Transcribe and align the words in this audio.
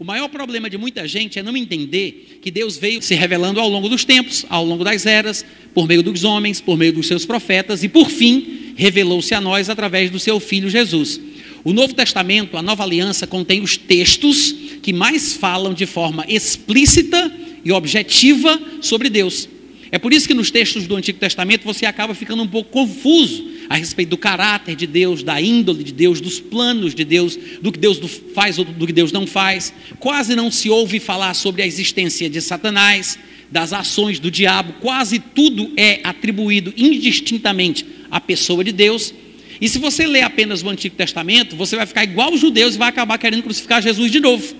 O 0.00 0.04
maior 0.04 0.28
problema 0.28 0.70
de 0.70 0.78
muita 0.78 1.08
gente 1.08 1.40
é 1.40 1.42
não 1.42 1.56
entender 1.56 2.38
que 2.40 2.52
Deus 2.52 2.76
veio 2.76 3.02
se 3.02 3.16
revelando 3.16 3.58
ao 3.58 3.68
longo 3.68 3.88
dos 3.88 4.04
tempos, 4.04 4.46
ao 4.48 4.64
longo 4.64 4.84
das 4.84 5.04
eras, 5.06 5.44
por 5.74 5.88
meio 5.88 6.04
dos 6.04 6.22
homens, 6.22 6.60
por 6.60 6.78
meio 6.78 6.92
dos 6.92 7.08
seus 7.08 7.26
profetas 7.26 7.82
e, 7.82 7.88
por 7.88 8.08
fim, 8.08 8.74
revelou-se 8.76 9.34
a 9.34 9.40
nós 9.40 9.68
através 9.68 10.08
do 10.08 10.20
seu 10.20 10.38
Filho 10.38 10.70
Jesus. 10.70 11.20
O 11.64 11.72
Novo 11.72 11.94
Testamento, 11.94 12.56
a 12.56 12.62
Nova 12.62 12.84
Aliança, 12.84 13.26
contém 13.26 13.60
os 13.60 13.76
textos 13.76 14.54
que 14.80 14.92
mais 14.92 15.32
falam 15.32 15.74
de 15.74 15.84
forma 15.84 16.24
explícita 16.28 17.32
e 17.64 17.72
objetiva 17.72 18.56
sobre 18.80 19.10
Deus. 19.10 19.48
É 19.90 19.98
por 19.98 20.12
isso 20.12 20.28
que 20.28 20.34
nos 20.34 20.52
textos 20.52 20.86
do 20.86 20.94
Antigo 20.94 21.18
Testamento 21.18 21.64
você 21.64 21.86
acaba 21.86 22.14
ficando 22.14 22.44
um 22.44 22.46
pouco 22.46 22.70
confuso 22.70 23.57
a 23.68 23.76
respeito 23.76 24.10
do 24.10 24.16
caráter 24.16 24.74
de 24.74 24.86
Deus, 24.86 25.22
da 25.22 25.40
índole 25.40 25.84
de 25.84 25.92
Deus, 25.92 26.20
dos 26.20 26.40
planos 26.40 26.94
de 26.94 27.04
Deus, 27.04 27.38
do 27.60 27.70
que 27.70 27.78
Deus 27.78 28.00
faz 28.34 28.58
ou 28.58 28.64
do 28.64 28.86
que 28.86 28.92
Deus 28.92 29.12
não 29.12 29.26
faz. 29.26 29.72
Quase 29.98 30.34
não 30.34 30.50
se 30.50 30.70
ouve 30.70 30.98
falar 30.98 31.34
sobre 31.34 31.62
a 31.62 31.66
existência 31.66 32.30
de 32.30 32.40
Satanás, 32.40 33.18
das 33.50 33.72
ações 33.72 34.18
do 34.18 34.30
diabo, 34.30 34.74
quase 34.74 35.18
tudo 35.18 35.72
é 35.76 36.00
atribuído 36.04 36.72
indistintamente 36.76 37.84
à 38.10 38.20
pessoa 38.20 38.62
de 38.62 38.72
Deus. 38.72 39.14
E 39.60 39.68
se 39.68 39.78
você 39.78 40.06
ler 40.06 40.22
apenas 40.22 40.62
o 40.62 40.68
Antigo 40.68 40.94
Testamento, 40.94 41.56
você 41.56 41.74
vai 41.74 41.86
ficar 41.86 42.04
igual 42.04 42.32
os 42.32 42.40
judeus 42.40 42.74
e 42.74 42.78
vai 42.78 42.88
acabar 42.88 43.18
querendo 43.18 43.42
crucificar 43.42 43.82
Jesus 43.82 44.10
de 44.10 44.20
novo. 44.20 44.54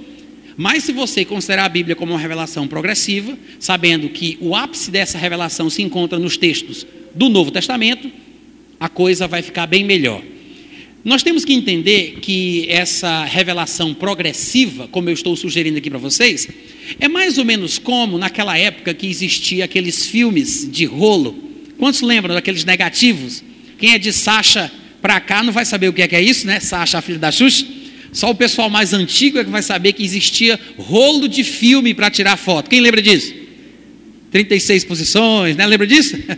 Mas 0.57 0.83
se 0.83 0.93
você 0.93 1.25
considerar 1.25 1.67
a 1.67 1.69
Bíblia 1.69 1.95
como 1.95 2.13
uma 2.13 2.19
revelação 2.19 2.67
progressiva, 2.67 3.39
sabendo 3.61 4.09
que 4.09 4.37
o 4.41 4.57
ápice 4.57 4.91
dessa 4.91 5.17
revelação 5.17 5.71
se 5.71 5.83
encontra 5.83 6.19
nos 6.19 6.37
textos 6.37 6.85
do 7.15 7.29
Novo 7.29 7.53
Testamento, 7.53 8.11
a 8.79 8.89
coisa 8.89 9.27
vai 9.27 9.43
ficar 9.43 9.67
bem 9.67 9.85
melhor. 9.85 10.23
Nós 11.05 11.23
temos 11.23 11.45
que 11.45 11.53
entender 11.53 12.19
que 12.21 12.67
essa 12.69 13.25
revelação 13.25 13.95
progressiva, 13.95 14.89
como 14.89 15.09
eu 15.09 15.15
estou 15.15 15.35
sugerindo 15.37 15.79
aqui 15.79 15.89
para 15.89 15.99
vocês, 15.99 16.49
é 16.99 17.09
mais 17.09 17.39
ou 17.39 17.45
menos 17.45 17.79
como 17.79 18.19
naquela 18.19 18.59
época 18.59 18.93
que 18.93 19.07
existia 19.07 19.65
aqueles 19.65 20.07
filmes 20.07 20.69
de 20.71 20.85
rolo. 20.85 21.35
Quantos 21.79 22.03
lembram 22.03 22.35
daqueles 22.35 22.65
negativos? 22.65 23.43
Quem 23.79 23.95
é 23.95 23.99
de 23.99 24.13
Sasha 24.13 24.71
para 25.01 25.21
cá 25.21 25.43
não 25.43 25.53
vai 25.53 25.65
saber 25.65 25.89
o 25.89 25.93
que 25.93 26.03
é, 26.03 26.09
que 26.09 26.17
é 26.17 26.21
isso, 26.21 26.47
né? 26.47 26.61
Sasha, 26.61 26.99
a 26.99 27.01
filha 27.01 27.19
da 27.19 27.31
Xuxa. 27.31 27.65
Só 28.13 28.31
o 28.31 28.35
pessoal 28.35 28.69
mais 28.69 28.93
antigo 28.93 29.39
é 29.39 29.45
que 29.45 29.51
vai 29.51 29.63
saber 29.63 29.93
que 29.93 30.03
existia 30.03 30.59
rolo 30.77 31.29
de 31.29 31.45
filme 31.45 31.95
para 31.95 32.11
tirar 32.11 32.37
foto. 32.37 32.69
Quem 32.69 32.81
lembra 32.81 33.01
disso? 33.01 33.33
36 34.31 34.85
posições, 34.85 35.57
né? 35.57 35.67
Lembra 35.67 35.87
disso? 35.87 36.19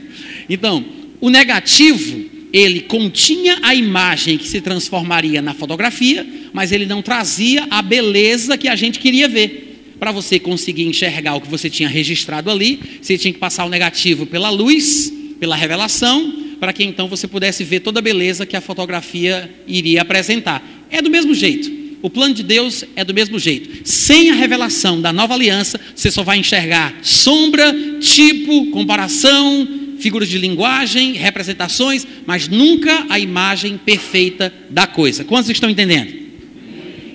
Então, 0.52 0.84
o 1.20 1.30
negativo, 1.30 2.28
ele 2.52 2.80
continha 2.80 3.58
a 3.62 3.74
imagem 3.74 4.36
que 4.36 4.48
se 4.48 4.60
transformaria 4.60 5.40
na 5.40 5.54
fotografia, 5.54 6.26
mas 6.52 6.72
ele 6.72 6.86
não 6.86 7.02
trazia 7.02 7.66
a 7.70 7.80
beleza 7.80 8.58
que 8.58 8.68
a 8.68 8.76
gente 8.76 8.98
queria 8.98 9.28
ver. 9.28 9.94
Para 9.98 10.12
você 10.12 10.38
conseguir 10.38 10.84
enxergar 10.84 11.34
o 11.34 11.40
que 11.40 11.48
você 11.48 11.68
tinha 11.68 11.88
registrado 11.88 12.50
ali, 12.50 12.80
você 13.00 13.18
tinha 13.18 13.32
que 13.32 13.38
passar 13.38 13.64
o 13.64 13.68
negativo 13.68 14.26
pela 14.26 14.50
luz, 14.50 15.12
pela 15.38 15.54
revelação, 15.54 16.56
para 16.58 16.72
que 16.72 16.82
então 16.82 17.08
você 17.08 17.28
pudesse 17.28 17.62
ver 17.64 17.80
toda 17.80 18.00
a 18.00 18.02
beleza 18.02 18.46
que 18.46 18.56
a 18.56 18.60
fotografia 18.60 19.50
iria 19.66 20.02
apresentar. 20.02 20.62
É 20.90 21.00
do 21.00 21.10
mesmo 21.10 21.34
jeito. 21.34 21.80
O 22.02 22.08
plano 22.08 22.34
de 22.34 22.42
Deus 22.42 22.82
é 22.96 23.04
do 23.04 23.12
mesmo 23.12 23.38
jeito. 23.38 23.82
Sem 23.84 24.30
a 24.30 24.34
revelação 24.34 25.00
da 25.00 25.12
nova 25.12 25.34
aliança, 25.34 25.78
você 25.94 26.10
só 26.10 26.22
vai 26.22 26.38
enxergar 26.38 26.98
sombra, 27.02 27.74
tipo, 28.00 28.70
comparação, 28.70 29.68
figuras 30.00 30.28
de 30.28 30.38
linguagem, 30.38 31.12
representações, 31.12 32.06
mas 32.26 32.48
nunca 32.48 33.06
a 33.08 33.18
imagem 33.18 33.78
perfeita 33.78 34.52
da 34.70 34.86
coisa. 34.86 35.24
Quantos 35.24 35.50
estão 35.50 35.70
entendendo? 35.70 36.20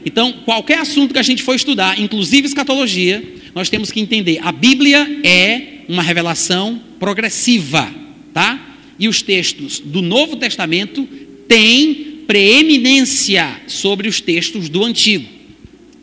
Então, 0.06 0.34
qualquer 0.46 0.80
assunto 0.80 1.14
que 1.14 1.20
a 1.20 1.24
gente 1.24 1.42
for 1.42 1.56
estudar, 1.56 2.00
inclusive 2.00 2.48
escatologia, 2.48 3.24
nós 3.56 3.70
temos 3.70 3.92
que 3.92 4.00
entender. 4.00 4.40
A 4.44 4.52
Bíblia 4.52 5.20
é 5.24 5.80
uma 5.90 6.04
revelação 6.04 6.80
progressiva, 7.00 7.92
tá? 8.34 8.78
E 9.00 9.08
os 9.08 9.22
textos 9.22 9.80
do 9.80 10.02
Novo 10.02 10.36
Testamento 10.36 11.08
têm 11.48 12.24
preeminência 12.28 13.62
sobre 13.68 14.08
os 14.08 14.22
textos 14.22 14.70
do 14.70 14.84
Antigo. 14.84 15.28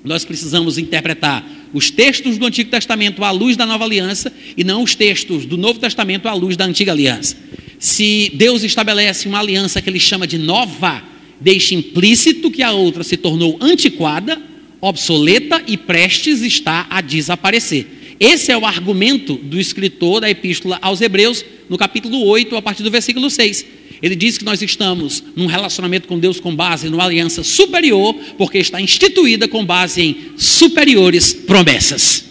Nós 0.05 0.25
precisamos 0.25 0.79
interpretar 0.79 1.45
os 1.73 1.91
textos 1.91 2.39
do 2.39 2.47
Antigo 2.47 2.71
Testamento 2.71 3.25
à 3.25 3.31
luz 3.31 3.57
da 3.57 3.67
Nova 3.67 3.85
Aliança 3.85 4.33
e 4.57 4.65
não 4.65 4.83
os 4.83 4.95
textos 4.95 5.47
do 5.47 5.57
Novo 5.57 5.79
Testamento 5.79 6.29
à 6.29 6.35
luz 6.35 6.57
da 6.57 6.65
Antiga 6.65 6.93
Aliança. 6.93 7.37
Se 7.79 8.31
Deus 8.35 8.63
estabelece 8.63 9.27
uma 9.27 9.41
aliança 9.41 9.83
que 9.83 9.91
ele 9.91 9.99
chama 9.99 10.27
de 10.27 10.39
nova, 10.39 11.03
deixa 11.41 11.75
implícito 11.75 12.51
que 12.51 12.63
a 12.63 12.71
outra 12.71 13.03
se 13.03 13.17
tornou 13.17 13.59
antiquada, 13.61 14.41
obsoleta 14.81 15.63
e 15.67 15.77
prestes 15.77 16.43
está 16.43 16.87
a 16.89 17.01
desaparecer. 17.01 18.17
Esse 18.21 18.53
é 18.53 18.57
o 18.57 18.65
argumento 18.65 19.35
do 19.35 19.59
escritor 19.59 20.21
da 20.21 20.31
Epístola 20.31 20.79
aos 20.81 21.01
Hebreus, 21.01 21.45
no 21.69 21.77
capítulo 21.77 22.25
8, 22.25 22.55
a 22.55 22.63
partir 22.63 22.85
do 22.85 22.91
versículo 22.91 23.29
6. 23.29 23.67
Ele 24.03 24.17
diz 24.17 24.37
que 24.37 24.45
nós 24.45 24.61
estamos 24.61 25.23
num 25.37 25.47
relacionamento 25.47 26.09
com 26.09 26.19
Deus 26.19 26.41
com 26.41 26.55
base 26.55 26.89
numa 26.89 27.05
aliança 27.05 27.45
superior, 27.45 28.13
porque 28.37 28.59
está 28.59 28.81
instituída 28.81 29.47
com 29.47 29.65
base 29.65 30.03
em 30.03 30.17
superiores 30.37 31.33
promessas. 31.33 32.25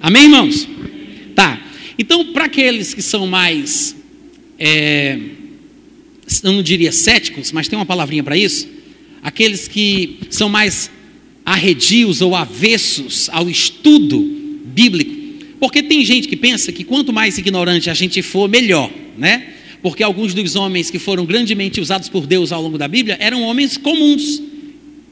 Amém, 0.00 0.24
irmãos? 0.24 0.68
Tá. 1.36 1.62
Então, 1.96 2.32
para 2.32 2.46
aqueles 2.46 2.94
que 2.94 3.00
são 3.00 3.28
mais, 3.28 3.94
é, 4.58 5.16
eu 6.42 6.52
não 6.52 6.62
diria 6.64 6.90
céticos, 6.90 7.52
mas 7.52 7.68
tem 7.68 7.78
uma 7.78 7.86
palavrinha 7.86 8.24
para 8.24 8.36
isso, 8.36 8.68
aqueles 9.22 9.68
que 9.68 10.18
são 10.30 10.48
mais 10.48 10.90
arredios 11.44 12.20
ou 12.20 12.34
avessos 12.34 13.30
ao 13.32 13.48
estudo 13.48 14.20
bíblico, 14.64 15.14
porque 15.60 15.80
tem 15.80 16.04
gente 16.04 16.26
que 16.26 16.36
pensa 16.36 16.72
que 16.72 16.82
quanto 16.82 17.12
mais 17.12 17.38
ignorante 17.38 17.88
a 17.88 17.94
gente 17.94 18.20
for, 18.20 18.48
melhor, 18.48 18.90
né? 19.16 19.54
Porque 19.82 20.02
alguns 20.02 20.34
dos 20.34 20.56
homens 20.56 20.90
que 20.90 20.98
foram 20.98 21.24
grandemente 21.24 21.80
usados 21.80 22.08
por 22.08 22.26
Deus 22.26 22.52
ao 22.52 22.62
longo 22.62 22.78
da 22.78 22.88
Bíblia 22.88 23.16
eram 23.20 23.42
homens 23.42 23.76
comuns, 23.76 24.42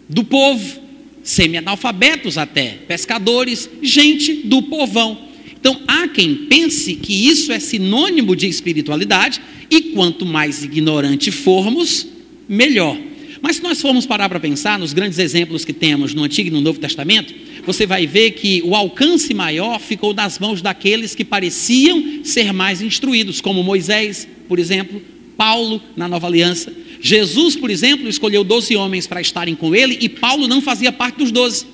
do 0.09 0.22
povo, 0.22 0.81
semi-analfabetos 1.22 2.38
até, 2.38 2.78
pescadores, 2.87 3.69
gente 3.82 4.32
do 4.44 4.62
povão. 4.62 5.19
Então 5.59 5.81
há 5.87 6.06
quem 6.09 6.47
pense 6.49 6.94
que 6.94 7.28
isso 7.28 7.53
é 7.53 7.59
sinônimo 7.59 8.37
de 8.37 8.47
espiritualidade 8.47 9.41
e 9.71 9.81
quanto 9.93 10.25
mais 10.25 10.62
ignorante 10.62 11.33
formos, 11.33 12.06
melhor. 12.48 12.97
Mas 13.46 13.56
se 13.58 13.62
nós 13.62 13.80
formos 13.80 14.04
parar 14.04 14.28
para 14.28 14.40
pensar 14.40 14.76
nos 14.76 14.92
grandes 14.92 15.20
exemplos 15.20 15.64
que 15.64 15.72
temos 15.72 16.12
no 16.12 16.24
Antigo 16.24 16.48
e 16.48 16.50
no 16.50 16.60
Novo 16.60 16.80
Testamento, 16.80 17.32
você 17.64 17.86
vai 17.86 18.04
ver 18.04 18.32
que 18.32 18.60
o 18.64 18.74
alcance 18.74 19.32
maior 19.32 19.78
ficou 19.78 20.12
nas 20.12 20.40
mãos 20.40 20.60
daqueles 20.60 21.14
que 21.14 21.24
pareciam 21.24 22.24
ser 22.24 22.52
mais 22.52 22.82
instruídos, 22.82 23.40
como 23.40 23.62
Moisés, 23.62 24.26
por 24.48 24.58
exemplo, 24.58 25.00
Paulo 25.36 25.80
na 25.96 26.08
Nova 26.08 26.26
Aliança. 26.26 26.72
Jesus, 27.00 27.54
por 27.54 27.70
exemplo, 27.70 28.08
escolheu 28.08 28.42
12 28.42 28.74
homens 28.74 29.06
para 29.06 29.20
estarem 29.20 29.54
com 29.54 29.76
ele 29.76 29.96
e 30.00 30.08
Paulo 30.08 30.48
não 30.48 30.60
fazia 30.60 30.90
parte 30.90 31.18
dos 31.18 31.30
12. 31.30 31.66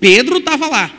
Pedro 0.00 0.38
estava 0.38 0.68
lá. 0.68 0.90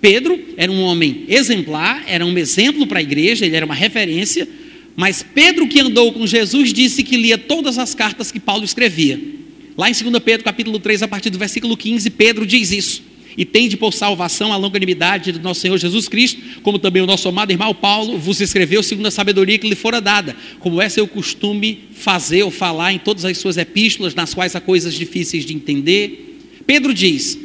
Pedro 0.00 0.40
era 0.56 0.72
um 0.72 0.80
homem 0.80 1.26
exemplar, 1.28 2.02
era 2.06 2.24
um 2.24 2.38
exemplo 2.38 2.86
para 2.86 3.00
a 3.00 3.02
igreja, 3.02 3.44
ele 3.44 3.54
era 3.54 3.66
uma 3.66 3.74
referência, 3.74 4.48
mas 4.96 5.22
Pedro 5.22 5.68
que 5.68 5.78
andou 5.78 6.10
com 6.10 6.26
Jesus 6.26 6.72
disse 6.72 7.02
que 7.02 7.18
lia 7.18 7.36
todas 7.36 7.76
as 7.76 7.94
cartas 7.94 8.32
que 8.32 8.40
Paulo 8.40 8.64
escrevia. 8.64 9.41
Lá 9.76 9.88
em 9.88 9.92
2 9.92 10.22
Pedro 10.22 10.44
capítulo 10.44 10.78
3, 10.78 11.02
a 11.02 11.08
partir 11.08 11.30
do 11.30 11.38
versículo 11.38 11.76
15, 11.76 12.10
Pedro 12.10 12.46
diz 12.46 12.70
isso 12.72 13.12
e 13.36 13.44
tende 13.44 13.76
por 13.76 13.92
salvação 13.92 14.52
a 14.52 14.56
longanimidade 14.56 15.32
do 15.32 15.40
nosso 15.40 15.60
Senhor 15.60 15.78
Jesus 15.78 16.08
Cristo, 16.08 16.40
como 16.62 16.78
também 16.78 17.02
o 17.02 17.06
nosso 17.06 17.28
amado 17.28 17.50
irmão 17.50 17.74
Paulo 17.74 18.18
vos 18.18 18.40
escreveu 18.40 18.82
segundo 18.82 19.06
a 19.06 19.10
sabedoria 19.10 19.58
que 19.58 19.68
lhe 19.68 19.74
fora 19.74 20.00
dada, 20.00 20.36
como 20.60 20.80
é 20.80 20.88
seu 20.88 21.06
costume 21.06 21.84
fazer 21.94 22.42
ou 22.42 22.50
falar 22.50 22.92
em 22.92 22.98
todas 22.98 23.24
as 23.24 23.38
suas 23.38 23.56
epístolas, 23.56 24.14
nas 24.14 24.34
quais 24.34 24.54
há 24.54 24.60
coisas 24.60 24.94
difíceis 24.94 25.44
de 25.44 25.54
entender. 25.54 26.40
Pedro 26.66 26.92
diz: 26.92 27.38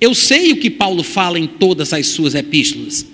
Eu 0.00 0.14
sei 0.14 0.52
o 0.52 0.56
que 0.56 0.70
Paulo 0.70 1.02
fala 1.02 1.38
em 1.38 1.46
todas 1.46 1.92
as 1.92 2.08
suas 2.08 2.34
epístolas. 2.34 3.06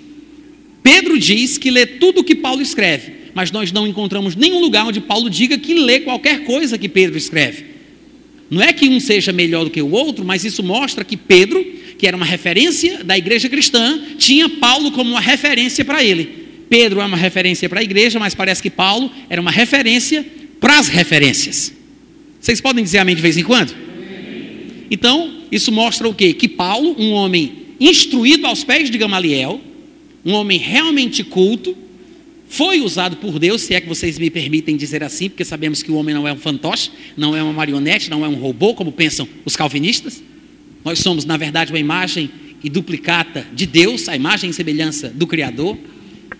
Pedro 0.81 1.19
diz 1.19 1.57
que 1.57 1.69
lê 1.69 1.85
tudo 1.85 2.21
o 2.21 2.23
que 2.23 2.33
Paulo 2.33 2.61
escreve, 2.61 3.11
mas 3.35 3.51
nós 3.51 3.71
não 3.71 3.87
encontramos 3.87 4.35
nenhum 4.35 4.59
lugar 4.59 4.87
onde 4.87 4.99
Paulo 4.99 5.29
diga 5.29 5.57
que 5.57 5.75
lê 5.75 5.99
qualquer 5.99 6.43
coisa 6.45 6.77
que 6.77 6.89
Pedro 6.89 7.17
escreve. 7.17 7.78
Não 8.49 8.61
é 8.61 8.73
que 8.73 8.89
um 8.89 8.99
seja 8.99 9.31
melhor 9.31 9.63
do 9.63 9.69
que 9.69 9.81
o 9.81 9.91
outro, 9.91 10.25
mas 10.25 10.43
isso 10.43 10.63
mostra 10.63 11.03
que 11.03 11.15
Pedro 11.15 11.63
que 11.99 12.07
era 12.07 12.15
uma 12.15 12.25
referência 12.25 13.03
da 13.03 13.17
igreja 13.17 13.49
cristã, 13.49 13.99
tinha 14.17 14.47
Paulo 14.47 14.89
como 14.93 15.11
uma 15.11 15.19
referência 15.19 15.83
para 15.83 16.01
ele. 16.01 16.47
Pedro 16.69 17.01
é 17.01 17.05
uma 17.05 17.17
referência 17.17 17.67
para 17.67 17.81
a 17.81 17.83
igreja, 17.83 18.17
mas 18.17 18.33
parece 18.33 18.63
que 18.63 18.69
Paulo 18.69 19.11
era 19.29 19.41
uma 19.41 19.51
referência 19.51 20.25
para 20.61 20.79
as 20.79 20.87
referências. 20.87 21.73
Vocês 22.39 22.61
podem 22.61 22.85
dizer 22.85 22.99
amém 22.99 23.15
de 23.15 23.21
vez 23.21 23.37
em 23.37 23.43
quando? 23.43 23.75
Então, 24.89 25.41
isso 25.51 25.73
mostra 25.73 26.07
o 26.07 26.13
quê? 26.13 26.31
Que 26.31 26.47
Paulo, 26.47 26.95
um 26.97 27.11
homem 27.11 27.51
instruído 27.81 28.47
aos 28.47 28.63
pés 28.63 28.89
de 28.89 28.97
Gamaliel, 28.97 29.59
um 30.23 30.31
homem 30.31 30.57
realmente 30.57 31.21
culto, 31.21 31.75
foi 32.49 32.81
usado 32.81 33.17
por 33.17 33.37
Deus, 33.37 33.61
se 33.61 33.75
é 33.75 33.79
que 33.79 33.87
vocês 33.87 34.17
me 34.17 34.29
permitem 34.31 34.75
dizer 34.75 35.03
assim, 35.03 35.29
porque 35.29 35.45
sabemos 35.45 35.83
que 35.83 35.91
o 35.91 35.95
homem 35.95 36.15
não 36.15 36.27
é 36.27 36.33
um 36.33 36.37
fantoche, 36.37 36.89
não 37.15 37.35
é 37.35 37.43
uma 37.43 37.53
marionete, 37.53 38.09
não 38.09 38.25
é 38.25 38.27
um 38.27 38.33
robô, 38.33 38.73
como 38.73 38.91
pensam 38.91 39.29
os 39.45 39.55
calvinistas. 39.55 40.23
Nós 40.83 40.97
somos, 40.97 41.25
na 41.25 41.37
verdade, 41.37 41.71
uma 41.71 41.79
imagem 41.79 42.27
e 42.63 42.67
duplicata 42.67 43.45
de 43.53 43.67
Deus, 43.67 44.09
a 44.09 44.15
imagem 44.15 44.49
e 44.49 44.53
semelhança 44.53 45.09
do 45.09 45.27
Criador, 45.27 45.77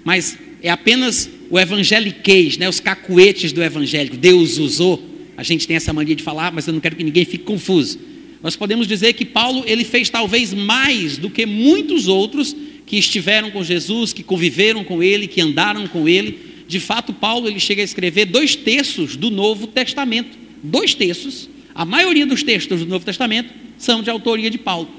mas 0.03 0.35
é 0.63 0.71
apenas 0.71 1.29
o 1.47 1.59
evangeliquez, 1.59 2.57
né, 2.57 2.67
os 2.67 2.79
cacuetes 2.79 3.53
do 3.53 3.61
evangélico. 3.61 4.17
Deus 4.17 4.57
usou. 4.57 5.07
A 5.37 5.43
gente 5.43 5.67
tem 5.67 5.75
essa 5.75 5.93
mania 5.93 6.15
de 6.15 6.23
falar, 6.23 6.51
mas 6.51 6.65
eu 6.67 6.73
não 6.73 6.81
quero 6.81 6.95
que 6.95 7.03
ninguém 7.03 7.23
fique 7.23 7.43
confuso. 7.43 7.99
Nós 8.41 8.55
podemos 8.55 8.87
dizer 8.87 9.13
que 9.13 9.25
Paulo 9.25 9.63
ele 9.67 9.83
fez 9.83 10.09
talvez 10.09 10.55
mais 10.55 11.17
do 11.17 11.29
que 11.29 11.45
muitos 11.45 12.07
outros 12.07 12.55
que 12.89 12.97
estiveram 12.97 13.51
com 13.51 13.63
Jesus, 13.63 14.11
que 14.11 14.23
conviveram 14.23 14.83
com 14.83 15.03
ele, 15.03 15.27
que 15.27 15.39
andaram 15.39 15.85
com 15.87 16.09
ele. 16.09 16.39
De 16.67 16.79
fato, 16.79 17.13
Paulo 17.13 17.47
ele 17.47 17.59
chega 17.59 17.83
a 17.83 17.85
escrever 17.85 18.25
dois 18.25 18.55
terços 18.55 19.15
do 19.15 19.29
Novo 19.29 19.67
Testamento. 19.67 20.35
Dois 20.63 20.95
terços. 20.95 21.47
A 21.75 21.85
maioria 21.85 22.25
dos 22.25 22.41
textos 22.41 22.79
do 22.79 22.87
Novo 22.87 23.05
Testamento 23.05 23.53
são 23.77 24.01
de 24.01 24.09
autoria 24.09 24.49
de 24.49 24.57
Paulo. 24.57 24.89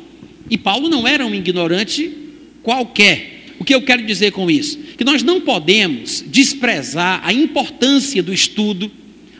E 0.48 0.56
Paulo 0.56 0.88
não 0.88 1.06
era 1.06 1.26
um 1.26 1.34
ignorante 1.34 2.12
qualquer. 2.62 3.46
O 3.58 3.64
que 3.64 3.74
eu 3.74 3.82
quero 3.82 4.06
dizer 4.06 4.30
com 4.30 4.48
isso? 4.48 4.78
Que 4.96 5.02
nós 5.02 5.24
não 5.24 5.40
podemos 5.40 6.24
desprezar 6.28 7.20
a 7.24 7.32
importância 7.32 8.22
do 8.22 8.32
estudo, 8.32 8.88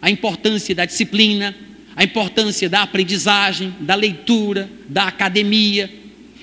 a 0.02 0.10
importância 0.10 0.74
da 0.74 0.84
disciplina, 0.84 1.56
a 1.94 2.02
importância 2.02 2.68
da 2.68 2.82
aprendizagem, 2.82 3.72
da 3.78 3.94
leitura, 3.94 4.68
da 4.88 5.04
academia. 5.04 5.99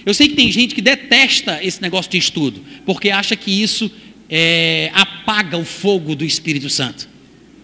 Eu 0.08 0.14
sei 0.14 0.30
que 0.30 0.36
tem 0.36 0.50
gente 0.50 0.74
que 0.74 0.80
detesta 0.80 1.62
esse 1.62 1.82
negócio 1.82 2.10
de 2.10 2.18
estudo, 2.18 2.62
porque 2.86 3.10
acha 3.10 3.36
que 3.36 3.52
isso 3.52 3.92
é, 4.30 4.90
apaga 4.94 5.58
o 5.58 5.66
fogo 5.66 6.16
do 6.16 6.24
Espírito 6.24 6.70
Santo. 6.70 7.10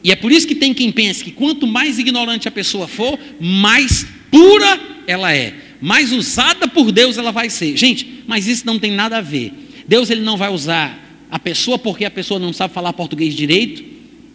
E 0.04 0.12
é 0.12 0.16
por 0.18 0.30
isso 0.30 0.45
que 0.45 0.54
tem 0.54 0.74
quem 0.74 0.92
pensa 0.92 1.24
que 1.24 1.31
quanto 1.31 1.66
mais 1.66 1.98
ignorante 1.98 2.45
a 2.45 2.51
pessoa 2.51 2.86
for, 2.86 3.18
mais 3.40 4.06
pura 4.30 4.78
ela 5.07 5.34
é, 5.34 5.54
mais 5.80 6.12
usada 6.12 6.68
por 6.68 6.92
Deus 6.92 7.18
ela 7.18 7.31
vai 7.31 7.50
ser. 7.50 7.78
Gente, 7.78 8.25
mas 8.28 8.45
isso 8.45 8.66
não 8.66 8.78
tem 8.78 8.92
nada 8.92 9.19
a 9.19 9.22
ver. 9.22 9.54
Deus 9.88 10.10
ele 10.10 10.19
não 10.19 10.36
vai 10.36 10.51
usar 10.51 11.00
a 11.31 11.40
pessoa 11.40 11.80
porque 11.80 12.04
a 12.04 12.12
pessoa 12.12 12.42
não 12.42 12.51
sabe 12.51 12.74
falar 12.74 12.92
português 12.92 13.34
direito 13.34 13.86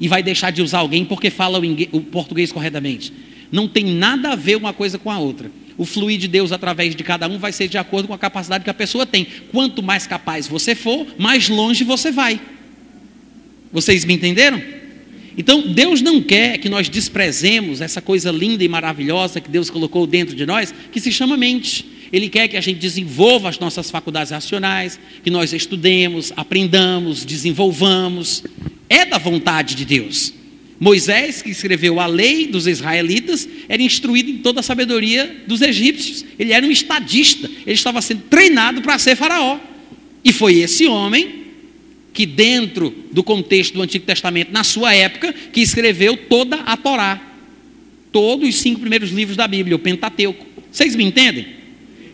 e 0.01 0.09
vai 0.09 0.23
deixar 0.23 0.51
de 0.51 0.63
usar 0.63 0.79
alguém 0.79 1.05
porque 1.05 1.29
fala 1.29 1.61
o, 1.93 2.01
português 2.01 2.51
corretamente. 2.53 3.13
Não 3.53 3.69
tem 3.69 3.85
nada 3.85 4.31
a 4.31 4.35
ver 4.35 4.57
uma 4.57 4.73
coisa 4.73 4.99
com 4.99 5.11
a 5.11 5.19
outra. 5.19 5.51
O 5.79 5.87
fluir 5.87 6.19
de 6.19 6.27
Deus 6.27 6.51
através 6.51 6.97
de 6.97 7.05
cada 7.05 7.29
um 7.29 7.39
vai 7.39 7.53
ser 7.53 7.69
de 7.69 7.79
acordo 7.79 8.09
com 8.09 8.15
a 8.15 8.19
capacidade 8.19 8.65
que 8.65 8.71
a 8.71 8.75
pessoa 8.75 9.07
tem. 9.07 9.29
Quanto 9.53 9.81
mais 9.81 10.09
capaz 10.09 10.49
você 10.49 10.75
for, 10.75 11.07
mais 11.17 11.49
longe 11.49 11.85
você 11.85 12.11
vai. 12.11 12.41
Vocês 13.73 14.05
me 14.05 14.13
entenderam? 14.13 14.61
Então, 15.37 15.69
Deus 15.69 16.03
não 16.03 16.21
quer 16.21 16.59
que 16.59 16.69
nós 16.69 16.89
desprezemos 16.89 17.81
essa 17.81 18.03
coisa 18.03 18.33
linda 18.33 18.65
e 18.65 18.69
maravilhosa 18.69 19.41
que 19.41 19.49
Deus 19.49 19.71
colocou 19.71 20.05
dentro 20.05 20.35
de 20.35 20.45
nós, 20.45 20.75
que 20.91 21.01
se 21.01 21.13
chama 21.13 21.37
mente. 21.37 21.87
Ele 22.13 22.29
quer 22.29 22.49
que 22.49 22.57
a 22.57 22.61
gente 22.61 22.81
desenvolva 22.81 23.49
as 23.49 23.59
nossas 23.61 23.89
faculdades 23.89 24.33
racionais, 24.33 24.99
que 25.23 25.31
nós 25.31 25.53
estudemos, 25.53 26.33
aprendamos, 26.37 27.25
desenvolvamos. 27.25 28.43
É 28.89 29.05
da 29.05 29.17
vontade 29.17 29.77
de 29.77 29.85
Deus. 29.85 30.35
Moisés, 30.81 31.43
que 31.43 31.51
escreveu 31.51 31.99
a 31.99 32.07
lei 32.07 32.47
dos 32.47 32.67
israelitas, 32.67 33.49
era 33.69 33.83
instruído 33.83 34.31
em 34.31 34.39
toda 34.39 34.61
a 34.61 34.63
sabedoria 34.63 35.43
dos 35.47 35.61
egípcios. 35.61 36.25
Ele 36.39 36.53
era 36.53 36.65
um 36.65 36.71
estadista, 36.71 37.51
ele 37.67 37.75
estava 37.75 38.01
sendo 38.01 38.23
treinado 38.31 38.81
para 38.81 38.99
ser 38.99 39.17
faraó. 39.17 39.59
E 40.25 40.33
foi 40.33 40.59
esse 40.59 40.87
homem 40.87 41.47
que, 42.13 42.25
dentro 42.25 42.95
do 43.13 43.25
contexto 43.25 43.75
do 43.75 43.83
Antigo 43.83 44.05
Testamento, 44.05 44.53
na 44.53 44.63
sua 44.63 44.95
época, 44.95 45.35
que 45.53 45.61
escreveu 45.61 46.17
toda 46.17 46.57
a 46.57 46.77
Torá. 46.77 47.21
Todos 48.13 48.49
os 48.49 48.57
cinco 48.57 48.81
primeiros 48.81 49.11
livros 49.11 49.37
da 49.37 49.49
Bíblia, 49.49 49.77
o 49.77 49.81
Pentateuco. 49.81 50.47
Vocês 50.71 50.95
me 50.95 51.05
entendem? 51.05 51.59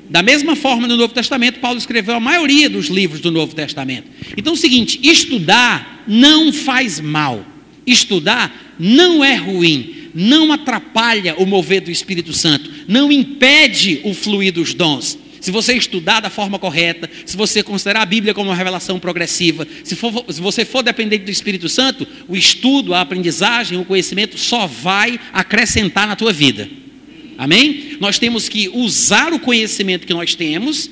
Da 0.08 0.22
mesma 0.22 0.56
forma, 0.56 0.86
no 0.86 0.96
Novo 0.96 1.12
Testamento, 1.12 1.60
Paulo 1.60 1.78
escreveu 1.78 2.14
a 2.14 2.20
maioria 2.20 2.68
dos 2.68 2.88
livros 2.88 3.20
do 3.20 3.30
Novo 3.30 3.54
Testamento. 3.54 4.08
Então, 4.36 4.54
é 4.54 4.56
o 4.56 4.58
seguinte: 4.58 4.98
estudar 5.02 6.02
não 6.06 6.52
faz 6.52 6.98
mal. 6.98 7.53
Estudar 7.86 8.74
não 8.78 9.24
é 9.24 9.34
ruim, 9.34 10.10
não 10.14 10.52
atrapalha 10.52 11.34
o 11.36 11.46
mover 11.46 11.80
do 11.82 11.90
Espírito 11.90 12.32
Santo, 12.32 12.70
não 12.88 13.10
impede 13.10 14.00
o 14.04 14.14
fluir 14.14 14.52
dos 14.52 14.74
dons. 14.74 15.18
Se 15.40 15.50
você 15.50 15.74
estudar 15.74 16.20
da 16.20 16.30
forma 16.30 16.58
correta, 16.58 17.10
se 17.26 17.36
você 17.36 17.62
considerar 17.62 18.00
a 18.00 18.06
Bíblia 18.06 18.32
como 18.32 18.48
uma 18.48 18.56
revelação 18.56 18.98
progressiva, 18.98 19.68
se, 19.82 19.94
for, 19.94 20.24
se 20.30 20.40
você 20.40 20.64
for 20.64 20.82
dependente 20.82 21.24
do 21.24 21.30
Espírito 21.30 21.68
Santo, 21.68 22.06
o 22.26 22.34
estudo, 22.34 22.94
a 22.94 23.02
aprendizagem, 23.02 23.78
o 23.78 23.84
conhecimento 23.84 24.38
só 24.38 24.66
vai 24.66 25.20
acrescentar 25.34 26.06
na 26.06 26.16
tua 26.16 26.32
vida. 26.32 26.66
Amém? 27.36 27.98
Nós 28.00 28.18
temos 28.18 28.48
que 28.48 28.70
usar 28.70 29.34
o 29.34 29.38
conhecimento 29.38 30.06
que 30.06 30.14
nós 30.14 30.34
temos 30.34 30.90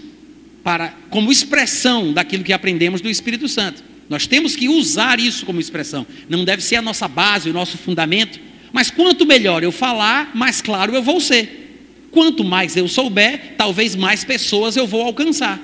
para 0.63 0.89
como 1.09 1.33
expressão 1.33 2.13
daquilo 2.13 2.45
que 2.45 2.53
aprendemos 2.53 3.01
do 3.01 3.09
Espírito 3.09 3.49
Santo. 3.49 3.83
Nós 4.09 4.27
temos 4.27 4.55
que 4.57 4.69
usar 4.69 5.19
isso 5.19 5.47
como 5.47 5.61
expressão. 5.61 6.07
Não 6.29 6.45
deve 6.45 6.63
ser 6.63 6.77
a 6.77 6.83
nossa 6.83 7.09
base, 7.09 7.51
o 7.51 7.53
nosso 7.53 7.79
fundamento. 7.79 8.39
Mas 8.73 8.91
quanto 8.91 9.27
melhor 9.27 9.63
eu 9.63 9.73
falar, 9.73 10.31
mais 10.35 10.61
claro 10.61 10.95
eu 10.95 11.03
vou 11.03 11.21
ser. 11.21 12.09
Quanto 12.11 12.45
mais 12.45 12.77
eu 12.77 12.89
souber, 12.89 13.55
talvez 13.57 13.97
mais 13.97 14.25
pessoas 14.25 14.77
eu 14.77 14.87
vou 14.87 15.03
alcançar. 15.03 15.61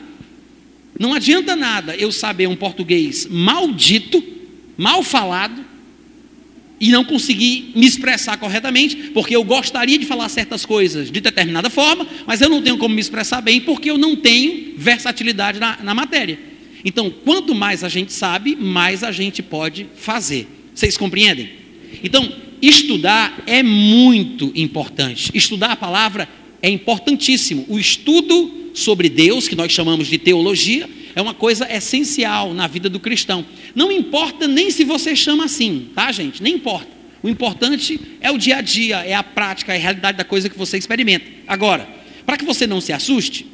Não 0.98 1.14
adianta 1.14 1.54
nada 1.54 1.94
eu 1.94 2.10
saber 2.10 2.48
um 2.48 2.56
português 2.56 3.26
maldito, 3.26 4.22
mal 4.76 5.02
falado, 5.02 5.64
e 6.80 6.90
não 6.90 7.04
conseguir 7.04 7.72
me 7.74 7.86
expressar 7.86 8.36
corretamente, 8.36 9.10
porque 9.12 9.34
eu 9.34 9.42
gostaria 9.42 9.98
de 9.98 10.06
falar 10.06 10.28
certas 10.28 10.64
coisas 10.64 11.10
de 11.10 11.20
determinada 11.20 11.68
forma, 11.68 12.06
mas 12.26 12.40
eu 12.40 12.48
não 12.48 12.62
tenho 12.62 12.78
como 12.78 12.94
me 12.94 13.00
expressar 13.00 13.40
bem, 13.40 13.60
porque 13.60 13.90
eu 13.90 13.98
não 13.98 14.14
tenho 14.14 14.74
versatilidade 14.76 15.58
na, 15.58 15.78
na 15.82 15.94
matéria. 15.94 16.38
Então, 16.84 17.10
quanto 17.10 17.54
mais 17.54 17.82
a 17.82 17.88
gente 17.88 18.12
sabe, 18.12 18.56
mais 18.56 19.02
a 19.02 19.10
gente 19.12 19.42
pode 19.42 19.86
fazer. 19.96 20.46
Vocês 20.74 20.96
compreendem? 20.96 21.50
Então, 22.02 22.32
estudar 22.62 23.42
é 23.46 23.62
muito 23.62 24.52
importante. 24.54 25.30
Estudar 25.34 25.72
a 25.72 25.76
palavra 25.76 26.28
é 26.62 26.68
importantíssimo. 26.68 27.64
O 27.68 27.78
estudo 27.78 28.70
sobre 28.74 29.08
Deus, 29.08 29.48
que 29.48 29.56
nós 29.56 29.72
chamamos 29.72 30.06
de 30.06 30.18
teologia, 30.18 30.88
é 31.14 31.20
uma 31.20 31.34
coisa 31.34 31.66
essencial 31.70 32.54
na 32.54 32.66
vida 32.66 32.88
do 32.88 33.00
cristão. 33.00 33.44
Não 33.74 33.90
importa 33.90 34.46
nem 34.46 34.70
se 34.70 34.84
você 34.84 35.16
chama 35.16 35.46
assim, 35.46 35.88
tá, 35.94 36.12
gente? 36.12 36.42
Nem 36.42 36.54
importa. 36.54 36.98
O 37.22 37.28
importante 37.28 37.98
é 38.20 38.30
o 38.30 38.38
dia 38.38 38.58
a 38.58 38.60
dia, 38.60 38.98
é 38.98 39.14
a 39.14 39.22
prática, 39.22 39.72
é 39.72 39.76
a 39.76 39.80
realidade 39.80 40.16
da 40.16 40.24
coisa 40.24 40.48
que 40.48 40.56
você 40.56 40.78
experimenta. 40.78 41.26
Agora, 41.46 41.88
para 42.24 42.36
que 42.36 42.44
você 42.44 42.66
não 42.66 42.80
se 42.80 42.92
assuste, 42.92 43.44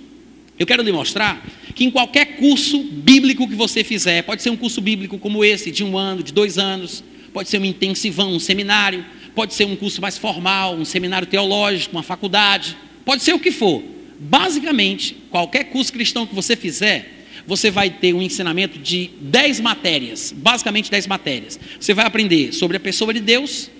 eu 0.59 0.67
quero 0.67 0.83
lhe 0.83 0.93
mostrar 0.93 1.45
que 1.75 1.85
em 1.85 1.91
qualquer 1.91 2.37
curso 2.37 2.83
bíblico 2.83 3.49
que 3.49 3.55
você 3.55 3.83
fizer, 3.83 4.23
pode 4.23 4.43
ser 4.43 4.51
um 4.51 4.57
curso 4.57 4.81
bíblico 4.81 5.19
como 5.19 5.45
esse, 5.45 5.71
de 5.71 5.83
um 5.83 5.99
ano, 5.99 6.23
de 6.23 6.33
dois 6.33 6.59
anos, 6.59 7.03
pode 7.33 7.49
ser 7.49 7.59
um 7.61 7.65
intensivão, 7.65 8.33
um 8.33 8.39
seminário, 8.39 9.05
pode 9.35 9.55
ser 9.55 9.65
um 9.65 9.75
curso 9.75 10.01
mais 10.01 10.17
formal, 10.17 10.75
um 10.75 10.85
seminário 10.85 11.27
teológico, 11.27 11.97
uma 11.97 12.03
faculdade, 12.03 12.77
pode 13.05 13.25
ser 13.25 13.33
o 13.33 13.41
que 13.41 13.51
for. 13.51 13.83
Basicamente, 14.21 15.17
qualquer 15.31 15.65
curso 15.65 15.93
cristão 15.93 16.27
que 16.27 16.35
você 16.35 16.55
fizer, 16.55 17.25
você 17.47 17.71
vai 17.71 17.91
ter 17.91 18.15
um 18.15 18.23
ensinamento 18.23 18.79
de 18.79 19.11
dez 19.21 19.61
matérias, 19.61 20.33
basicamente 20.35 20.91
dez 20.91 21.07
matérias. 21.07 21.59
Você 21.79 21.93
vai 21.93 22.07
aprender 22.07 22.53
sobre 22.53 22.77
a 22.77 22.81
pessoa 22.81 23.13
de 23.13 23.21
Deus, 23.21 23.71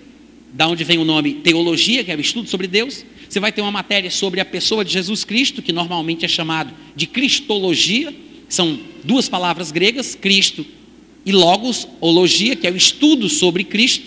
da 0.53 0.69
onde 0.69 0.85
vem 0.85 0.99
o 0.99 1.05
nome 1.05 1.35
teologia, 1.35 2.05
que 2.05 2.11
é 2.11 2.17
o 2.17 2.21
estudo 2.21 2.49
sobre 2.49 2.67
Deus. 2.67 3.05
Você 3.35 3.41
vai 3.41 3.51
ter 3.51 3.63
uma 3.63 3.73
matéria 3.73 4.13
sobre 4.13 4.39
a 4.39 4.45
pessoa 4.45 4.85
de 4.85 4.93
Jesus 4.93 5.25
Cristo, 5.25 5.61
que 5.61 5.73
normalmente 5.73 6.25
é 6.25 6.29
chamado 6.29 6.73
de 6.95 7.05
cristologia, 7.05 8.15
são 8.49 8.79
duas 9.03 9.29
palavras 9.29 9.73
gregas, 9.73 10.15
Cristo 10.15 10.65
e 11.27 11.33
logos, 11.33 11.89
ologia, 12.01 12.55
que 12.55 12.65
é 12.65 12.71
o 12.71 12.77
estudo 12.77 13.29
sobre 13.29 13.65
Cristo, 13.65 14.07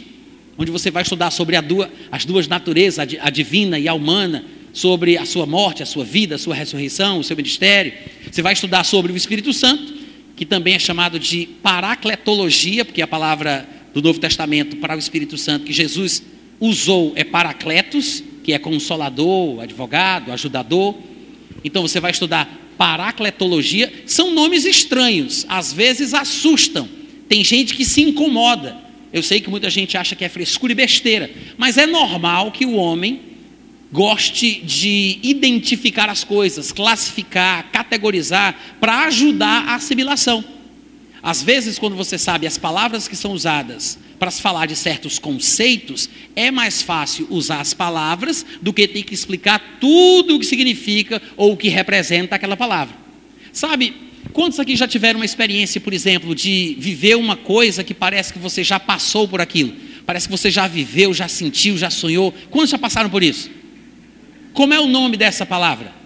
onde 0.57 0.71
você 0.71 0.89
vai 0.89 1.03
estudar 1.03 1.29
sobre 1.31 1.61
duas, 1.61 1.89
as 2.09 2.23
duas 2.23 2.47
naturezas, 2.47 3.05
a 3.19 3.29
divina 3.29 3.77
e 3.77 3.85
a 3.89 3.93
humana, 3.93 4.45
sobre 4.71 5.17
a 5.17 5.25
sua 5.25 5.45
morte, 5.45 5.83
a 5.83 5.85
sua 5.85 6.05
vida, 6.05 6.35
a 6.35 6.37
sua 6.37 6.55
ressurreição, 6.55 7.19
o 7.19 7.23
seu 7.23 7.35
ministério. 7.35 7.91
Você 8.31 8.41
vai 8.41 8.53
estudar 8.53 8.85
sobre 8.85 9.11
o 9.11 9.17
Espírito 9.17 9.51
Santo, 9.51 9.93
que 10.37 10.45
também 10.45 10.73
é 10.73 10.79
chamado 10.79 11.19
de 11.19 11.47
paracletologia, 11.61 12.85
porque 12.85 13.01
a 13.01 13.07
palavra 13.07 13.67
do 13.93 14.01
Novo 14.01 14.21
Testamento 14.21 14.77
para 14.77 14.95
o 14.95 14.99
Espírito 14.99 15.37
Santo 15.37 15.65
que 15.65 15.73
Jesus 15.73 16.23
usou 16.61 17.11
é 17.17 17.25
paracletos, 17.25 18.23
que 18.47 18.53
é 18.53 18.57
consolador, 18.57 19.59
advogado, 19.59 20.31
ajudador. 20.31 20.95
Então 21.65 21.81
você 21.81 21.99
vai 21.99 22.11
estudar 22.11 22.49
paracletologia. 22.77 23.91
São 24.05 24.33
nomes 24.33 24.63
estranhos, 24.63 25.45
às 25.49 25.73
vezes 25.73 26.13
assustam. 26.13 26.87
Tem 27.27 27.43
gente 27.43 27.75
que 27.75 27.83
se 27.83 28.01
incomoda. 28.01 28.77
Eu 29.11 29.21
sei 29.21 29.41
que 29.41 29.49
muita 29.49 29.69
gente 29.69 29.97
acha 29.97 30.15
que 30.15 30.23
é 30.23 30.29
frescura 30.29 30.71
e 30.71 30.75
besteira, 30.75 31.29
mas 31.57 31.77
é 31.77 31.85
normal 31.85 32.53
que 32.53 32.65
o 32.65 32.75
homem 32.75 33.19
goste 33.91 34.61
de 34.61 35.19
identificar 35.21 36.09
as 36.09 36.23
coisas, 36.23 36.71
classificar, 36.71 37.69
categorizar, 37.69 38.77
para 38.79 39.07
ajudar 39.07 39.67
a 39.67 39.75
assimilação. 39.75 40.41
Às 41.27 41.43
vezes, 41.43 41.77
quando 41.77 41.97
você 41.97 42.17
sabe 42.17 42.47
as 42.47 42.57
palavras 42.57 43.05
que 43.05 43.13
são 43.13 43.33
usadas 43.33 43.99
para 44.17 44.31
se 44.31 44.41
falar 44.41 44.65
de 44.65 44.77
certos 44.77 45.19
conceitos, 45.19 46.09
é 46.33 46.49
mais 46.49 46.81
fácil 46.81 47.27
usar 47.29 47.59
as 47.59 47.73
palavras 47.73 48.45
do 48.61 48.71
que 48.71 48.87
ter 48.87 49.03
que 49.03 49.13
explicar 49.13 49.77
tudo 49.81 50.37
o 50.37 50.39
que 50.39 50.45
significa 50.45 51.21
ou 51.35 51.51
o 51.51 51.57
que 51.57 51.67
representa 51.67 52.35
aquela 52.35 52.55
palavra. 52.55 52.95
Sabe, 53.51 53.93
quantos 54.31 54.57
aqui 54.57 54.77
já 54.77 54.87
tiveram 54.87 55.19
uma 55.19 55.25
experiência, 55.25 55.81
por 55.81 55.91
exemplo, 55.91 56.33
de 56.33 56.77
viver 56.79 57.17
uma 57.17 57.35
coisa 57.35 57.83
que 57.83 57.93
parece 57.93 58.31
que 58.31 58.39
você 58.39 58.63
já 58.63 58.79
passou 58.79 59.27
por 59.27 59.41
aquilo? 59.41 59.73
Parece 60.05 60.29
que 60.29 60.31
você 60.31 60.49
já 60.49 60.65
viveu, 60.65 61.13
já 61.13 61.27
sentiu, 61.27 61.77
já 61.77 61.89
sonhou. 61.89 62.33
Quantos 62.49 62.69
já 62.69 62.77
passaram 62.77 63.09
por 63.09 63.21
isso? 63.21 63.51
Como 64.53 64.73
é 64.73 64.79
o 64.79 64.87
nome 64.87 65.17
dessa 65.17 65.45
palavra? 65.45 65.96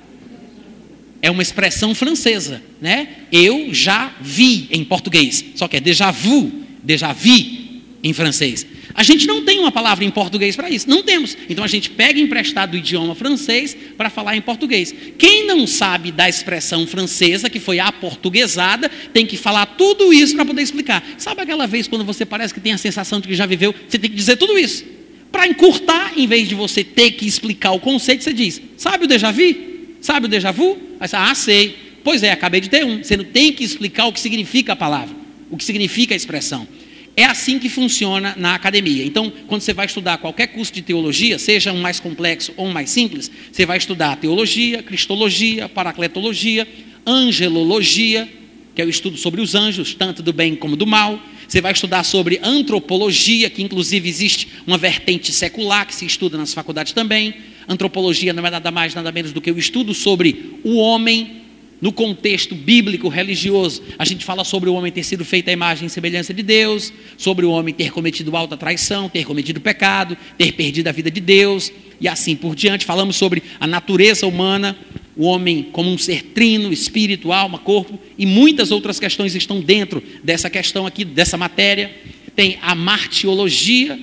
É 1.22 1.30
uma 1.30 1.42
expressão 1.42 1.94
francesa, 1.94 2.62
né? 2.82 3.08
Eu 3.32 3.74
já 3.74 4.14
vi 4.22 4.68
em 4.72 4.84
português, 4.84 5.46
só 5.56 5.68
que 5.68 5.78
é 5.78 5.80
déjà 5.80 6.10
vu, 6.10 6.52
déjà 6.84 7.14
vu 7.14 7.62
em 8.04 8.12
francês. 8.12 8.66
A 8.94 9.04
gente 9.04 9.26
não 9.26 9.44
tem 9.44 9.60
uma 9.60 9.72
palavra 9.72 10.04
em 10.04 10.10
português 10.10 10.56
para 10.56 10.70
isso, 10.70 10.90
não 10.90 11.04
temos. 11.04 11.38
Então 11.50 11.64
a 11.64 11.68
gente 11.68 11.90
pega 11.90 12.20
emprestado 12.20 12.74
o 12.74 12.78
idioma 12.78 13.16
francês 13.16 13.76
para 13.98 14.10
falar 14.10 14.36
em 14.36 14.42
português. 14.42 14.94
Quem 15.18 15.46
não 15.46 15.66
sabe 15.66 16.12
da 16.12 16.28
expressão 16.28 16.86
francesa, 16.86 17.50
que 17.50 17.60
foi 17.60 17.80
aportuguesada, 17.80 18.90
tem 19.14 19.26
que 19.26 19.38
falar 19.38 19.66
tudo 19.66 20.12
isso 20.12 20.36
para 20.36 20.46
poder 20.46 20.62
explicar. 20.62 21.04
Sabe 21.18 21.42
aquela 21.42 21.68
vez 21.68 21.88
quando 21.88 22.04
você 22.04 22.26
parece 22.26 22.54
que 22.54 22.60
tem 22.60 22.74
a 22.74 22.78
sensação 22.78 23.20
de 23.20 23.28
que 23.28 23.36
já 23.36 23.46
viveu, 23.46 23.74
você 23.88 23.98
tem 23.98 24.10
que 24.10 24.16
dizer 24.16 24.38
tudo 24.38 24.58
isso. 24.58 24.84
Para 25.32 25.48
encurtar, 25.48 26.14
em 26.18 26.28
vez 26.28 26.50
de 26.50 26.56
você 26.56 26.84
ter 26.84 27.12
que 27.12 27.26
explicar 27.26 27.72
o 27.72 27.80
conceito, 27.80 28.24
você 28.24 28.34
diz: 28.34 28.62
Sabe 28.76 29.06
o 29.06 29.08
déjà 29.08 29.32
vu? 29.32 29.71
Sabe 30.02 30.26
o 30.26 30.30
déjà 30.30 30.52
vu? 30.52 30.78
Ah, 31.00 31.36
sei. 31.36 31.78
Pois 32.04 32.24
é, 32.24 32.32
acabei 32.32 32.60
de 32.60 32.70
ter 32.70 32.84
um. 32.84 33.04
Você 33.04 33.16
não 33.16 33.24
tem 33.24 33.54
que 33.54 33.64
explicar 33.64 34.08
o 34.08 34.12
que 34.12 34.20
significa 34.20 34.74
a 34.74 34.76
palavra, 34.76 35.16
o 35.50 35.56
que 35.56 35.64
significa 35.64 36.16
a 36.16 36.18
expressão. 36.18 36.68
É 37.16 37.26
assim 37.26 37.60
que 37.60 37.70
funciona 37.70 38.34
na 38.38 38.56
academia. 38.56 39.06
Então, 39.06 39.32
quando 39.48 39.62
você 39.62 39.74
vai 39.74 39.86
estudar 39.86 40.18
qualquer 40.18 40.48
curso 40.48 40.74
de 40.74 40.82
teologia, 40.82 41.38
seja 41.38 41.72
um 41.72 41.80
mais 41.80 42.00
complexo 42.00 42.52
ou 42.58 42.68
um 42.68 42.72
mais 42.72 42.90
simples, 42.90 43.30
você 43.52 43.66
vai 43.66 43.78
estudar 43.78 44.16
teologia, 44.16 44.82
cristologia, 44.82 45.70
paracletologia, 45.70 46.68
angelologia, 47.06 48.28
que 48.74 48.82
é 48.82 48.86
o 48.86 48.90
estudo 48.90 49.18
sobre 49.18 49.42
os 49.42 49.54
anjos, 49.54 49.94
tanto 49.94 50.24
do 50.24 50.34
bem 50.34 50.56
como 50.56 50.76
do 50.76 50.88
mal. 50.88 51.22
Você 51.48 51.60
vai 51.60 51.74
estudar 51.74 52.04
sobre 52.04 52.40
antropologia, 52.42 53.50
que 53.50 53.62
inclusive 53.62 54.08
existe 54.08 54.48
uma 54.66 54.78
vertente 54.78 55.34
secular 55.34 55.86
que 55.86 55.94
se 55.94 56.06
estuda 56.06 56.38
nas 56.38 56.54
faculdades 56.54 56.94
também. 56.94 57.36
Antropologia 57.72 58.34
não 58.34 58.46
é 58.46 58.50
nada 58.50 58.70
mais, 58.70 58.94
nada 58.94 59.14
menos 59.14 59.32
do 59.32 59.40
que 59.40 59.50
o 59.50 59.58
estudo 59.58 59.94
sobre 59.94 60.58
o 60.62 60.76
homem, 60.76 61.42
no 61.80 61.94
contexto 61.94 62.54
bíblico 62.54 63.08
religioso, 63.08 63.82
a 63.98 64.04
gente 64.04 64.26
fala 64.26 64.44
sobre 64.44 64.70
o 64.70 64.74
homem 64.74 64.92
ter 64.92 65.04
sido 65.04 65.24
feito 65.24 65.50
à 65.50 65.54
imagem 65.54 65.88
e 65.88 65.90
semelhança 65.90 66.34
de 66.34 66.44
Deus, 66.44 66.92
sobre 67.18 67.46
o 67.46 67.50
homem 67.50 67.74
ter 67.74 67.92
cometido 67.92 68.36
alta 68.36 68.58
traição, 68.58 69.08
ter 69.08 69.24
cometido 69.24 69.62
pecado, 69.62 70.18
ter 70.38 70.52
perdido 70.52 70.90
a 70.90 70.92
vida 70.92 71.10
de 71.10 71.22
Deus, 71.22 71.72
e 72.00 72.10
assim 72.10 72.36
por 72.36 72.56
diante. 72.56 72.86
Falamos 72.86 73.16
sobre 73.16 73.42
a 73.58 73.66
natureza 73.66 74.28
humana, 74.28 74.78
o 75.16 75.26
homem 75.26 75.70
como 75.72 75.90
um 75.90 75.98
ser 75.98 76.22
trino, 76.24 76.74
espírito, 76.74 77.32
alma, 77.32 77.58
corpo, 77.58 77.98
e 78.18 78.26
muitas 78.26 78.70
outras 78.70 79.00
questões 79.00 79.34
estão 79.34 79.62
dentro 79.62 80.04
dessa 80.22 80.50
questão 80.50 80.86
aqui, 80.86 81.06
dessa 81.06 81.38
matéria. 81.38 81.90
Tem 82.36 82.60
a 82.62 82.76
martiologia, 82.76 83.98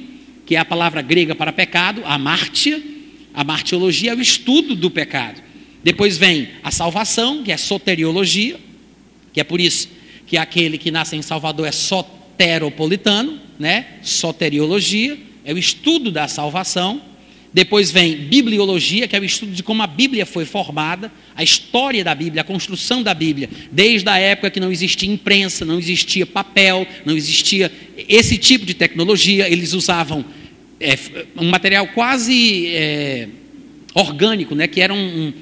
que 0.47 0.57
é 0.57 0.59
a 0.59 0.65
palavra 0.65 1.03
grega 1.03 1.35
para 1.35 1.53
pecado, 1.53 2.01
a 2.07 2.17
martia. 2.17 2.98
A 3.35 3.45
martiologia 3.45 4.13
é 4.13 4.15
o 4.15 4.21
estudo 4.21 4.75
do 4.75 4.91
pecado. 4.91 5.43
Depois 5.83 6.19
vem 6.19 6.49
a 6.63 6.71
salvação, 6.71 7.43
que 7.43 7.53
é 7.53 7.57
soteriologia, 7.57 8.59
que 9.33 9.41
é 9.41 9.45
por 9.45 9.61
isso 9.61 9.89
que 10.27 10.37
aquele 10.37 10.77
que 10.77 10.91
nasce 10.91 11.17
em 11.17 11.23
Salvador 11.23 11.67
é 11.67 11.73
soteropolitano, 11.73 13.41
né? 13.59 13.87
Soteriologia, 14.03 15.19
é 15.45 15.55
o 15.55 15.59
estudo 15.59 16.13
da 16.13 16.29
salvação. 16.29 17.01
Depois 17.53 17.91
vem 17.91 18.15
bibliologia, 18.15 19.09
que 19.09 19.17
é 19.17 19.19
o 19.19 19.25
estudo 19.25 19.53
de 19.53 19.63
como 19.63 19.83
a 19.83 19.87
Bíblia 19.87 20.27
foi 20.27 20.45
formada, 20.45 21.11
a 21.35 21.43
história 21.43 22.05
da 22.05 22.15
Bíblia, 22.15 22.43
a 22.43 22.45
construção 22.45 23.03
da 23.03 23.15
Bíblia, 23.15 23.49
desde 23.73 24.07
a 24.11 24.19
época 24.19 24.51
que 24.51 24.61
não 24.61 24.71
existia 24.71 25.11
imprensa, 25.11 25.65
não 25.65 25.79
existia 25.79 26.27
papel, 26.27 26.87
não 27.07 27.17
existia 27.17 27.73
esse 27.97 28.37
tipo 28.37 28.67
de 28.67 28.75
tecnologia, 28.75 29.49
eles 29.49 29.73
usavam 29.73 30.23
é, 30.81 30.97
um 31.37 31.49
material 31.49 31.87
quase 31.89 32.69
é, 32.69 33.29
orgânico, 33.95 34.55
né, 34.55 34.67
que 34.67 34.81
era 34.81 34.95
um, 34.95 35.33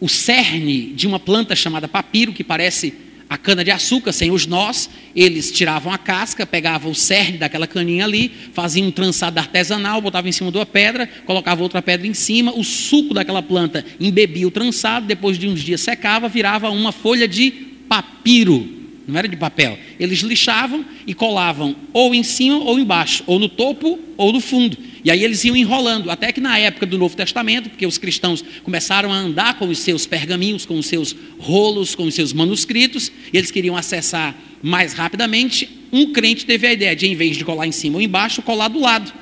o 0.00 0.08
cerne 0.08 0.92
de 0.92 1.06
uma 1.06 1.18
planta 1.20 1.54
chamada 1.54 1.88
papiro, 1.88 2.32
que 2.32 2.44
parece 2.44 2.92
a 3.28 3.36
cana 3.36 3.64
de 3.64 3.72
açúcar 3.72 4.12
sem 4.12 4.30
os 4.30 4.46
nós, 4.46 4.88
eles 5.14 5.50
tiravam 5.50 5.92
a 5.92 5.98
casca, 5.98 6.46
pegavam 6.46 6.92
o 6.92 6.94
cerne 6.94 7.38
daquela 7.38 7.66
caninha 7.66 8.04
ali, 8.04 8.30
faziam 8.52 8.86
um 8.86 8.90
trançado 8.90 9.38
artesanal, 9.38 10.00
botavam 10.00 10.28
em 10.28 10.32
cima 10.32 10.50
de 10.52 10.58
uma 10.58 10.66
pedra, 10.66 11.08
colocavam 11.24 11.64
outra 11.64 11.82
pedra 11.82 12.06
em 12.06 12.14
cima, 12.14 12.52
o 12.56 12.62
suco 12.62 13.12
daquela 13.12 13.42
planta 13.42 13.84
embebia 13.98 14.46
o 14.46 14.50
trançado, 14.50 15.06
depois 15.06 15.38
de 15.38 15.48
uns 15.48 15.60
dias 15.60 15.80
secava, 15.80 16.28
virava 16.28 16.70
uma 16.70 16.92
folha 16.92 17.26
de 17.26 17.50
papiro, 17.88 18.68
não 19.06 19.18
era 19.18 19.28
de 19.28 19.36
papel. 19.36 19.78
Eles 19.98 20.20
lixavam 20.20 20.84
e 21.06 21.14
colavam 21.14 21.76
ou 21.92 22.14
em 22.14 22.22
cima 22.22 22.58
ou 22.58 22.78
embaixo, 22.78 23.22
ou 23.26 23.38
no 23.38 23.48
topo 23.48 23.98
ou 24.16 24.32
no 24.32 24.40
fundo. 24.40 24.76
E 25.04 25.10
aí 25.10 25.22
eles 25.22 25.44
iam 25.44 25.56
enrolando, 25.56 26.10
até 26.10 26.32
que 26.32 26.40
na 26.40 26.58
época 26.58 26.84
do 26.84 26.98
Novo 26.98 27.16
Testamento, 27.16 27.70
porque 27.70 27.86
os 27.86 27.98
cristãos 27.98 28.44
começaram 28.64 29.12
a 29.12 29.16
andar 29.16 29.58
com 29.58 29.68
os 29.68 29.78
seus 29.78 30.04
pergaminhos, 30.06 30.66
com 30.66 30.76
os 30.76 30.86
seus 30.86 31.14
rolos, 31.38 31.94
com 31.94 32.04
os 32.04 32.14
seus 32.14 32.32
manuscritos, 32.32 33.12
e 33.32 33.36
eles 33.38 33.50
queriam 33.50 33.76
acessar 33.76 34.34
mais 34.62 34.94
rapidamente, 34.94 35.68
um 35.92 36.12
crente 36.12 36.44
teve 36.44 36.66
a 36.66 36.72
ideia 36.72 36.96
de, 36.96 37.06
em 37.06 37.14
vez 37.14 37.36
de 37.36 37.44
colar 37.44 37.66
em 37.66 37.72
cima 37.72 37.96
ou 37.96 38.02
embaixo, 38.02 38.42
colar 38.42 38.68
do 38.68 38.80
lado. 38.80 39.12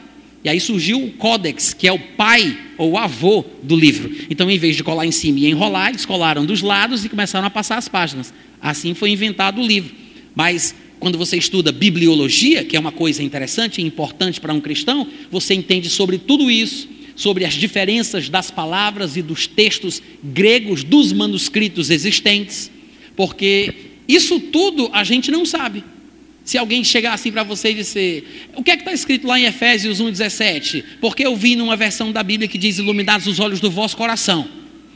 E 0.44 0.48
aí 0.50 0.60
surgiu 0.60 1.02
o 1.02 1.10
Codex, 1.12 1.72
que 1.72 1.88
é 1.88 1.92
o 1.92 1.98
pai 1.98 2.56
ou 2.76 2.98
avô 2.98 3.42
do 3.62 3.74
livro. 3.74 4.14
Então, 4.28 4.50
em 4.50 4.58
vez 4.58 4.76
de 4.76 4.84
colar 4.84 5.06
em 5.06 5.10
cima 5.10 5.38
e 5.38 5.46
enrolar, 5.46 5.88
eles 5.88 6.04
colaram 6.04 6.44
dos 6.44 6.60
lados 6.60 7.02
e 7.02 7.08
começaram 7.08 7.46
a 7.46 7.50
passar 7.50 7.78
as 7.78 7.88
páginas. 7.88 8.32
Assim 8.60 8.92
foi 8.92 9.08
inventado 9.08 9.62
o 9.62 9.66
livro. 9.66 9.94
Mas 10.34 10.74
quando 11.00 11.16
você 11.16 11.38
estuda 11.38 11.72
bibliologia, 11.72 12.62
que 12.62 12.76
é 12.76 12.80
uma 12.80 12.92
coisa 12.92 13.22
interessante 13.22 13.80
e 13.80 13.84
importante 13.84 14.38
para 14.38 14.52
um 14.52 14.60
cristão, 14.60 15.08
você 15.30 15.54
entende 15.54 15.88
sobre 15.88 16.18
tudo 16.18 16.50
isso, 16.50 16.88
sobre 17.16 17.46
as 17.46 17.54
diferenças 17.54 18.28
das 18.28 18.50
palavras 18.50 19.16
e 19.16 19.22
dos 19.22 19.46
textos 19.46 20.02
gregos 20.22 20.84
dos 20.84 21.10
manuscritos 21.12 21.88
existentes, 21.88 22.70
porque 23.16 23.72
isso 24.06 24.38
tudo 24.40 24.90
a 24.92 25.04
gente 25.04 25.30
não 25.30 25.46
sabe. 25.46 25.84
Se 26.44 26.58
alguém 26.58 26.84
chegar 26.84 27.14
assim 27.14 27.32
para 27.32 27.42
você 27.42 27.70
e 27.70 27.74
dizer, 27.74 28.48
o 28.54 28.62
que 28.62 28.70
é 28.70 28.76
que 28.76 28.82
está 28.82 28.92
escrito 28.92 29.26
lá 29.26 29.40
em 29.40 29.44
Efésios 29.44 30.00
1,17? 30.00 30.84
Porque 31.00 31.24
eu 31.24 31.34
vi 31.34 31.56
numa 31.56 31.74
versão 31.74 32.12
da 32.12 32.22
Bíblia 32.22 32.46
que 32.46 32.58
diz 32.58 32.76
iluminados 32.78 33.26
os 33.26 33.40
olhos 33.40 33.60
do 33.60 33.70
vosso 33.70 33.96
coração. 33.96 34.46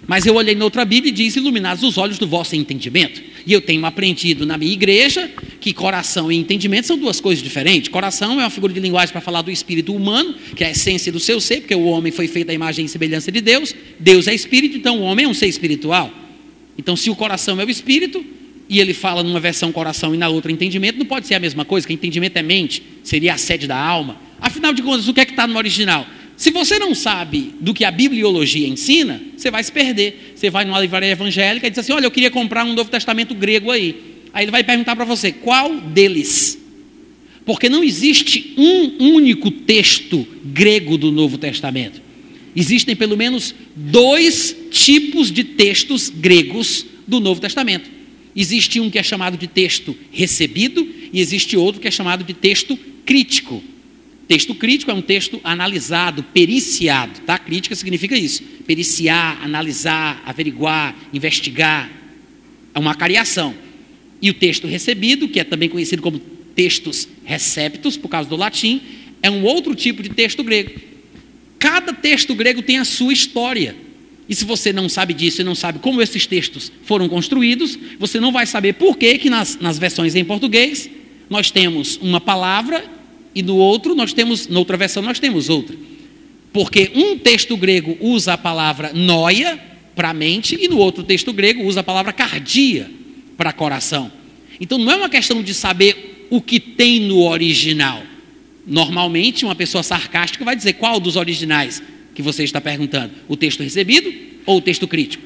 Mas 0.07 0.27
eu 0.27 0.35
olhei 0.35 0.55
noutra 0.55 0.85
Bíblia 0.85 1.11
e 1.11 1.15
diz 1.15 1.37
iluminados 1.37 1.83
os 1.83 1.99
olhos 1.99 2.19
do 2.19 2.27
vosso 2.27 2.55
entendimento. 2.55 3.23
E 3.47 3.53
eu 3.53 3.63
tenho 3.63 3.85
aprendido 3.85 4.45
na 4.45 4.59
minha 4.59 4.73
igreja 4.73 5.31
que 5.61 5.73
coração 5.73 6.31
e 6.31 6.37
entendimento 6.37 6.87
são 6.87 6.99
duas 6.99 7.19
coisas 7.21 7.43
diferentes. 7.43 7.89
Coração 7.89 8.33
é 8.33 8.45
uma 8.45 8.51
figura 8.51 8.73
de 8.73 8.81
linguagem 8.81 9.13
para 9.13 9.21
falar 9.21 9.43
do 9.43 9.51
espírito 9.51 9.95
humano, 9.95 10.35
que 10.55 10.65
é 10.65 10.69
a 10.69 10.71
essência 10.71 11.11
do 11.11 11.19
seu 11.19 11.41
ser, 11.41 11.61
porque 11.61 11.75
o 11.75 11.85
homem 11.85 12.13
foi 12.13 12.29
feito 12.29 12.51
à 12.51 12.55
imagem 12.55 12.85
e 12.85 12.89
semelhança 12.89 13.33
de 13.33 13.41
Deus. 13.41 13.75
Deus 13.99 14.27
é 14.29 14.35
espírito, 14.35 14.77
então 14.77 14.99
o 14.99 15.03
homem 15.03 15.25
é 15.25 15.29
um 15.29 15.35
ser 15.35 15.47
espiritual. 15.47 16.13
Então, 16.77 16.95
se 16.95 17.11
o 17.11 17.17
coração 17.17 17.61
é 17.61 17.65
o 17.65 17.71
espírito, 17.71 18.25
e 18.69 18.81
ele 18.81 18.93
fala 18.93 19.23
numa 19.23 19.41
versão 19.41 19.73
coração 19.73 20.15
e 20.15 20.19
na 20.19 20.29
outra 20.29 20.53
entendimento, 20.53 20.99
não 20.99 21.07
pode 21.07 21.27
ser 21.27 21.35
a 21.35 21.41
mesma 21.41 21.65
coisa, 21.65 21.87
que 21.87 21.93
entendimento 21.93 22.37
é 22.37 22.43
mente, 22.43 22.83
seria 23.03 23.35
a 23.35 23.39
sede 23.39 23.67
da 23.67 23.77
alma. 23.77 24.21
Afinal 24.41 24.73
de 24.73 24.83
contas, 24.83 25.09
o 25.09 25.15
que 25.15 25.21
é 25.21 25.25
que 25.25 25.33
está 25.33 25.47
no 25.47 25.57
original? 25.57 26.07
Se 26.37 26.53
você 26.53 26.79
não 26.79 26.95
sabe 26.95 27.55
do 27.61 27.75
que 27.75 27.85
a 27.85 27.91
bibliologia 27.91 28.69
ensina, 28.69 29.21
você 29.37 29.51
vai 29.51 29.65
se 29.65 29.73
perder. 29.73 30.35
Você 30.37 30.49
vai 30.49 30.65
numa 30.65 30.79
livraria 30.81 31.11
evangélica 31.11 31.67
e 31.67 31.71
diz 31.71 31.81
assim: 31.81 31.93
Olha, 31.93 32.07
eu 32.07 32.13
queria 32.13 32.31
comprar 32.31 32.65
um 32.65 32.75
Novo 32.75 32.89
Testamento 32.89 33.35
grego 33.35 33.73
aí. 33.73 34.21
Aí 34.33 34.45
ele 34.45 34.53
vai 34.53 34.63
perguntar 34.63 34.95
para 34.95 35.05
você: 35.05 35.33
qual 35.33 35.81
deles? 35.81 36.57
Porque 37.45 37.69
não 37.69 37.83
existe 37.83 38.55
um 38.57 39.15
único 39.15 39.51
texto 39.51 40.25
grego 40.45 40.97
do 40.97 41.11
Novo 41.11 41.39
Testamento. 41.39 42.01
Existem 42.55 42.95
pelo 42.95 43.17
menos 43.17 43.53
dois 43.75 44.55
tipos 44.71 45.33
de 45.33 45.43
textos 45.43 46.09
gregos 46.09 46.87
do 47.05 47.19
Novo 47.19 47.41
Testamento. 47.41 47.98
Existe 48.35 48.81
um 48.81 48.91
que 48.91 48.99
é 48.99 49.03
chamado 49.03 49.37
de 49.37 49.47
texto 49.47 49.97
recebido 50.11 50.87
e 51.13 51.21
existe 51.21 51.57
outro 51.57 51.81
que 51.81 51.89
é 51.89 51.91
chamado 51.91 52.25
de 52.25 52.35
texto 52.35 52.77
crítico. 53.05 53.63
Texto 54.29 54.55
crítico 54.55 54.91
é 54.91 54.95
um 54.95 55.01
texto 55.01 55.41
analisado, 55.43 56.23
periciado, 56.23 57.21
tá? 57.23 57.39
Crítica 57.39 57.75
significa 57.75 58.17
isso: 58.17 58.43
periciar, 58.67 59.43
analisar, 59.43 60.23
averiguar, 60.27 60.95
investigar. 61.13 61.91
É 62.75 62.79
uma 62.79 62.95
cariação. 62.95 63.55
E 64.21 64.29
o 64.29 64.35
texto 64.35 64.67
recebido, 64.67 65.29
que 65.29 65.41
é 65.41 65.45
também 65.45 65.69
conhecido 65.69 66.03
como 66.03 66.19
textos 66.55 67.09
receptos, 67.25 67.97
por 67.97 68.09
causa 68.09 68.29
do 68.29 68.37
latim, 68.37 68.83
é 69.23 69.31
um 69.31 69.43
outro 69.45 69.75
tipo 69.75 70.03
de 70.03 70.11
texto 70.11 70.45
grego. 70.45 70.73
Cada 71.59 71.93
texto 71.93 72.35
grego 72.35 72.61
tem 72.61 72.79
a 72.79 72.85
sua 72.85 73.13
história. 73.13 73.75
E 74.29 74.35
se 74.35 74.45
você 74.45 74.73
não 74.73 74.89
sabe 74.89 75.15
disso 75.15 75.41
e 75.41 75.45
não 75.45 75.55
sabe 75.55 75.79
como 75.79 76.03
esses 76.03 76.27
textos 76.27 76.71
foram 76.83 77.09
construídos, 77.09 77.79
você 77.99 78.21
não 78.21 78.31
vai 78.31 78.45
saber 78.45 78.75
por 78.75 78.97
que, 78.97 79.17
que 79.19 79.31
nas, 79.31 79.59
nas 79.59 79.79
versões 79.79 80.15
em 80.15 80.25
português 80.25 80.91
nós 81.31 81.51
temos 81.51 81.99
uma 82.03 82.21
palavra 82.21 82.85
e 83.35 83.43
no 83.43 83.57
outro 83.57 83.95
nós 83.95 84.13
temos, 84.13 84.47
na 84.47 84.59
outra 84.59 84.77
versão 84.77 85.03
nós 85.03 85.19
temos 85.19 85.49
outra. 85.49 85.75
Porque 86.53 86.91
um 86.95 87.17
texto 87.17 87.57
grego 87.57 87.97
usa 88.01 88.35
a 88.35 88.39
palavra 88.39 88.93
noia 88.93 89.59
para 89.95 90.13
mente 90.13 90.59
e 90.61 90.69
no 90.69 90.77
outro 90.77 91.03
texto 91.03 91.33
grego 91.33 91.65
usa 91.65 91.81
a 91.81 91.85
palavra 91.85 92.13
cardia 92.13 92.91
para 93.37 93.53
coração. 93.53 94.13
Então 94.61 94.77
não 94.77 94.93
é 94.93 94.97
uma 94.97 95.09
questão 95.09 95.43
de 95.43 95.55
saber 95.55 96.27
o 96.31 96.41
que 96.43 96.61
tem 96.61 97.01
no 97.01 97.23
original. 97.23 98.03
Normalmente, 98.67 99.47
uma 99.47 99.55
pessoa 99.55 99.83
sarcástica 99.83 100.45
vai 100.45 100.55
dizer 100.55 100.75
qual 100.75 101.01
dos 101.01 101.17
originais 101.17 101.83
que 102.19 102.23
você 102.23 102.43
está 102.43 102.61
perguntando: 102.61 103.13
o 103.29 103.37
texto 103.37 103.63
recebido 103.63 104.13
ou 104.45 104.59
o 104.59 104.61
texto 104.61 104.89
crítico? 104.89 105.23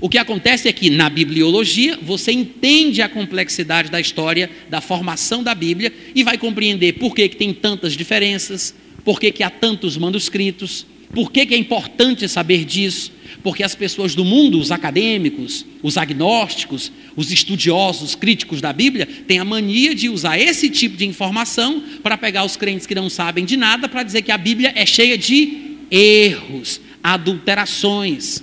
O 0.00 0.08
que 0.08 0.18
acontece 0.18 0.68
é 0.68 0.72
que 0.72 0.90
na 0.90 1.08
bibliologia 1.08 1.96
você 2.02 2.32
entende 2.32 3.00
a 3.00 3.08
complexidade 3.08 3.88
da 3.88 4.00
história, 4.00 4.50
da 4.68 4.80
formação 4.80 5.44
da 5.44 5.54
Bíblia 5.54 5.92
e 6.16 6.24
vai 6.24 6.36
compreender 6.36 6.94
por 6.94 7.14
que, 7.14 7.28
que 7.28 7.36
tem 7.36 7.54
tantas 7.54 7.92
diferenças, 7.92 8.74
por 9.04 9.20
que, 9.20 9.30
que 9.30 9.44
há 9.44 9.50
tantos 9.50 9.96
manuscritos, 9.96 10.84
por 11.14 11.30
que, 11.30 11.46
que 11.46 11.54
é 11.54 11.56
importante 11.56 12.28
saber 12.28 12.64
disso, 12.64 13.12
porque 13.40 13.62
as 13.62 13.76
pessoas 13.76 14.16
do 14.16 14.24
mundo, 14.24 14.58
os 14.58 14.72
acadêmicos, 14.72 15.64
os 15.84 15.96
agnósticos, 15.96 16.90
os 17.14 17.30
estudiosos, 17.30 18.16
críticos 18.16 18.60
da 18.60 18.72
Bíblia, 18.72 19.06
têm 19.06 19.38
a 19.38 19.44
mania 19.44 19.94
de 19.94 20.08
usar 20.08 20.36
esse 20.36 20.68
tipo 20.68 20.96
de 20.96 21.06
informação 21.06 21.80
para 22.02 22.18
pegar 22.18 22.44
os 22.44 22.56
crentes 22.56 22.88
que 22.88 22.94
não 22.94 23.08
sabem 23.08 23.44
de 23.44 23.56
nada 23.56 23.88
para 23.88 24.02
dizer 24.02 24.22
que 24.22 24.32
a 24.32 24.38
Bíblia 24.38 24.72
é 24.74 24.84
cheia 24.84 25.16
de 25.16 25.67
erros, 25.90 26.80
adulterações, 27.02 28.42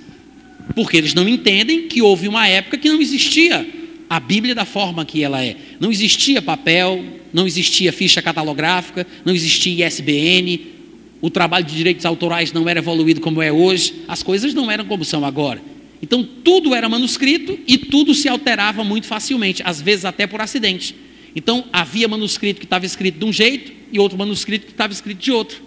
porque 0.73 0.97
eles 0.97 1.13
não 1.13 1.27
entendem 1.27 1.87
que 1.87 2.01
houve 2.01 2.27
uma 2.27 2.47
época 2.47 2.77
que 2.77 2.89
não 2.89 3.01
existia 3.01 3.67
a 4.09 4.19
Bíblia 4.19 4.55
da 4.55 4.65
forma 4.65 5.05
que 5.05 5.23
ela 5.23 5.43
é. 5.43 5.55
Não 5.79 5.91
existia 5.91 6.41
papel, 6.41 7.03
não 7.33 7.45
existia 7.45 7.91
ficha 7.91 8.21
catalográfica, 8.21 9.05
não 9.23 9.33
existia 9.33 9.87
ISBN, 9.87 10.75
o 11.21 11.29
trabalho 11.29 11.65
de 11.65 11.75
direitos 11.75 12.05
autorais 12.05 12.53
não 12.53 12.67
era 12.69 12.79
evoluído 12.79 13.19
como 13.19 13.41
é 13.41 13.51
hoje, 13.51 14.03
as 14.07 14.21
coisas 14.21 14.53
não 14.53 14.69
eram 14.69 14.85
como 14.85 15.03
são 15.03 15.25
agora. 15.25 15.61
Então 16.01 16.23
tudo 16.23 16.75
era 16.75 16.87
manuscrito 16.87 17.57
e 17.67 17.77
tudo 17.77 18.13
se 18.13 18.29
alterava 18.29 18.83
muito 18.83 19.07
facilmente, 19.07 19.63
às 19.65 19.81
vezes 19.81 20.05
até 20.05 20.27
por 20.27 20.39
acidente. 20.39 20.95
Então 21.35 21.65
havia 21.73 22.07
manuscrito 22.07 22.59
que 22.59 22.65
estava 22.65 22.85
escrito 22.85 23.17
de 23.17 23.25
um 23.25 23.33
jeito 23.33 23.71
e 23.91 23.99
outro 23.99 24.17
manuscrito 24.17 24.67
que 24.67 24.71
estava 24.71 24.93
escrito 24.93 25.19
de 25.19 25.31
outro. 25.31 25.61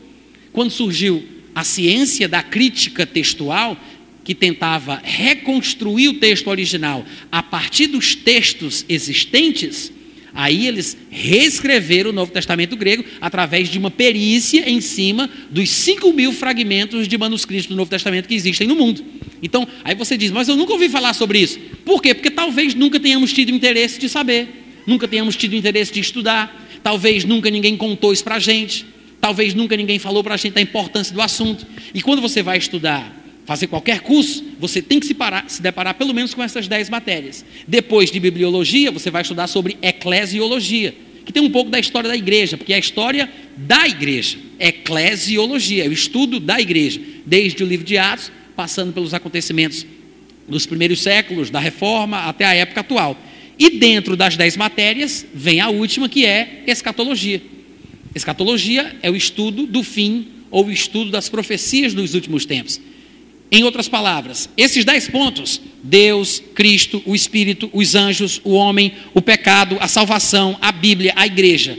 Quando 0.52 0.70
surgiu 0.70 1.24
a 1.58 1.64
ciência 1.64 2.28
da 2.28 2.42
crítica 2.42 3.04
textual, 3.04 3.76
que 4.22 4.34
tentava 4.34 5.00
reconstruir 5.02 6.08
o 6.08 6.14
texto 6.14 6.48
original 6.48 7.04
a 7.32 7.42
partir 7.42 7.88
dos 7.88 8.14
textos 8.14 8.84
existentes, 8.88 9.92
Aí 10.34 10.68
eles 10.68 10.96
reescreveram 11.10 12.10
o 12.10 12.12
Novo 12.12 12.30
Testamento 12.30 12.76
grego 12.76 13.04
através 13.20 13.68
de 13.68 13.76
uma 13.76 13.90
perícia 13.90 14.70
em 14.70 14.80
cima 14.80 15.28
dos 15.50 15.68
5 15.68 16.12
mil 16.12 16.32
fragmentos 16.32 17.08
de 17.08 17.18
manuscritos 17.18 17.66
do 17.66 17.74
Novo 17.74 17.90
Testamento 17.90 18.28
que 18.28 18.36
existem 18.36 18.68
no 18.68 18.76
mundo. 18.76 19.02
Então, 19.42 19.66
aí 19.82 19.96
você 19.96 20.16
diz, 20.16 20.30
mas 20.30 20.46
eu 20.46 20.54
nunca 20.54 20.74
ouvi 20.74 20.88
falar 20.88 21.12
sobre 21.14 21.40
isso. 21.40 21.58
Por 21.84 22.00
quê? 22.00 22.14
Porque 22.14 22.30
talvez 22.30 22.72
nunca 22.72 23.00
tenhamos 23.00 23.32
tido 23.32 23.50
interesse 23.50 23.98
de 23.98 24.08
saber, 24.08 24.82
nunca 24.86 25.08
tenhamos 25.08 25.34
tido 25.34 25.56
interesse 25.56 25.92
de 25.92 25.98
estudar, 25.98 26.68
talvez 26.84 27.24
nunca 27.24 27.50
ninguém 27.50 27.76
contou 27.76 28.12
isso 28.12 28.22
para 28.22 28.36
a 28.36 28.38
gente, 28.38 28.86
talvez 29.20 29.54
nunca 29.54 29.76
ninguém 29.76 29.98
falou 29.98 30.22
para 30.22 30.34
a 30.34 30.36
gente 30.36 30.54
da 30.54 30.60
importância 30.60 31.14
do 31.14 31.20
assunto. 31.20 31.66
E 31.92 32.02
quando 32.02 32.22
você 32.22 32.42
vai 32.42 32.58
estudar 32.58 33.18
fazer 33.48 33.66
qualquer 33.66 34.00
curso, 34.00 34.44
você 34.60 34.82
tem 34.82 35.00
que 35.00 35.06
se, 35.06 35.14
parar, 35.14 35.48
se 35.48 35.62
deparar 35.62 35.94
pelo 35.94 36.12
menos 36.12 36.34
com 36.34 36.42
essas 36.42 36.68
dez 36.68 36.90
matérias. 36.90 37.42
Depois 37.66 38.10
de 38.10 38.20
bibliologia, 38.20 38.90
você 38.90 39.10
vai 39.10 39.22
estudar 39.22 39.46
sobre 39.46 39.78
eclesiologia, 39.80 40.94
que 41.24 41.32
tem 41.32 41.42
um 41.42 41.48
pouco 41.48 41.70
da 41.70 41.80
história 41.80 42.10
da 42.10 42.14
igreja, 42.14 42.58
porque 42.58 42.74
é 42.74 42.76
a 42.76 42.78
história 42.78 43.26
da 43.56 43.88
igreja. 43.88 44.36
Eclesiologia, 44.60 45.86
é 45.86 45.88
o 45.88 45.92
estudo 45.92 46.38
da 46.38 46.60
igreja, 46.60 47.00
desde 47.24 47.64
o 47.64 47.66
livro 47.66 47.86
de 47.86 47.96
Atos, 47.96 48.30
passando 48.54 48.92
pelos 48.92 49.14
acontecimentos 49.14 49.86
dos 50.46 50.66
primeiros 50.66 51.02
séculos, 51.02 51.48
da 51.48 51.58
reforma 51.58 52.24
até 52.24 52.44
a 52.44 52.52
época 52.52 52.82
atual. 52.82 53.16
E 53.58 53.78
dentro 53.78 54.14
das 54.14 54.36
dez 54.36 54.58
matérias, 54.58 55.24
vem 55.32 55.58
a 55.58 55.70
última, 55.70 56.06
que 56.06 56.26
é 56.26 56.64
escatologia. 56.66 57.40
Escatologia 58.18 58.96
é 59.00 59.08
o 59.10 59.16
estudo 59.16 59.64
do 59.64 59.82
fim 59.82 60.26
ou 60.50 60.66
o 60.66 60.72
estudo 60.72 61.10
das 61.10 61.28
profecias 61.28 61.94
dos 61.94 62.14
últimos 62.14 62.44
tempos. 62.44 62.80
Em 63.50 63.62
outras 63.62 63.88
palavras, 63.88 64.50
esses 64.56 64.84
dez 64.84 65.08
pontos, 65.08 65.60
Deus, 65.82 66.42
Cristo, 66.54 67.00
o 67.06 67.14
Espírito, 67.14 67.70
os 67.72 67.94
anjos, 67.94 68.40
o 68.44 68.50
homem, 68.50 68.92
o 69.14 69.22
pecado, 69.22 69.78
a 69.80 69.86
salvação, 69.86 70.58
a 70.60 70.72
Bíblia, 70.72 71.12
a 71.16 71.26
igreja 71.26 71.78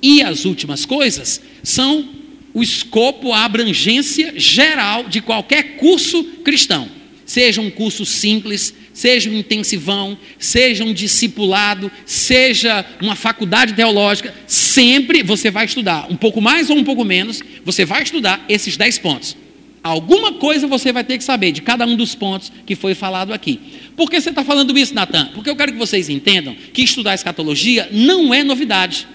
e 0.00 0.22
as 0.22 0.44
últimas 0.44 0.86
coisas, 0.86 1.42
são 1.62 2.08
o 2.54 2.62
escopo, 2.62 3.32
a 3.32 3.44
abrangência 3.44 4.32
geral 4.36 5.04
de 5.04 5.20
qualquer 5.20 5.76
curso 5.76 6.22
cristão. 6.44 6.88
Seja 7.30 7.60
um 7.60 7.70
curso 7.70 8.04
simples, 8.04 8.74
seja 8.92 9.30
um 9.30 9.38
intensivão, 9.38 10.18
seja 10.36 10.82
um 10.82 10.92
discipulado, 10.92 11.88
seja 12.04 12.84
uma 13.00 13.14
faculdade 13.14 13.72
teológica, 13.72 14.34
sempre 14.48 15.22
você 15.22 15.48
vai 15.48 15.64
estudar, 15.64 16.10
um 16.10 16.16
pouco 16.16 16.40
mais 16.40 16.70
ou 16.70 16.76
um 16.76 16.82
pouco 16.82 17.04
menos, 17.04 17.40
você 17.64 17.84
vai 17.84 18.02
estudar 18.02 18.44
esses 18.48 18.76
dez 18.76 18.98
pontos. 18.98 19.36
Alguma 19.80 20.32
coisa 20.32 20.66
você 20.66 20.92
vai 20.92 21.04
ter 21.04 21.18
que 21.18 21.22
saber 21.22 21.52
de 21.52 21.62
cada 21.62 21.86
um 21.86 21.94
dos 21.94 22.16
pontos 22.16 22.50
que 22.66 22.74
foi 22.74 22.96
falado 22.96 23.32
aqui. 23.32 23.60
Por 23.94 24.10
que 24.10 24.20
você 24.20 24.30
está 24.30 24.42
falando 24.42 24.76
isso, 24.76 24.92
Natan? 24.92 25.30
Porque 25.32 25.50
eu 25.50 25.54
quero 25.54 25.70
que 25.70 25.78
vocês 25.78 26.08
entendam 26.08 26.56
que 26.72 26.82
estudar 26.82 27.14
escatologia 27.14 27.88
não 27.92 28.34
é 28.34 28.42
novidade. 28.42 29.06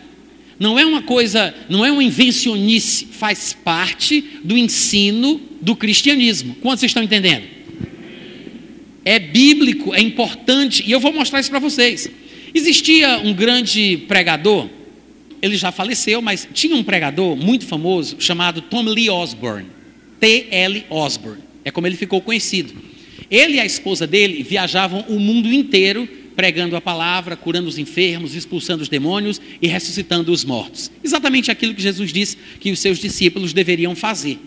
Não 0.58 0.80
é 0.80 0.86
uma 0.86 1.01
coisa, 1.01 1.54
não 1.67 1.86
é 1.86 1.91
uma 1.91 2.01
invencionice, 2.01 3.08
faz 3.12 3.51
parte 3.51 4.23
do 4.41 4.58
ensino 4.58 5.41
do 5.62 5.75
cristianismo. 5.75 6.56
Quantos 6.62 6.80
vocês 6.80 6.91
estão 6.91 7.04
entendendo? 7.04 7.54
É 9.05 9.19
bíblico, 9.19 9.93
é 9.93 10.01
importante, 10.01 10.83
e 10.85 10.91
eu 10.91 10.99
vou 10.99 11.13
mostrar 11.13 11.39
isso 11.39 11.49
para 11.49 11.59
vocês. 11.59 12.09
Existia 12.53 13.19
um 13.19 13.33
grande 13.33 13.97
pregador, 14.07 14.67
ele 15.41 15.55
já 15.55 15.71
faleceu, 15.71 16.21
mas 16.21 16.47
tinha 16.53 16.75
um 16.75 16.83
pregador 16.83 17.35
muito 17.35 17.65
famoso 17.65 18.15
chamado 18.19 18.61
Tom 18.61 18.81
Lee 18.81 19.09
Osborne. 19.09 19.67
T.L. 20.19 20.85
Osborne. 20.89 21.43
É 21.63 21.69
como 21.69 21.85
ele 21.85 21.95
ficou 21.95 22.19
conhecido. 22.19 22.73
Ele 23.29 23.55
e 23.55 23.59
a 23.59 23.65
esposa 23.65 24.07
dele 24.07 24.41
viajavam 24.43 25.05
o 25.07 25.19
mundo 25.19 25.51
inteiro 25.53 26.07
pregando 26.35 26.75
a 26.75 26.81
palavra, 26.81 27.35
curando 27.35 27.67
os 27.67 27.77
enfermos, 27.77 28.35
expulsando 28.35 28.83
os 28.83 28.89
demônios 28.89 29.39
e 29.61 29.67
ressuscitando 29.67 30.31
os 30.31 30.43
mortos. 30.43 30.91
Exatamente 31.03 31.49
aquilo 31.49 31.73
que 31.73 31.81
Jesus 31.81 32.11
disse 32.11 32.37
que 32.59 32.71
os 32.71 32.79
seus 32.79 32.97
discípulos 32.97 33.53
deveriam 33.53 33.95
fazer. 33.95 34.37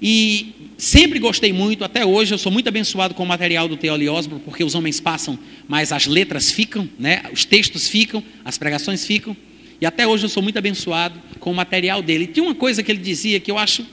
E 0.00 0.54
sempre 0.78 1.18
gostei 1.18 1.52
muito, 1.52 1.84
até 1.84 2.06
hoje 2.06 2.32
eu 2.32 2.38
sou 2.38 2.50
muito 2.50 2.68
abençoado 2.68 3.12
com 3.12 3.24
o 3.24 3.26
material 3.26 3.68
do 3.68 3.76
T.L. 3.76 4.08
Osborne, 4.08 4.42
porque 4.44 4.62
os 4.62 4.74
homens 4.74 5.00
passam, 5.00 5.38
mas 5.66 5.92
as 5.92 6.06
letras 6.06 6.50
ficam, 6.50 6.88
né? 6.98 7.22
os 7.32 7.44
textos 7.44 7.88
ficam, 7.88 8.22
as 8.44 8.56
pregações 8.56 9.04
ficam. 9.04 9.36
E 9.80 9.86
até 9.86 10.06
hoje 10.06 10.24
eu 10.24 10.28
sou 10.28 10.42
muito 10.42 10.58
abençoado 10.58 11.20
com 11.40 11.50
o 11.50 11.54
material 11.54 12.00
dele. 12.00 12.24
E 12.24 12.26
tinha 12.28 12.44
uma 12.44 12.54
coisa 12.54 12.82
que 12.82 12.90
ele 12.90 13.00
dizia 13.00 13.38
que 13.40 13.50
eu 13.50 13.58
acho 13.58 13.84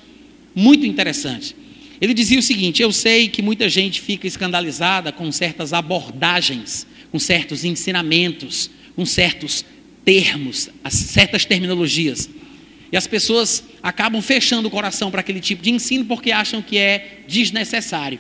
muito 0.54 0.86
interessante. 0.86 1.56
Ele 2.00 2.14
dizia 2.14 2.40
o 2.40 2.42
seguinte: 2.42 2.82
Eu 2.82 2.92
sei 2.92 3.28
que 3.28 3.42
muita 3.42 3.70
gente 3.70 4.02
fica 4.02 4.28
escandalizada 4.28 5.12
com 5.12 5.32
certas 5.32 5.74
abordagens, 5.74 6.88
com 7.12 7.20
certos 7.20 7.64
ensinamentos, 7.64 8.70
com 8.96 9.06
certos 9.06 9.66
termos, 10.04 10.70
certas 10.90 11.46
terminologias. 11.46 12.30
E 12.92 12.98
as 12.98 13.08
pessoas 13.08 13.64
acabam 13.86 14.20
fechando 14.20 14.68
o 14.68 14.72
coração 14.72 15.12
para 15.12 15.20
aquele 15.20 15.40
tipo 15.40 15.62
de 15.62 15.70
ensino 15.70 16.06
porque 16.06 16.32
acham 16.32 16.60
que 16.60 16.76
é 16.76 17.20
desnecessário. 17.28 18.18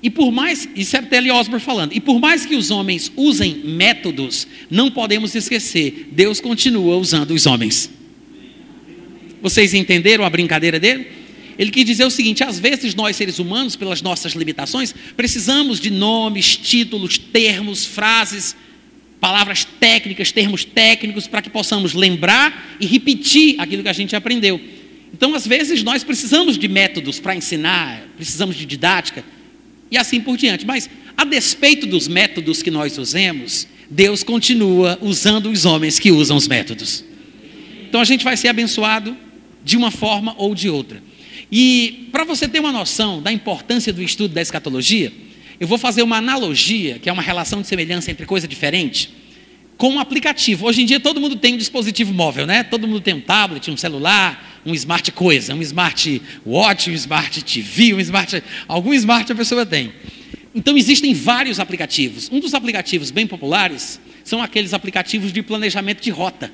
E 0.00 0.08
por 0.08 0.30
mais, 0.30 0.68
isso 0.76 0.96
é 0.96 1.02
Telly 1.02 1.28
Osborne 1.28 1.60
falando, 1.60 1.92
e 1.92 2.00
por 2.00 2.20
mais 2.20 2.46
que 2.46 2.54
os 2.54 2.70
homens 2.70 3.10
usem 3.16 3.62
métodos, 3.64 4.46
não 4.70 4.92
podemos 4.92 5.34
esquecer, 5.34 6.08
Deus 6.12 6.40
continua 6.40 6.96
usando 6.96 7.32
os 7.32 7.46
homens. 7.46 7.90
Vocês 9.42 9.74
entenderam 9.74 10.24
a 10.24 10.30
brincadeira 10.30 10.78
dele? 10.78 11.08
Ele 11.58 11.72
quis 11.72 11.84
dizer 11.84 12.04
o 12.04 12.10
seguinte: 12.10 12.44
às 12.44 12.60
vezes 12.60 12.94
nós, 12.94 13.16
seres 13.16 13.40
humanos, 13.40 13.74
pelas 13.74 14.02
nossas 14.02 14.34
limitações, 14.34 14.94
precisamos 15.16 15.80
de 15.80 15.90
nomes, 15.90 16.56
títulos, 16.56 17.18
termos, 17.18 17.84
frases, 17.84 18.54
palavras 19.20 19.64
técnicas, 19.64 20.30
termos 20.30 20.64
técnicos, 20.64 21.26
para 21.26 21.42
que 21.42 21.50
possamos 21.50 21.92
lembrar 21.92 22.76
e 22.78 22.86
repetir 22.86 23.56
aquilo 23.58 23.82
que 23.82 23.88
a 23.88 23.92
gente 23.92 24.14
aprendeu. 24.14 24.60
Então, 25.12 25.34
às 25.34 25.46
vezes, 25.46 25.82
nós 25.82 26.02
precisamos 26.02 26.56
de 26.56 26.68
métodos 26.68 27.20
para 27.20 27.34
ensinar, 27.34 28.02
precisamos 28.16 28.56
de 28.56 28.64
didática 28.64 29.24
e 29.90 29.98
assim 29.98 30.20
por 30.20 30.36
diante. 30.36 30.66
Mas, 30.66 30.88
a 31.16 31.24
despeito 31.24 31.86
dos 31.86 32.08
métodos 32.08 32.62
que 32.62 32.70
nós 32.70 32.96
usemos, 32.96 33.68
Deus 33.90 34.22
continua 34.22 34.98
usando 35.02 35.50
os 35.50 35.64
homens 35.64 35.98
que 35.98 36.10
usam 36.10 36.36
os 36.36 36.48
métodos. 36.48 37.04
Então, 37.88 38.00
a 38.00 38.04
gente 38.04 38.24
vai 38.24 38.36
ser 38.36 38.48
abençoado 38.48 39.16
de 39.64 39.76
uma 39.76 39.90
forma 39.90 40.34
ou 40.38 40.54
de 40.54 40.68
outra. 40.68 41.02
E 41.50 42.08
para 42.10 42.24
você 42.24 42.48
ter 42.48 42.60
uma 42.60 42.72
noção 42.72 43.20
da 43.20 43.30
importância 43.30 43.92
do 43.92 44.02
estudo 44.02 44.32
da 44.32 44.40
escatologia, 44.40 45.12
eu 45.60 45.68
vou 45.68 45.76
fazer 45.76 46.02
uma 46.02 46.16
analogia, 46.16 46.98
que 46.98 47.08
é 47.08 47.12
uma 47.12 47.22
relação 47.22 47.60
de 47.60 47.68
semelhança 47.68 48.10
entre 48.10 48.24
coisa 48.24 48.48
diferente, 48.48 49.10
com 49.76 49.90
um 49.90 50.00
aplicativo. 50.00 50.66
Hoje 50.66 50.82
em 50.82 50.86
dia 50.86 50.98
todo 50.98 51.20
mundo 51.20 51.36
tem 51.36 51.54
um 51.54 51.56
dispositivo 51.58 52.12
móvel, 52.12 52.46
né? 52.46 52.64
Todo 52.64 52.88
mundo 52.88 53.00
tem 53.00 53.14
um 53.14 53.20
tablet, 53.20 53.70
um 53.70 53.76
celular, 53.76 54.51
um 54.64 54.74
smart 54.74 55.10
coisa, 55.12 55.54
um 55.54 55.62
smart 55.62 56.22
watch, 56.44 56.90
um 56.90 56.94
smart 56.94 57.42
TV, 57.42 57.94
um 57.94 58.00
smart. 58.00 58.42
Algum 58.68 58.92
smart 58.94 59.30
a 59.30 59.34
pessoa 59.34 59.66
tem. 59.66 59.92
Então 60.54 60.76
existem 60.76 61.14
vários 61.14 61.58
aplicativos. 61.58 62.30
Um 62.30 62.40
dos 62.40 62.54
aplicativos 62.54 63.10
bem 63.10 63.26
populares 63.26 64.00
são 64.24 64.42
aqueles 64.42 64.74
aplicativos 64.74 65.32
de 65.32 65.42
planejamento 65.42 66.00
de 66.00 66.10
rota. 66.10 66.52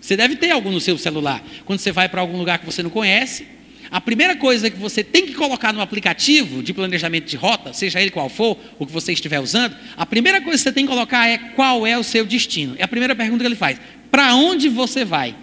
Você 0.00 0.16
deve 0.16 0.36
ter 0.36 0.50
algum 0.50 0.70
no 0.70 0.80
seu 0.80 0.98
celular. 0.98 1.42
Quando 1.64 1.78
você 1.78 1.90
vai 1.90 2.08
para 2.08 2.20
algum 2.20 2.36
lugar 2.36 2.58
que 2.58 2.66
você 2.66 2.82
não 2.82 2.90
conhece, 2.90 3.46
a 3.90 4.00
primeira 4.00 4.36
coisa 4.36 4.68
que 4.68 4.76
você 4.76 5.02
tem 5.02 5.24
que 5.24 5.34
colocar 5.34 5.72
no 5.72 5.80
aplicativo 5.80 6.62
de 6.62 6.74
planejamento 6.74 7.26
de 7.26 7.36
rota, 7.36 7.72
seja 7.72 8.00
ele 8.00 8.10
qual 8.10 8.28
for, 8.28 8.58
o 8.78 8.86
que 8.86 8.92
você 8.92 9.12
estiver 9.12 9.40
usando, 9.40 9.74
a 9.96 10.04
primeira 10.04 10.40
coisa 10.40 10.58
que 10.58 10.64
você 10.64 10.72
tem 10.72 10.84
que 10.84 10.92
colocar 10.92 11.28
é 11.28 11.38
qual 11.38 11.86
é 11.86 11.96
o 11.96 12.02
seu 12.02 12.26
destino. 12.26 12.74
É 12.78 12.84
a 12.84 12.88
primeira 12.88 13.14
pergunta 13.14 13.42
que 13.42 13.48
ele 13.48 13.56
faz. 13.56 13.80
Para 14.10 14.34
onde 14.34 14.68
você 14.68 15.04
vai? 15.04 15.34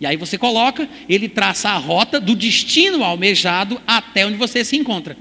E 0.00 0.06
aí 0.06 0.16
você 0.16 0.36
coloca, 0.36 0.88
ele 1.08 1.28
traça 1.28 1.70
a 1.70 1.76
rota 1.76 2.20
do 2.20 2.34
destino 2.34 3.04
almejado 3.04 3.80
até 3.86 4.26
onde 4.26 4.36
você 4.36 4.64
se 4.64 4.76
encontra. 4.76 5.16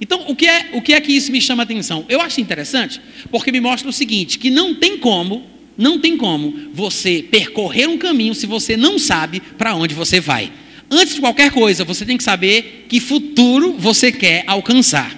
Então, 0.00 0.24
o 0.28 0.34
que 0.34 0.46
é, 0.46 0.70
o 0.72 0.80
que, 0.80 0.94
é 0.94 1.00
que 1.00 1.12
isso 1.12 1.30
me 1.30 1.40
chama 1.40 1.62
a 1.62 1.64
atenção? 1.64 2.06
Eu 2.08 2.20
acho 2.20 2.40
interessante, 2.40 3.00
porque 3.30 3.52
me 3.52 3.60
mostra 3.60 3.88
o 3.88 3.92
seguinte: 3.92 4.38
que 4.38 4.50
não 4.50 4.74
tem 4.74 4.98
como, 4.98 5.46
não 5.76 5.98
tem 5.98 6.16
como 6.16 6.70
você 6.72 7.22
percorrer 7.22 7.88
um 7.88 7.98
caminho 7.98 8.34
se 8.34 8.46
você 8.46 8.76
não 8.76 8.98
sabe 8.98 9.40
para 9.40 9.74
onde 9.74 9.94
você 9.94 10.18
vai. 10.18 10.50
Antes 10.90 11.14
de 11.14 11.20
qualquer 11.20 11.52
coisa, 11.52 11.84
você 11.84 12.04
tem 12.04 12.16
que 12.16 12.24
saber 12.24 12.86
que 12.88 12.98
futuro 12.98 13.74
você 13.78 14.10
quer 14.10 14.42
alcançar. 14.46 15.16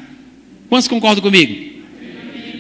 Quantos 0.69 0.89
concordam 0.89 1.23
comigo? 1.23 1.81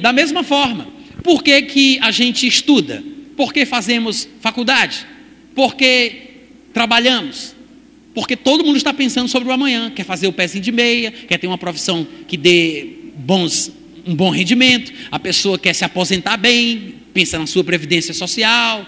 Da 0.01 0.13
mesma 0.13 0.43
forma, 0.43 0.89
por 1.23 1.43
que, 1.43 1.63
que 1.63 1.99
a 2.01 2.11
gente 2.11 2.47
estuda? 2.47 3.03
Por 3.37 3.53
que 3.53 3.67
fazemos 3.67 4.29
faculdade? 4.41 5.07
Por 5.55 5.75
que 5.75 6.32
trabalhamos? 6.73 7.55
Porque 8.15 8.37
todo 8.37 8.65
mundo 8.65 8.77
está 8.77 8.93
pensando 8.93 9.29
sobre 9.29 9.49
o 9.49 9.53
amanhã, 9.53 9.91
quer 9.91 10.05
fazer 10.05 10.27
o 10.27 10.33
pezinho 10.33 10.63
de 10.63 10.73
meia, 10.73 11.11
quer 11.11 11.39
ter 11.39 11.47
uma 11.47 11.59
profissão 11.59 12.07
que 12.27 12.37
dê 12.37 12.89
bons, 13.17 13.73
um 14.07 14.15
bom 14.15 14.31
rendimento, 14.31 14.93
a 15.11 15.19
pessoa 15.19 15.59
quer 15.59 15.75
se 15.75 15.85
aposentar 15.85 16.37
bem, 16.37 16.97
pensa 17.15 17.39
na 17.39 17.47
sua 17.47 17.65
previdência 17.65 18.13
social. 18.13 18.87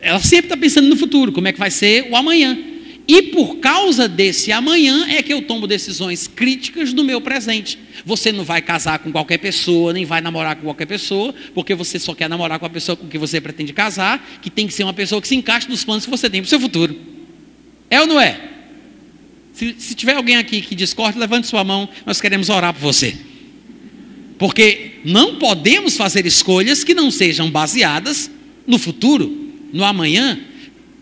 Ela 0.00 0.20
sempre 0.20 0.46
está 0.46 0.56
pensando 0.56 0.88
no 0.88 0.96
futuro, 0.96 1.32
como 1.32 1.48
é 1.48 1.52
que 1.52 1.58
vai 1.58 1.70
ser 1.70 2.08
o 2.10 2.16
amanhã. 2.16 2.58
E 3.06 3.22
por 3.22 3.56
causa 3.56 4.08
desse 4.08 4.52
amanhã 4.52 5.08
é 5.08 5.22
que 5.22 5.32
eu 5.32 5.42
tomo 5.42 5.66
decisões 5.66 6.28
críticas 6.28 6.92
no 6.92 7.02
meu 7.02 7.20
presente. 7.20 7.78
Você 8.04 8.30
não 8.30 8.44
vai 8.44 8.62
casar 8.62 9.00
com 9.00 9.10
qualquer 9.10 9.38
pessoa, 9.38 9.92
nem 9.92 10.04
vai 10.04 10.20
namorar 10.20 10.56
com 10.56 10.62
qualquer 10.62 10.86
pessoa, 10.86 11.34
porque 11.52 11.74
você 11.74 11.98
só 11.98 12.14
quer 12.14 12.28
namorar 12.28 12.58
com 12.58 12.66
a 12.66 12.70
pessoa 12.70 12.96
com 12.96 13.08
que 13.08 13.18
você 13.18 13.40
pretende 13.40 13.72
casar, 13.72 14.38
que 14.40 14.48
tem 14.48 14.66
que 14.66 14.72
ser 14.72 14.84
uma 14.84 14.94
pessoa 14.94 15.20
que 15.20 15.26
se 15.26 15.34
encaixe 15.34 15.68
nos 15.68 15.84
planos 15.84 16.04
que 16.04 16.10
você 16.10 16.30
tem 16.30 16.40
para 16.40 16.46
o 16.46 16.50
seu 16.50 16.60
futuro. 16.60 16.96
É 17.90 18.00
ou 18.00 18.06
não 18.06 18.20
é? 18.20 18.40
Se, 19.52 19.74
se 19.78 19.94
tiver 19.94 20.14
alguém 20.14 20.36
aqui 20.36 20.60
que 20.60 20.74
discorde, 20.74 21.18
levante 21.18 21.46
sua 21.46 21.64
mão, 21.64 21.88
nós 22.06 22.20
queremos 22.20 22.48
orar 22.48 22.72
por 22.72 22.80
você. 22.80 23.16
Porque 24.38 24.92
não 25.04 25.36
podemos 25.36 25.96
fazer 25.96 26.24
escolhas 26.24 26.82
que 26.82 26.94
não 26.94 27.10
sejam 27.10 27.50
baseadas 27.50 28.30
no 28.66 28.78
futuro, 28.78 29.52
no 29.72 29.84
amanhã. 29.84 30.38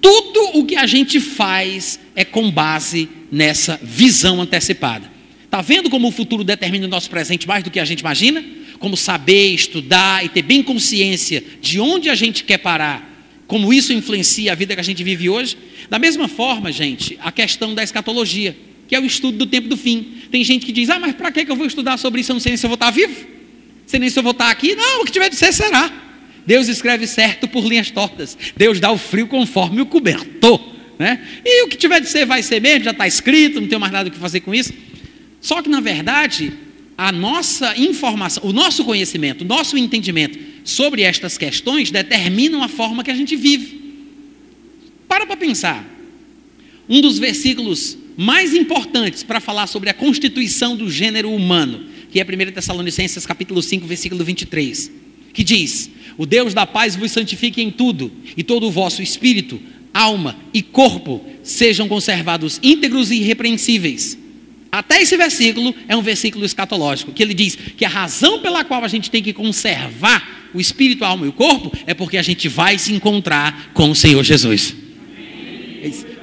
Tudo 0.01 0.59
o 0.59 0.65
que 0.65 0.77
a 0.77 0.87
gente 0.87 1.21
faz 1.21 2.01
é 2.17 2.25
com 2.25 2.51
base 2.51 3.09
nessa 3.31 3.79
visão 3.83 4.41
antecipada. 4.41 5.11
Está 5.45 5.61
vendo 5.61 5.91
como 5.91 6.09
o 6.09 6.13
futuro 6.13 6.45
determina 6.45 6.87
o 6.87 6.89
nosso 6.89 7.11
presente 7.11 7.47
mais 7.47 7.63
do 7.63 7.71
que 7.71 7.81
a 7.81 7.85
gente 7.85 8.01
imagina? 8.01 8.43
Como 8.79 8.97
saber, 8.97 9.53
estudar 9.53 10.25
e 10.25 10.29
ter 10.29 10.43
bem 10.43 10.63
consciência 10.63 11.43
de 11.61 11.79
onde 11.81 12.09
a 12.09 12.15
gente 12.15 12.45
quer 12.45 12.59
parar, 12.59 13.11
como 13.47 13.73
isso 13.73 13.93
influencia 13.93 14.53
a 14.53 14.55
vida 14.55 14.75
que 14.75 14.81
a 14.81 14.85
gente 14.85 15.03
vive 15.03 15.29
hoje? 15.29 15.57
Da 15.91 15.99
mesma 15.99 16.29
forma, 16.29 16.71
gente, 16.71 17.19
a 17.21 17.33
questão 17.33 17.75
da 17.75 17.83
escatologia, 17.83 18.57
que 18.87 18.95
é 18.95 19.01
o 19.01 19.05
estudo 19.05 19.39
do 19.39 19.47
tempo 19.47 19.69
do 19.69 19.77
fim. 19.77 20.19
Tem 20.31 20.43
gente 20.45 20.65
que 20.65 20.73
diz: 20.73 20.89
ah, 20.89 21.01
mas 21.01 21.15
para 21.15 21.33
que 21.33 21.41
eu 21.41 21.57
vou 21.57 21.67
estudar 21.67 21.97
sobre 21.97 22.21
isso? 22.21 22.31
Eu 22.31 22.35
não 22.35 22.41
sei 22.41 22.51
nem 22.51 22.57
se 22.57 22.65
eu 22.65 22.71
vou 22.71 22.75
estar 22.75 22.91
vivo, 22.91 23.13
não 23.13 23.89
sei 23.89 24.01
nem 24.01 24.09
se 24.09 24.19
eu 24.19 24.23
vou 24.23 24.33
estar 24.33 24.51
aqui. 24.51 24.77
Não, 24.77 25.03
o 25.03 25.05
que 25.05 25.11
tiver 25.13 25.29
de 25.29 25.37
ser, 25.37 25.53
será. 25.53 26.10
Deus 26.47 26.69
escreve 26.69 27.07
certo 27.07 27.49
por 27.49 27.65
linhas 27.65 27.91
tortas. 27.91 28.37
Deus 28.57 28.81
dá 28.81 28.91
o 28.91 28.99
frio 28.99 29.27
conforme 29.27 29.81
o 29.81 29.87
cobertor. 29.87 30.61
Né? 30.99 31.21
E 31.45 31.65
o 31.65 31.69
que 31.69 31.77
tiver 31.77 32.01
de 32.01 32.09
ser, 32.09 32.27
vai 32.27 32.43
ser 32.43 32.61
mesmo, 32.61 32.85
já 32.85 32.91
está 32.91 33.07
escrito, 33.07 33.61
não 33.61 33.69
tenho 33.69 33.81
mais 33.81 33.93
nada 33.93 34.09
o 34.09 34.13
que 34.13 34.19
fazer 34.19 34.41
com 34.41 34.55
isso. 34.55 34.73
Só 35.41 35.63
que, 35.63 35.69
na 35.69 35.81
verdade, 35.81 36.53
a 36.97 37.11
nossa 37.11 37.75
informação, 37.79 38.43
o 38.45 38.53
nosso 38.53 38.85
conhecimento, 38.85 39.43
o 39.43 39.47
nosso 39.47 39.79
entendimento 39.79 40.39
sobre 40.65 41.01
estas 41.01 41.39
questões 41.39 41.91
determinam 41.91 42.63
a 42.63 42.69
forma 42.69 43.03
que 43.03 43.11
a 43.11 43.15
gente 43.15 43.35
vive. 43.37 43.81
Para 45.09 45.27
para 45.27 45.37
pensar. 45.37 45.83
Um 46.87 47.01
dos 47.01 47.19
versículos 47.19 47.97
mais 48.17 48.55
importantes 48.55 49.23
para 49.23 49.41
falar 49.41 49.67
sobre 49.67 49.89
a 49.89 49.95
constituição 49.95 50.77
do 50.77 50.91
gênero 50.91 51.33
humano, 51.33 51.87
que 52.11 52.21
é 52.21 52.23
1 52.23 52.53
Tessalonicenses 52.53 53.25
capítulo 53.25 53.63
5, 53.63 53.87
versículo 53.87 54.23
23, 54.23 54.91
que 55.33 55.45
diz: 55.45 55.91
"O 56.17 56.27
Deus 56.27 56.55
da 56.55 56.67
paz 56.67 56.97
vos 56.97 57.11
santifique 57.11 57.63
em 57.63 57.71
tudo, 57.71 58.13
e 58.37 58.43
todo 58.43 58.67
o 58.67 58.71
vosso 58.71 59.03
espírito, 59.03 59.61
alma 59.93 60.37
e 60.53 60.63
corpo 60.63 61.25
sejam 61.43 61.89
conservados 61.89 62.59
íntegros 62.63 63.11
e 63.11 63.17
irrepreensíveis." 63.17 64.19
Até 64.73 65.03
esse 65.03 65.17
versículo 65.17 65.75
é 65.89 65.97
um 65.97 66.03
versículo 66.03 66.45
escatológico, 66.45 67.13
que 67.13 67.23
ele 67.23 67.35
diz 67.35 67.57
que 67.77 67.85
a 67.85 67.89
razão 67.89 68.39
pela 68.39 68.65
qual 68.65 68.85
a 68.85 68.89
gente 68.89 69.11
tem 69.11 69.23
que 69.23 69.33
conservar 69.33 70.51
o 70.55 70.61
espírito, 70.61 71.05
a 71.05 71.09
alma 71.09 71.27
e 71.27 71.29
o 71.29 71.33
corpo 71.33 71.73
é 71.87 71.95
porque 71.95 72.17
a 72.17 72.23
gente 72.23 72.49
vai 72.49 72.79
se 72.79 72.93
encontrar 72.93 73.73
com 73.75 73.91
o 73.91 73.97
Senhor 73.97 74.23
Jesus. 74.23 74.75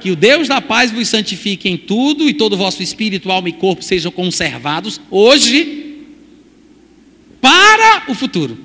Que 0.00 0.10
o 0.10 0.16
Deus 0.16 0.48
da 0.48 0.60
paz 0.60 0.90
vos 0.90 1.08
santifique 1.08 1.68
em 1.68 1.76
tudo 1.76 2.28
e 2.28 2.32
todo 2.32 2.54
o 2.54 2.56
vosso 2.56 2.82
espírito, 2.82 3.30
alma 3.30 3.48
e 3.48 3.52
corpo 3.52 3.82
sejam 3.82 4.10
conservados 4.10 5.00
hoje 5.10 6.06
para 7.40 8.04
o 8.08 8.14
futuro, 8.14 8.56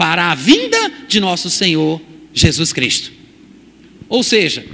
para 0.00 0.30
a 0.30 0.34
vinda 0.34 0.90
de 1.06 1.20
nosso 1.20 1.50
Senhor 1.50 2.00
Jesus 2.32 2.72
Cristo. 2.72 3.12
Ou 4.08 4.22
seja, 4.22 4.64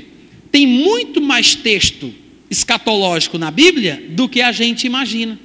tem 0.53 0.65
muito 0.69 1.21
mais 1.21 1.57
texto 1.57 2.15
escatológico 2.49 3.37
na 3.37 3.51
Bíblia 3.51 4.05
do 4.11 4.29
que 4.29 4.41
a 4.41 4.53
gente 4.53 4.87
imagina. 4.87 5.37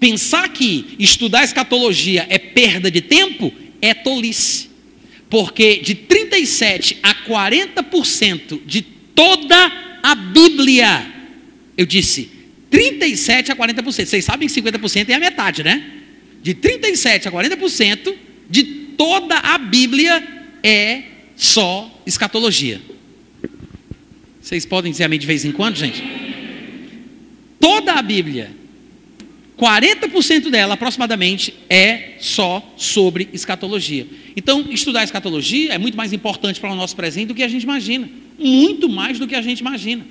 Pensar 0.00 0.48
que 0.48 0.96
estudar 0.98 1.44
escatologia 1.44 2.26
é 2.28 2.36
perda 2.36 2.90
de 2.90 3.00
tempo 3.00 3.52
é 3.80 3.94
tolice. 3.94 4.68
Porque 5.28 5.76
de 5.76 5.94
37 5.94 6.98
a 7.00 7.14
40% 7.14 8.58
de 8.66 8.82
toda 8.82 10.00
a 10.02 10.16
Bíblia. 10.16 11.06
Eu 11.78 11.86
disse 11.86 12.28
37 12.68 13.52
a 13.52 13.56
40%. 13.56 13.84
Vocês 13.84 14.24
sabem 14.24 14.48
que 14.48 14.60
50% 14.60 15.10
é 15.10 15.14
a 15.14 15.20
metade, 15.20 15.62
né? 15.62 15.80
De 16.42 16.54
37 16.54 17.28
a 17.28 17.30
40% 17.30 18.16
de 18.50 18.79
toda 19.00 19.38
a 19.38 19.56
Bíblia 19.56 20.22
é 20.62 21.02
só 21.34 21.90
escatologia. 22.04 22.82
Vocês 24.42 24.66
podem 24.66 24.92
dizer 24.92 25.04
amém 25.04 25.18
de 25.18 25.26
vez 25.26 25.42
em 25.42 25.52
quando, 25.52 25.76
gente? 25.76 26.02
Toda 27.58 27.94
a 27.94 28.02
Bíblia, 28.02 28.50
40% 29.58 30.50
dela 30.50 30.74
aproximadamente 30.74 31.54
é 31.70 32.16
só 32.20 32.74
sobre 32.76 33.30
escatologia. 33.32 34.06
Então, 34.36 34.66
estudar 34.70 35.02
escatologia 35.02 35.72
é 35.72 35.78
muito 35.78 35.96
mais 35.96 36.12
importante 36.12 36.60
para 36.60 36.70
o 36.70 36.76
nosso 36.76 36.94
presente 36.94 37.28
do 37.28 37.34
que 37.34 37.42
a 37.42 37.48
gente 37.48 37.62
imagina 37.62 38.06
muito 38.38 38.86
mais 38.86 39.18
do 39.18 39.26
que 39.26 39.34
a 39.34 39.40
gente 39.40 39.60
imagina. 39.60 40.06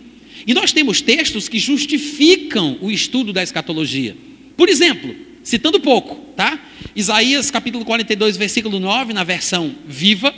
E 0.47 0.53
nós 0.55 0.73
temos 0.73 0.99
textos 0.99 1.47
que 1.47 1.59
justificam 1.59 2.79
o 2.81 2.89
estudo 2.89 3.31
da 3.31 3.43
escatologia. 3.43 4.17
Por 4.57 4.67
exemplo, 4.67 5.28
citando 5.49 5.79
pouco, 5.79 6.15
tá? 6.35 6.59
Isaías 6.95 7.49
capítulo 7.49 7.83
42, 7.83 8.37
versículo 8.37 8.79
9, 8.79 9.13
na 9.13 9.23
versão 9.23 9.75
viva, 9.87 10.33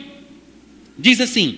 diz 0.98 1.20
assim: 1.20 1.58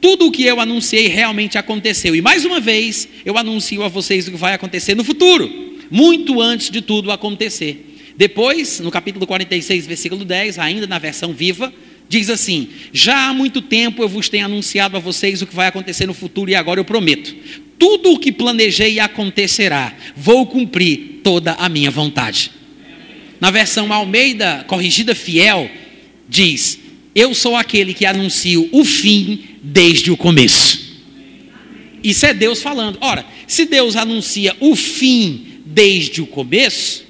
Tudo 0.00 0.26
o 0.26 0.32
que 0.32 0.42
eu 0.42 0.58
anunciei 0.58 1.08
realmente 1.08 1.58
aconteceu. 1.58 2.16
E 2.16 2.22
mais 2.22 2.46
uma 2.46 2.60
vez, 2.60 3.06
eu 3.24 3.36
anuncio 3.36 3.82
a 3.82 3.88
vocês 3.88 4.26
o 4.26 4.30
que 4.30 4.38
vai 4.38 4.54
acontecer 4.54 4.94
no 4.94 5.04
futuro, 5.04 5.50
muito 5.90 6.40
antes 6.40 6.70
de 6.70 6.80
tudo 6.80 7.12
acontecer. 7.12 7.90
Depois, 8.16 8.80
no 8.80 8.90
capítulo 8.90 9.26
46, 9.26 9.86
versículo 9.86 10.24
10, 10.24 10.58
ainda 10.58 10.86
na 10.86 10.98
versão 10.98 11.32
viva, 11.32 11.72
Diz 12.06 12.28
assim: 12.28 12.68
Já 12.92 13.28
há 13.28 13.34
muito 13.34 13.62
tempo 13.62 14.02
eu 14.02 14.08
vos 14.08 14.28
tenho 14.28 14.44
anunciado 14.44 14.96
a 14.96 15.00
vocês 15.00 15.40
o 15.40 15.46
que 15.46 15.54
vai 15.54 15.68
acontecer 15.68 16.06
no 16.06 16.12
futuro 16.12 16.50
e 16.50 16.54
agora 16.54 16.78
eu 16.78 16.84
prometo: 16.84 17.34
tudo 17.78 18.12
o 18.12 18.18
que 18.18 18.30
planejei 18.30 19.00
acontecerá, 19.00 19.94
vou 20.14 20.46
cumprir 20.46 21.20
toda 21.24 21.52
a 21.54 21.68
minha 21.68 21.90
vontade. 21.90 22.50
Na 23.44 23.50
versão 23.50 23.92
Almeida 23.92 24.64
Corrigida 24.66 25.14
Fiel, 25.14 25.70
diz: 26.26 26.78
Eu 27.14 27.34
sou 27.34 27.54
aquele 27.54 27.92
que 27.92 28.06
anuncio 28.06 28.70
o 28.72 28.86
fim 28.86 29.38
desde 29.62 30.10
o 30.10 30.16
começo. 30.16 31.02
Isso 32.02 32.24
é 32.24 32.32
Deus 32.32 32.62
falando. 32.62 32.96
Ora, 33.02 33.26
se 33.46 33.66
Deus 33.66 33.96
anuncia 33.96 34.56
o 34.60 34.74
fim 34.74 35.60
desde 35.62 36.22
o 36.22 36.26
começo, 36.26 37.04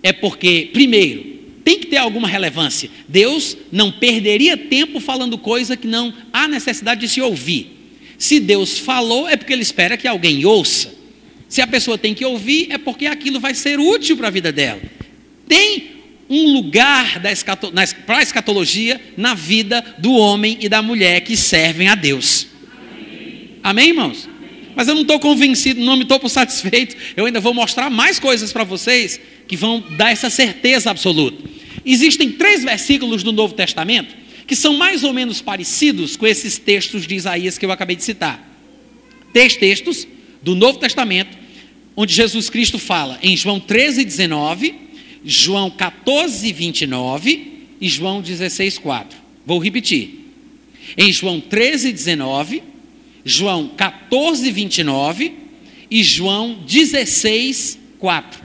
é 0.00 0.12
porque, 0.12 0.70
primeiro, 0.72 1.24
tem 1.64 1.80
que 1.80 1.86
ter 1.86 1.96
alguma 1.96 2.28
relevância. 2.28 2.88
Deus 3.08 3.56
não 3.72 3.90
perderia 3.90 4.56
tempo 4.56 5.00
falando 5.00 5.36
coisa 5.36 5.76
que 5.76 5.88
não 5.88 6.14
há 6.32 6.46
necessidade 6.46 7.00
de 7.00 7.08
se 7.08 7.20
ouvir. 7.20 7.66
Se 8.16 8.38
Deus 8.38 8.78
falou, 8.78 9.28
é 9.28 9.36
porque 9.36 9.52
Ele 9.52 9.62
espera 9.62 9.96
que 9.96 10.06
alguém 10.06 10.46
ouça. 10.46 10.94
Se 11.48 11.60
a 11.60 11.66
pessoa 11.66 11.98
tem 11.98 12.14
que 12.14 12.24
ouvir, 12.24 12.68
é 12.70 12.78
porque 12.78 13.06
aquilo 13.06 13.40
vai 13.40 13.56
ser 13.56 13.80
útil 13.80 14.16
para 14.16 14.28
a 14.28 14.30
vida 14.30 14.52
dela. 14.52 14.99
Tem 15.50 15.90
um 16.28 16.52
lugar 16.52 17.20
para 18.06 18.18
a 18.18 18.22
escatologia 18.22 19.00
na 19.16 19.34
vida 19.34 19.84
do 19.98 20.12
homem 20.12 20.58
e 20.60 20.68
da 20.68 20.80
mulher 20.80 21.22
que 21.22 21.36
servem 21.36 21.88
a 21.88 21.96
Deus. 21.96 22.46
Amém, 22.72 23.48
Amém 23.64 23.88
irmãos? 23.88 24.28
Mas 24.76 24.86
eu 24.86 24.94
não 24.94 25.02
estou 25.02 25.18
convencido, 25.18 25.80
não 25.80 25.96
me 25.96 26.04
estou 26.04 26.28
satisfeito. 26.28 26.94
Eu 27.16 27.26
ainda 27.26 27.40
vou 27.40 27.52
mostrar 27.52 27.90
mais 27.90 28.20
coisas 28.20 28.52
para 28.52 28.62
vocês 28.62 29.20
que 29.48 29.56
vão 29.56 29.82
dar 29.96 30.12
essa 30.12 30.30
certeza 30.30 30.88
absoluta. 30.88 31.42
Existem 31.84 32.30
três 32.30 32.62
versículos 32.62 33.24
do 33.24 33.32
Novo 33.32 33.52
Testamento 33.54 34.14
que 34.46 34.54
são 34.54 34.76
mais 34.76 35.02
ou 35.02 35.12
menos 35.12 35.40
parecidos 35.40 36.16
com 36.16 36.28
esses 36.28 36.58
textos 36.58 37.08
de 37.08 37.16
Isaías 37.16 37.58
que 37.58 37.66
eu 37.66 37.72
acabei 37.72 37.96
de 37.96 38.04
citar. 38.04 38.40
Três 39.32 39.56
textos 39.56 40.06
do 40.40 40.54
Novo 40.54 40.78
Testamento, 40.78 41.36
onde 41.96 42.14
Jesus 42.14 42.48
Cristo 42.48 42.78
fala 42.78 43.18
em 43.20 43.36
João 43.36 43.58
13, 43.58 44.04
19 44.04 44.89
João 45.24 45.70
14, 45.70 46.52
29 46.52 47.66
e 47.80 47.88
João 47.88 48.20
16, 48.20 48.78
4. 48.78 49.18
Vou 49.44 49.58
repetir. 49.58 50.20
Em 50.96 51.12
João 51.12 51.40
13, 51.40 51.92
19, 51.92 52.62
João 53.24 53.68
14, 53.68 54.50
29 54.50 55.34
e 55.90 56.02
João 56.02 56.58
16, 56.66 57.78
4. 57.98 58.42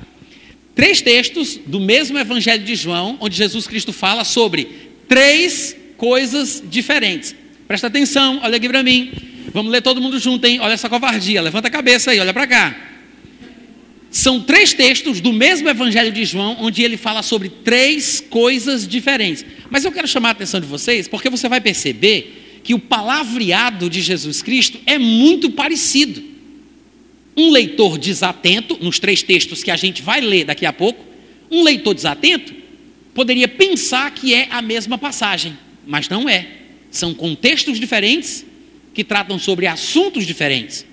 Três 0.73 1.01
textos 1.01 1.59
do 1.65 1.79
mesmo 1.79 2.17
Evangelho 2.17 2.63
de 2.63 2.75
João, 2.75 3.17
onde 3.21 3.37
Jesus 3.37 3.65
Cristo 3.65 3.93
fala 3.93 4.23
sobre 4.25 4.67
três 5.07 5.75
coisas 5.97 6.61
diferentes. 6.69 7.33
Presta 7.67 7.87
atenção, 7.87 8.41
olha 8.43 8.57
aqui 8.57 8.67
para 8.67 8.83
mim. 8.83 9.11
Vamos 9.53 9.71
ler 9.71 9.81
todo 9.81 10.01
mundo 10.01 10.19
junto, 10.19 10.45
hein? 10.45 10.59
Olha 10.59 10.73
essa 10.73 10.89
covardia. 10.89 11.41
Levanta 11.41 11.69
a 11.69 11.71
cabeça 11.71 12.11
aí, 12.11 12.19
olha 12.19 12.33
para 12.33 12.45
cá. 12.45 12.75
São 14.15 14.39
três 14.39 14.73
textos 14.73 15.19
do 15.19 15.33
mesmo 15.33 15.67
Evangelho 15.67 16.09
de 16.09 16.23
João, 16.23 16.55
onde 16.61 16.81
ele 16.81 16.95
fala 16.95 17.21
sobre 17.21 17.49
três 17.49 18.21
coisas 18.21 18.87
diferentes. 18.87 19.45
Mas 19.69 19.83
eu 19.83 19.91
quero 19.91 20.07
chamar 20.07 20.29
a 20.29 20.31
atenção 20.31 20.61
de 20.61 20.65
vocês, 20.65 21.05
porque 21.05 21.29
você 21.29 21.49
vai 21.49 21.59
perceber 21.59 22.61
que 22.63 22.73
o 22.73 22.79
palavreado 22.79 23.89
de 23.89 24.01
Jesus 24.01 24.41
Cristo 24.41 24.79
é 24.85 24.97
muito 24.97 25.51
parecido. 25.51 26.23
Um 27.35 27.51
leitor 27.51 27.97
desatento, 27.97 28.79
nos 28.81 28.99
três 28.99 29.21
textos 29.21 29.61
que 29.61 29.69
a 29.69 29.75
gente 29.75 30.01
vai 30.01 30.21
ler 30.21 30.45
daqui 30.45 30.65
a 30.65 30.71
pouco, 30.71 31.05
um 31.51 31.61
leitor 31.61 31.93
desatento 31.93 32.53
poderia 33.13 33.49
pensar 33.49 34.09
que 34.11 34.33
é 34.33 34.47
a 34.49 34.61
mesma 34.61 34.97
passagem, 34.97 35.57
mas 35.85 36.07
não 36.07 36.29
é. 36.29 36.47
São 36.89 37.13
contextos 37.13 37.77
diferentes 37.77 38.45
que 38.93 39.03
tratam 39.03 39.37
sobre 39.37 39.67
assuntos 39.67 40.25
diferentes. 40.25 40.85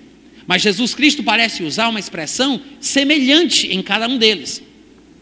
Mas 0.45 0.61
Jesus 0.61 0.93
Cristo 0.93 1.23
parece 1.23 1.63
usar 1.63 1.87
uma 1.89 1.99
expressão 1.99 2.61
semelhante 2.79 3.73
em 3.73 3.81
cada 3.81 4.07
um 4.07 4.17
deles. 4.17 4.61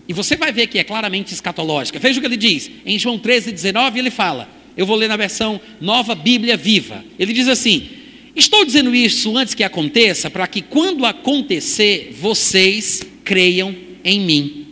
E 0.08 0.14
você 0.14 0.36
vai 0.36 0.52
ver 0.52 0.68
que 0.68 0.80
é 0.80 0.84
claramente 0.84 1.34
escatológica. 1.34 2.00
Veja 2.00 2.18
o 2.18 2.22
que 2.22 2.28
ele 2.28 2.38
diz. 2.38 2.70
Em 2.86 2.98
João 2.98 3.18
13, 3.18 3.52
19, 3.52 4.00
ele 4.00 4.10
fala. 4.10 4.50
Eu 4.76 4.86
vou 4.86 4.96
ler 4.96 5.08
na 5.08 5.18
versão 5.18 5.62
Nova 5.80 6.16
Bíblia 6.16 6.58
Viva. 6.58 7.04
Ele 7.20 7.34
diz 7.34 7.48
assim: 7.48 7.88
Estou 8.36 8.66
dizendo 8.66 8.96
isso 8.96 9.36
antes 9.38 9.54
que 9.54 9.64
aconteça, 9.64 10.30
para 10.30 10.48
que 10.48 10.62
quando 10.62 11.06
acontecer, 11.06 12.16
vocês 12.20 13.06
creiam 13.24 13.76
em 14.04 14.20
mim. 14.20 14.68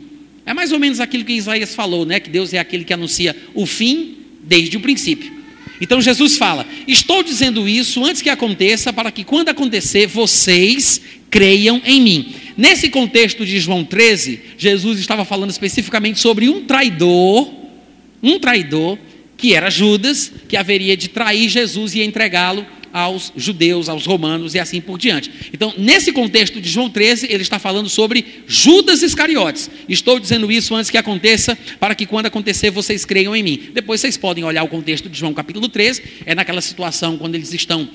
É 0.45 0.53
mais 0.53 0.71
ou 0.71 0.79
menos 0.79 0.99
aquilo 0.99 1.23
que 1.23 1.33
Isaías 1.33 1.75
falou, 1.75 2.05
né? 2.05 2.19
Que 2.19 2.29
Deus 2.29 2.53
é 2.53 2.59
aquele 2.59 2.83
que 2.83 2.93
anuncia 2.93 3.35
o 3.53 3.65
fim 3.65 4.17
desde 4.41 4.77
o 4.77 4.79
princípio. 4.79 5.38
Então 5.81 6.01
Jesus 6.01 6.37
fala: 6.37 6.65
Estou 6.87 7.23
dizendo 7.23 7.67
isso 7.67 8.03
antes 8.05 8.21
que 8.21 8.29
aconteça, 8.29 8.91
para 8.91 9.11
que 9.11 9.23
quando 9.23 9.49
acontecer, 9.49 10.07
vocês 10.07 11.01
creiam 11.29 11.81
em 11.85 12.01
mim. 12.01 12.35
Nesse 12.57 12.89
contexto 12.89 13.45
de 13.45 13.59
João 13.59 13.83
13, 13.83 14.41
Jesus 14.57 14.99
estava 14.99 15.23
falando 15.23 15.51
especificamente 15.51 16.19
sobre 16.19 16.49
um 16.49 16.65
traidor, 16.65 17.49
um 18.21 18.39
traidor, 18.39 18.97
que 19.37 19.53
era 19.53 19.69
Judas, 19.69 20.31
que 20.47 20.57
haveria 20.57 20.97
de 20.97 21.07
trair 21.07 21.47
Jesus 21.47 21.95
e 21.95 22.01
entregá-lo 22.01 22.65
aos 22.93 23.31
judeus, 23.35 23.89
aos 23.89 24.05
romanos 24.05 24.55
e 24.55 24.59
assim 24.59 24.81
por 24.81 24.97
diante. 24.97 25.31
Então, 25.53 25.73
nesse 25.77 26.11
contexto 26.11 26.59
de 26.59 26.69
João 26.69 26.89
13, 26.89 27.27
ele 27.29 27.43
está 27.43 27.59
falando 27.59 27.89
sobre 27.89 28.43
Judas 28.47 29.01
Iscariotes. 29.01 29.69
Estou 29.87 30.19
dizendo 30.19 30.51
isso 30.51 30.75
antes 30.75 30.89
que 30.89 30.97
aconteça, 30.97 31.57
para 31.79 31.95
que 31.95 32.05
quando 32.05 32.25
acontecer 32.25 32.71
vocês 32.71 33.05
creiam 33.05 33.35
em 33.35 33.43
mim. 33.43 33.69
Depois 33.73 34.01
vocês 34.01 34.17
podem 34.17 34.43
olhar 34.43 34.63
o 34.63 34.67
contexto 34.67 35.09
de 35.09 35.17
João 35.17 35.33
capítulo 35.33 35.69
13, 35.69 36.03
é 36.25 36.35
naquela 36.35 36.61
situação 36.61 37.17
quando 37.17 37.35
eles 37.35 37.53
estão 37.53 37.87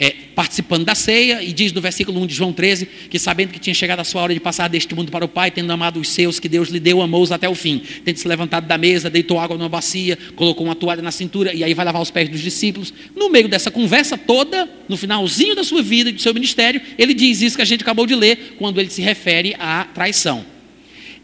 é, 0.00 0.14
participando 0.34 0.86
da 0.86 0.94
ceia, 0.94 1.42
e 1.42 1.52
diz 1.52 1.74
no 1.74 1.80
versículo 1.82 2.18
1 2.22 2.26
de 2.26 2.34
João 2.34 2.54
13, 2.54 2.88
que 3.10 3.18
sabendo 3.18 3.52
que 3.52 3.58
tinha 3.58 3.74
chegado 3.74 4.00
a 4.00 4.04
sua 4.04 4.22
hora 4.22 4.32
de 4.32 4.40
passar 4.40 4.66
deste 4.66 4.94
mundo 4.94 5.12
para 5.12 5.26
o 5.26 5.28
Pai, 5.28 5.50
tendo 5.50 5.70
amado 5.70 6.00
os 6.00 6.08
seus 6.08 6.40
que 6.40 6.48
Deus 6.48 6.70
lhe 6.70 6.80
deu, 6.80 7.02
amou-os 7.02 7.30
até 7.30 7.46
o 7.46 7.54
fim. 7.54 7.82
Tendo 8.02 8.16
se 8.16 8.26
levantado 8.26 8.66
da 8.66 8.78
mesa, 8.78 9.10
deitou 9.10 9.38
água 9.38 9.58
numa 9.58 9.68
bacia, 9.68 10.16
colocou 10.34 10.64
uma 10.64 10.74
toalha 10.74 11.02
na 11.02 11.10
cintura, 11.10 11.54
e 11.54 11.62
aí 11.62 11.74
vai 11.74 11.84
lavar 11.84 12.00
os 12.00 12.10
pés 12.10 12.30
dos 12.30 12.40
discípulos. 12.40 12.94
No 13.14 13.28
meio 13.28 13.46
dessa 13.46 13.70
conversa 13.70 14.16
toda, 14.16 14.66
no 14.88 14.96
finalzinho 14.96 15.54
da 15.54 15.62
sua 15.62 15.82
vida 15.82 16.08
e 16.08 16.14
do 16.14 16.20
seu 16.20 16.32
ministério, 16.32 16.80
ele 16.96 17.12
diz 17.12 17.42
isso 17.42 17.56
que 17.56 17.62
a 17.62 17.66
gente 17.66 17.82
acabou 17.82 18.06
de 18.06 18.14
ler, 18.14 18.56
quando 18.58 18.80
ele 18.80 18.88
se 18.88 19.02
refere 19.02 19.54
à 19.58 19.84
traição. 19.84 20.46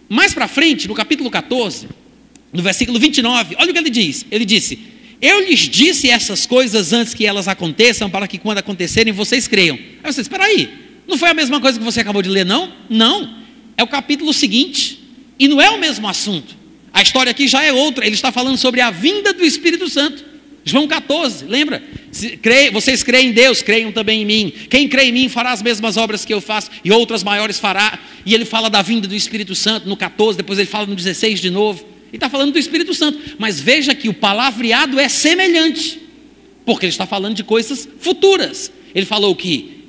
Mais 0.07 0.35
para 0.35 0.47
frente, 0.47 0.87
no 0.87 0.95
capítulo 0.95 1.31
14, 1.31 1.89
no 2.53 2.63
versículo 2.63 3.01
29, 3.01 3.57
olha 3.59 3.71
o 3.71 3.73
que 3.73 3.79
ele 3.79 3.91
diz. 3.91 4.27
Ele 4.31 4.45
disse: 4.45 4.79
eu 5.21 5.41
lhes 5.41 5.61
disse 5.61 6.11
essas 6.11 6.47
coisas 6.47 6.93
antes 6.93 7.15
que 7.15 7.27
elas 7.27 7.49
aconteçam, 7.49 8.11
para 8.11 8.29
que 8.29 8.39
quando 8.39 8.59
acontecerem 8.59 9.13
vocês 9.13 9.49
creiam. 9.49 9.77
Aí 9.77 10.13
vocês, 10.13 10.27
espera 10.27 10.45
aí, 10.45 10.69
não 11.07 11.17
foi 11.17 11.31
a 11.31 11.35
mesma 11.35 11.61
coisa 11.61 11.79
que 11.79 11.85
você 11.85 12.01
acabou 12.01 12.23
de 12.23 12.29
ler, 12.29 12.45
não? 12.45 12.73
Não, 12.89 13.37
é 13.77 13.83
o 13.83 13.87
capítulo 13.87 14.33
seguinte, 14.33 15.03
e 15.39 15.49
não 15.49 15.61
é 15.61 15.71
o 15.71 15.79
mesmo 15.79 16.07
assunto. 16.09 16.57
A 16.93 17.03
história 17.03 17.31
aqui 17.31 17.47
já 17.47 17.63
é 17.63 17.73
outra, 17.73 18.07
ele 18.07 18.15
está 18.15 18.33
falando 18.33 18.57
sobre 18.57 18.81
a 18.81 18.91
vinda 18.91 19.33
do 19.33 19.45
Espírito 19.45 19.89
Santo. 19.89 20.25
João 20.65 20.89
14, 20.89 21.45
lembra? 21.45 21.83
vocês 22.73 23.03
creem 23.03 23.29
em 23.29 23.33
Deus, 23.33 23.63
creiam 23.63 23.93
também 23.93 24.23
em 24.23 24.25
mim. 24.25 24.53
Quem 24.69 24.89
crê 24.89 25.05
em 25.05 25.13
mim 25.13 25.29
fará 25.29 25.53
as 25.53 25.63
mesmas 25.63 25.97
obras 25.97 26.25
que 26.25 26.35
eu 26.35 26.41
faço, 26.41 26.71
e 26.85 26.91
outras 26.91 27.23
maiores 27.23 27.59
fará. 27.59 27.99
E 28.25 28.35
ele 28.35 28.45
fala 28.45 28.69
da 28.69 28.83
vinda 28.83 29.07
do 29.07 29.15
Espírito 29.15 29.55
Santo 29.55 29.89
no 29.89 29.97
14, 29.97 30.37
depois 30.37 30.59
ele 30.59 30.67
fala 30.67 30.87
no 30.87 30.97
16 30.97 31.41
de 31.41 31.51
novo. 31.51 31.96
Está 32.17 32.29
falando 32.29 32.53
do 32.53 32.59
Espírito 32.59 32.95
Santo. 32.95 33.19
Mas 33.39 33.61
veja 33.61 33.95
que 33.95 34.09
o 34.09 34.15
palavreado 34.15 34.99
é 34.99 35.09
semelhante, 35.09 36.01
porque 36.65 36.87
ele 36.87 36.91
está 36.91 37.07
falando 37.07 37.35
de 37.35 37.45
coisas 37.45 37.89
futuras. 38.01 38.73
Ele 38.95 39.07
falou 39.07 39.35
que 39.37 39.85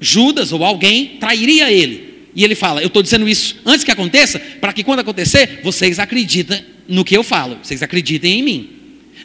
Judas 0.00 0.52
ou 0.52 0.64
alguém 0.64 1.16
trairia 1.18 1.72
ele. 1.72 2.14
E 2.34 2.44
ele 2.44 2.54
fala: 2.54 2.82
Eu 2.82 2.88
estou 2.88 3.02
dizendo 3.02 3.28
isso 3.28 3.56
antes 3.64 3.84
que 3.84 3.90
aconteça, 3.90 4.38
para 4.38 4.72
que 4.72 4.82
quando 4.82 5.00
acontecer, 5.00 5.60
vocês 5.62 5.98
acreditem 5.98 6.64
no 6.88 7.04
que 7.04 7.16
eu 7.16 7.22
falo, 7.22 7.58
vocês 7.62 7.82
acreditem 7.82 8.40
em 8.40 8.42
mim. 8.42 8.70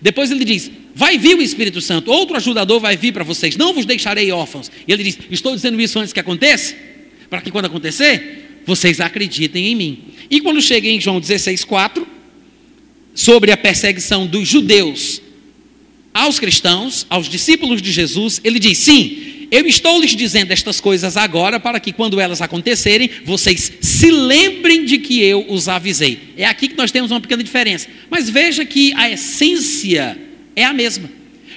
Depois 0.02 0.32
ele 0.32 0.46
diz: 0.46 0.72
Vai 0.96 1.18
vir 1.18 1.36
o 1.36 1.42
Espírito 1.42 1.82
Santo, 1.82 2.12
outro 2.12 2.38
ajudador 2.38 2.80
vai 2.80 2.96
vir 2.96 3.12
para 3.12 3.24
vocês, 3.24 3.58
não 3.58 3.74
vos 3.74 3.86
deixarei 3.86 4.32
órfãos. 4.32 4.72
E 4.88 4.92
ele 4.92 5.04
diz: 5.04 5.18
Estou 5.32 5.56
dizendo 5.56 5.80
isso 5.82 6.00
antes 6.00 6.13
que 6.13 6.20
aconteça, 6.20 6.76
para 7.30 7.42
que 7.42 7.52
quando 7.52 7.65
acontecer, 7.65 8.62
vocês 8.65 9.00
acreditem 9.00 9.68
em 9.68 9.76
mim. 9.76 10.04
E 10.30 10.39
quando 10.39 10.62
chega 10.62 10.88
em 10.88 11.02
João 11.02 11.20
16, 11.20 11.63
4, 11.63 12.08
sobre 13.19 13.51
a 13.51 13.58
perseguição 13.58 14.25
dos 14.25 14.47
judeus 14.47 15.21
aos 16.13 16.39
cristãos, 16.39 17.05
aos 17.10 17.27
discípulos 17.27 17.82
de 17.82 17.91
Jesus, 17.91 18.39
ele 18.45 18.60
diz: 18.60 18.77
Sim, 18.77 19.47
eu 19.51 19.67
estou 19.67 19.99
lhes 19.99 20.15
dizendo 20.15 20.51
estas 20.51 20.79
coisas 20.79 21.17
agora 21.17 21.60
para 21.60 21.82
que 21.82 21.91
quando 21.91 22.21
elas 22.21 22.41
acontecerem, 22.41 23.10
vocês 23.25 23.73
se 23.82 24.10
lembrem 24.10 24.86
de 24.86 24.99
que 24.99 25.21
eu 25.21 25.45
os 25.49 25.67
avisei. 25.67 26.17
É 26.38 26.45
aqui 26.45 26.69
que 26.69 26.77
nós 26.77 26.91
temos 26.91 27.12
uma 27.12 27.19
pequena 27.19 27.43
diferença. 27.43 27.89
Mas 28.10 28.29
veja 28.29 28.63
que 28.63 28.93
a 28.93 29.10
essência 29.10 30.17
é 30.55 30.63
a 30.63 30.73
mesma. 30.73 31.10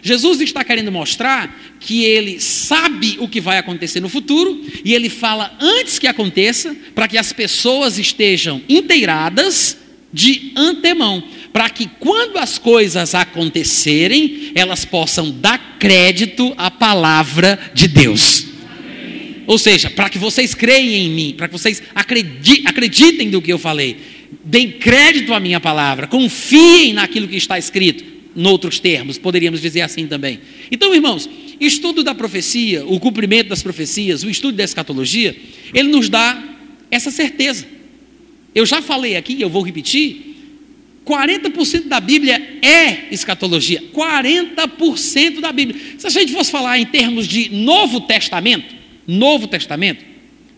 Jesus 0.03 0.41
está 0.41 0.65
querendo 0.65 0.91
mostrar 0.91 1.77
que 1.79 2.03
ele 2.03 2.41
sabe 2.41 3.19
o 3.21 3.29
que 3.29 3.41
vai 3.41 3.59
acontecer 3.59 4.01
no 4.01 4.09
futuro 4.09 4.61
e 4.85 4.95
ele 4.95 5.09
fala 5.09 5.57
antes 5.61 5.97
que 6.01 6.09
aconteça, 6.09 6.75
para 6.93 7.07
que 7.07 7.17
as 7.17 7.33
pessoas 7.33 7.99
estejam 7.99 8.61
inteiradas 8.69 9.79
de 10.13 10.53
antemão, 10.55 11.23
para 11.53 11.71
que 11.71 11.89
quando 11.99 12.37
as 12.37 12.59
coisas 12.59 13.15
acontecerem, 13.15 14.53
elas 14.55 14.85
possam 14.85 15.31
dar 15.31 15.79
crédito 15.79 16.53
à 16.57 16.71
palavra 16.71 17.59
de 17.73 17.89
Deus. 17.89 18.47
Ou 19.47 19.59
seja, 19.59 19.91
para 19.91 20.09
que 20.09 20.19
vocês 20.19 20.55
creiam 20.55 20.95
em 20.95 21.11
mim, 21.11 21.35
para 21.37 21.49
que 21.49 21.53
vocês 21.53 21.83
acreditem, 21.95 22.67
acreditem 22.67 23.31
do 23.31 23.43
que 23.43 23.53
eu 23.53 23.59
falei, 23.59 23.97
deem 24.45 24.71
crédito 24.71 25.35
à 25.35 25.41
minha 25.41 25.61
palavra, 25.61 26.07
confiem 26.07 26.93
naquilo 26.93 27.29
que 27.29 27.37
está 27.37 27.59
escrito, 27.59 28.05
noutros 28.35 28.79
termos, 28.79 29.19
poderíamos 29.19 29.61
dizer 29.61 29.83
assim 29.83 30.07
também. 30.07 30.41
Então, 30.71 30.95
irmãos, 30.95 31.29
estudo 31.61 32.03
da 32.03 32.15
profecia, 32.15 32.87
o 32.87 32.99
cumprimento 32.99 33.49
das 33.49 33.63
profecias, 33.63 34.23
o 34.23 34.31
estudo 34.31 34.57
da 34.57 34.65
escatologia, 34.65 35.37
ele 35.75 35.89
nos 35.89 36.09
dá 36.09 36.43
essa 36.91 37.11
certeza. 37.11 37.67
Eu 38.55 38.67
já 38.67 38.83
falei 38.83 39.17
aqui, 39.17 39.41
eu 39.41 39.49
vou 39.49 39.63
repetir, 39.63 40.33
40% 41.05 41.89
da 41.89 42.01
Bíblia 42.01 42.59
é 42.63 43.09
escatologia. 43.11 43.83
40% 43.93 45.41
da 45.41 45.53
Bíblia. 45.53 45.81
Se 45.99 46.07
a 46.07 46.11
gente 46.11 46.33
fosse 46.33 46.51
falar 46.51 46.79
em 46.79 46.87
termos 46.87 47.27
de 47.27 47.51
Novo 47.51 48.03
Testamento, 48.03 48.75
Novo 49.07 49.49
Testamento, 49.49 50.05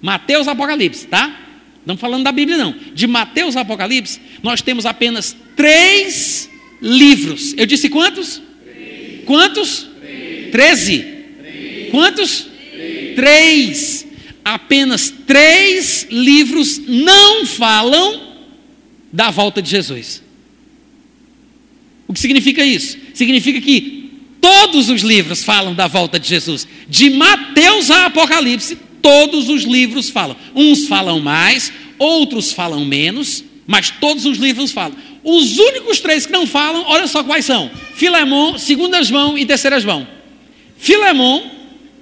Mateus 0.02 0.46
Apocalipse, 0.46 1.06
tá? 1.06 1.40
Não 1.86 1.96
falando 1.96 2.24
da 2.24 2.32
Bíblia, 2.32 2.58
não. 2.58 2.74
De 2.94 3.06
Mateus 3.06 3.56
Apocalipse, 3.56 4.20
nós 4.42 4.60
temos 4.60 4.84
apenas 4.84 5.36
três 5.56 6.50
livros. 6.80 7.54
Eu 7.56 7.66
disse 7.66 7.88
quantos? 7.88 8.42
Três. 8.62 9.24
Quantos? 9.24 9.88
Treze. 10.50 11.06
Quantos? 11.90 12.46
Três. 12.72 13.14
três. 13.16 14.06
Apenas 14.44 15.12
três 15.26 16.06
livros 16.10 16.78
não 16.86 17.46
falam 17.46 18.34
da 19.12 19.30
volta 19.30 19.62
de 19.62 19.70
Jesus. 19.70 20.22
O 22.06 22.12
que 22.12 22.20
significa 22.20 22.62
isso? 22.62 22.98
Significa 23.14 23.60
que 23.60 24.10
todos 24.40 24.90
os 24.90 25.02
livros 25.02 25.42
falam 25.42 25.74
da 25.74 25.86
volta 25.86 26.20
de 26.20 26.28
Jesus. 26.28 26.68
De 26.88 27.08
Mateus 27.08 27.90
a 27.90 28.06
Apocalipse, 28.06 28.76
todos 29.00 29.48
os 29.48 29.64
livros 29.64 30.10
falam. 30.10 30.36
Uns 30.54 30.86
falam 30.86 31.20
mais, 31.20 31.72
outros 31.98 32.52
falam 32.52 32.84
menos, 32.84 33.42
mas 33.66 33.90
todos 33.90 34.26
os 34.26 34.36
livros 34.36 34.72
falam. 34.72 34.96
Os 35.22 35.56
únicos 35.56 36.00
três 36.00 36.26
que 36.26 36.32
não 36.32 36.46
falam, 36.46 36.84
olha 36.86 37.06
só 37.06 37.24
quais 37.24 37.46
são: 37.46 37.70
Filemão, 37.94 38.58
Segunda 38.58 39.02
João 39.02 39.38
e 39.38 39.46
Terceira 39.46 39.80
João. 39.80 40.06
Filemão, 40.76 41.50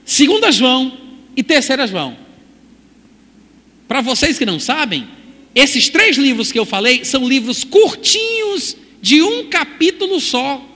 Segunda 0.05 0.51
João 0.51 0.99
e 1.37 1.43
Terceira 1.43 1.87
João. 1.87 2.22
Para 3.93 4.01
vocês 4.01 4.39
que 4.39 4.47
não 4.47 4.59
sabem, 4.59 5.07
esses 5.55 5.91
três 5.91 6.17
livros 6.17 6.51
que 6.51 6.59
eu 6.59 6.65
falei 6.65 7.05
são 7.05 7.29
livros 7.29 7.63
curtinhos 7.63 8.75
de 9.03 9.21
um 9.21 9.51
capítulo 9.51 10.19
só, 10.19 10.67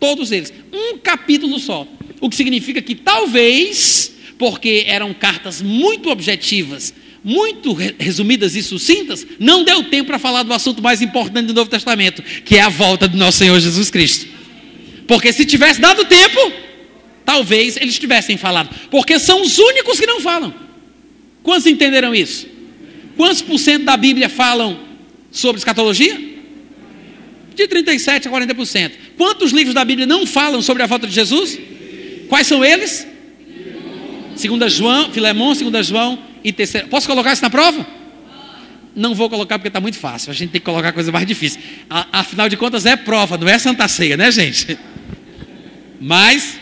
todos 0.00 0.32
eles, 0.32 0.50
um 0.72 0.96
capítulo 0.96 1.58
só. 1.58 1.86
O 2.18 2.30
que 2.30 2.34
significa 2.34 2.80
que 2.80 2.94
talvez, 2.94 4.10
porque 4.38 4.84
eram 4.88 5.12
cartas 5.12 5.60
muito 5.60 6.08
objetivas, 6.08 6.94
muito 7.22 7.74
resumidas 7.74 8.54
e 8.54 8.62
sucintas, 8.62 9.26
não 9.38 9.62
deu 9.62 9.84
tempo 9.90 10.06
para 10.06 10.18
falar 10.18 10.42
do 10.42 10.54
assunto 10.54 10.82
mais 10.82 11.02
importante 11.02 11.48
do 11.48 11.52
Novo 11.52 11.68
Testamento, 11.68 12.22
que 12.22 12.56
é 12.56 12.62
a 12.62 12.70
volta 12.70 13.06
do 13.06 13.18
nosso 13.18 13.36
Senhor 13.36 13.60
Jesus 13.60 13.90
Cristo. 13.90 14.28
Porque 15.06 15.30
se 15.30 15.44
tivesse 15.44 15.78
dado 15.78 16.06
tempo, 16.06 16.40
talvez 17.22 17.76
eles 17.76 17.98
tivessem 17.98 18.38
falado, 18.38 18.74
porque 18.90 19.18
são 19.18 19.42
os 19.42 19.58
únicos 19.58 20.00
que 20.00 20.06
não 20.06 20.22
falam. 20.22 20.64
Quantos 21.46 21.64
entenderam 21.66 22.12
isso? 22.12 22.44
Quantos 23.16 23.40
por 23.40 23.56
cento 23.56 23.84
da 23.84 23.96
Bíblia 23.96 24.28
falam 24.28 24.80
sobre 25.30 25.58
escatologia? 25.58 26.20
De 27.54 27.68
37% 27.68 28.26
a 28.26 28.30
40%. 28.30 28.90
Quantos 29.16 29.52
livros 29.52 29.72
da 29.72 29.84
Bíblia 29.84 30.08
não 30.08 30.26
falam 30.26 30.60
sobre 30.60 30.82
a 30.82 30.86
volta 30.86 31.06
de 31.06 31.14
Jesus? 31.14 31.56
Quais 32.28 32.48
são 32.48 32.64
eles? 32.64 33.06
Segunda 34.34 34.68
João, 34.68 35.12
Filemão, 35.12 35.54
segunda 35.54 35.84
João 35.84 36.18
e 36.42 36.52
terceira. 36.52 36.88
Posso 36.88 37.06
colocar 37.06 37.32
isso 37.32 37.42
na 37.42 37.48
prova? 37.48 37.86
Não 38.96 39.14
vou 39.14 39.30
colocar 39.30 39.56
porque 39.56 39.68
está 39.68 39.80
muito 39.80 39.98
fácil. 39.98 40.32
A 40.32 40.34
gente 40.34 40.50
tem 40.50 40.60
que 40.60 40.64
colocar 40.64 40.92
coisa 40.92 41.12
mais 41.12 41.28
difícil. 41.28 41.60
Afinal 41.88 42.48
de 42.48 42.56
contas, 42.56 42.84
é 42.86 42.96
prova, 42.96 43.38
não 43.38 43.48
é 43.48 43.56
Santa 43.56 43.86
Ceia, 43.86 44.16
né, 44.16 44.32
gente? 44.32 44.76
Mas, 46.00 46.58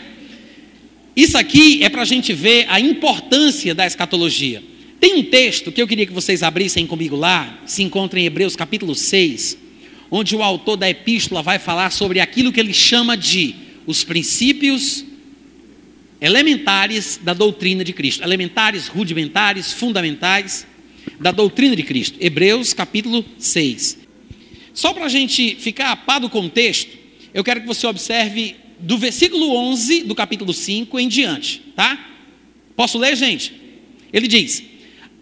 isso 1.15 1.35
aqui 1.39 1.83
é 1.83 1.89
para 1.89 2.03
a 2.03 2.05
gente 2.05 2.33
ver 2.33 2.67
a 2.69 2.79
importância 2.79 3.73
da 3.73 3.87
escatologia. 3.87 4.74
Tem 4.99 5.15
um 5.15 5.23
texto 5.23 5.71
que 5.71 5.81
eu 5.81 5.87
queria 5.87 6.05
que 6.05 6.13
vocês 6.13 6.43
abrissem 6.43 6.87
comigo 6.87 7.15
lá, 7.15 7.61
se 7.65 7.83
encontra 7.83 8.19
em 8.19 8.25
Hebreus 8.25 8.55
capítulo 8.55 8.95
6 8.95 9.65
onde 10.09 10.35
o 10.35 10.43
autor 10.43 10.77
da 10.77 10.89
epístola 10.89 11.41
vai 11.41 11.59
falar 11.59 11.91
sobre 11.91 12.19
aquilo 12.19 12.51
que 12.51 12.59
ele 12.59 12.73
chama 12.73 13.17
de 13.17 13.55
os 13.85 14.03
princípios 14.03 15.05
elementares 16.21 17.19
da 17.21 17.33
doutrina 17.33 17.83
de 17.83 17.93
Cristo, 17.93 18.23
elementares, 18.23 18.87
rudimentares, 18.87 19.73
fundamentais 19.73 20.65
da 21.19 21.31
doutrina 21.31 21.75
de 21.75 21.83
Cristo. 21.83 22.17
Hebreus 22.19 22.73
capítulo 22.73 23.25
6. 23.37 23.99
Só 24.73 24.93
para 24.93 25.05
a 25.05 25.09
gente 25.09 25.55
ficar 25.55 25.91
a 25.91 25.95
par 25.95 26.19
do 26.19 26.29
contexto, 26.29 26.91
eu 27.33 27.43
quero 27.43 27.61
que 27.61 27.67
você 27.67 27.85
observe 27.85 28.55
do 28.79 28.97
versículo 28.97 29.55
11 29.55 30.03
do 30.03 30.15
capítulo 30.15 30.53
5 30.53 30.99
em 30.99 31.07
diante, 31.07 31.61
tá? 31.75 32.11
Posso 32.75 32.97
ler, 32.97 33.15
gente? 33.15 33.53
Ele 34.11 34.27
diz: 34.27 34.63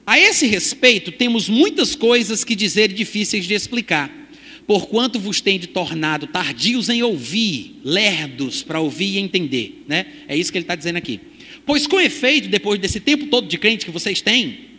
A 0.06 0.20
esse 0.20 0.48
respeito, 0.48 1.12
temos 1.12 1.48
muitas 1.48 1.96
coisas 1.96 2.44
que 2.44 2.56
dizer 2.56 2.92
difíceis 2.92 3.46
de 3.46 3.54
explicar 3.54 4.24
porquanto 4.66 5.20
vos 5.20 5.42
de 5.42 5.68
tornado 5.68 6.28
tardios 6.28 6.90
em 6.90 7.04
ouvir, 7.04 7.80
lerdos 7.84 8.64
para 8.64 8.80
ouvir 8.80 9.16
e 9.16 9.20
entender. 9.20 9.84
Né? 9.88 10.06
É 10.28 10.38
isso 10.38 10.52
que 10.52 10.58
ele 10.58 10.64
está 10.64 10.76
dizendo 10.76 10.98
aqui. 10.98 11.20
Pois 11.66 11.88
com 11.88 12.00
efeito, 12.00 12.50
depois 12.50 12.80
desse 12.80 13.00
tempo 13.00 13.28
todo 13.28 13.48
de 13.48 13.58
crente 13.58 13.86
que 13.86 13.92
vocês 13.92 14.22
têm, 14.22 14.72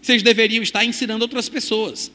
vocês 0.00 0.22
deveriam 0.22 0.62
estar 0.62 0.84
ensinando 0.84 1.24
outras 1.24 1.48
pessoas. 1.48 2.12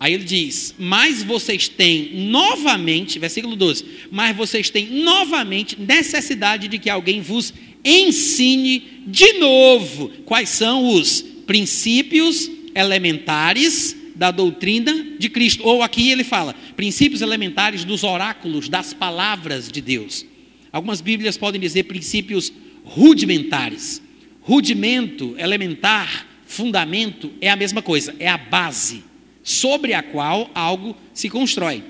Aí 0.00 0.12
ele 0.12 0.24
diz: 0.24 0.74
Mas 0.78 1.22
vocês 1.22 1.66
têm 1.66 2.26
novamente, 2.28 3.18
versículo 3.18 3.56
12: 3.56 3.84
Mas 4.10 4.36
vocês 4.36 4.70
têm 4.70 4.86
novamente 4.86 5.80
necessidade 5.80 6.68
de 6.68 6.78
que 6.78 6.90
alguém 6.90 7.20
vos 7.20 7.52
ensine 7.84 9.02
de 9.06 9.34
novo 9.34 10.08
quais 10.24 10.48
são 10.48 10.94
os 10.94 11.22
princípios 11.46 12.50
elementares 12.74 13.96
da 14.14 14.30
doutrina 14.30 15.16
de 15.18 15.28
Cristo. 15.28 15.64
Ou 15.64 15.82
aqui 15.82 16.10
ele 16.10 16.24
fala, 16.24 16.54
princípios 16.76 17.22
elementares 17.22 17.84
dos 17.84 18.02
oráculos, 18.02 18.68
das 18.68 18.92
palavras 18.92 19.70
de 19.70 19.80
Deus. 19.80 20.26
Algumas 20.72 21.00
Bíblias 21.00 21.36
podem 21.36 21.60
dizer 21.60 21.84
princípios 21.84 22.52
rudimentares. 22.84 24.02
Rudimento, 24.40 25.34
elementar, 25.38 26.26
fundamento 26.46 27.30
é 27.40 27.50
a 27.50 27.56
mesma 27.56 27.82
coisa, 27.82 28.14
é 28.18 28.28
a 28.28 28.38
base 28.38 29.04
sobre 29.42 29.94
a 29.94 30.02
qual 30.02 30.50
algo 30.54 30.96
se 31.14 31.28
constrói. 31.30 31.82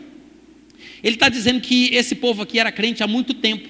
Ele 1.03 1.17
está 1.17 1.29
dizendo 1.29 1.61
que 1.61 1.95
esse 1.95 2.15
povo 2.15 2.43
aqui 2.43 2.59
era 2.59 2.71
crente 2.73 3.03
há 3.03 3.07
muito 3.07 3.35
tempo. 3.35 3.69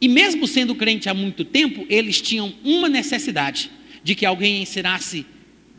E 0.00 0.08
mesmo 0.08 0.46
sendo 0.46 0.74
crente 0.74 1.08
há 1.08 1.14
muito 1.14 1.44
tempo, 1.44 1.84
eles 1.88 2.20
tinham 2.20 2.54
uma 2.64 2.88
necessidade 2.88 3.70
de 4.02 4.14
que 4.14 4.24
alguém 4.24 4.62
ensinasse 4.62 5.26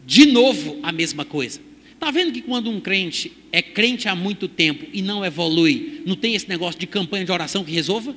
de 0.06 0.26
novo 0.28 0.80
a 0.84 0.92
mesma 0.92 1.26
coisa. 1.26 1.60
Está 1.94 2.10
vendo 2.10 2.32
que 2.32 2.42
quando 2.42 2.70
um 2.70 2.80
crente 2.80 3.32
é 3.52 3.62
crente 3.62 4.08
há 4.08 4.16
muito 4.16 4.48
tempo 4.48 4.86
e 4.92 5.04
não 5.04 5.24
evolui, 5.24 6.02
não 6.06 6.16
tem 6.16 6.34
esse 6.34 6.50
negócio 6.50 6.80
de 6.80 6.88
campanha 6.88 7.24
de 7.24 7.32
oração 7.32 7.64
que 7.64 7.72
resolva? 7.72 8.16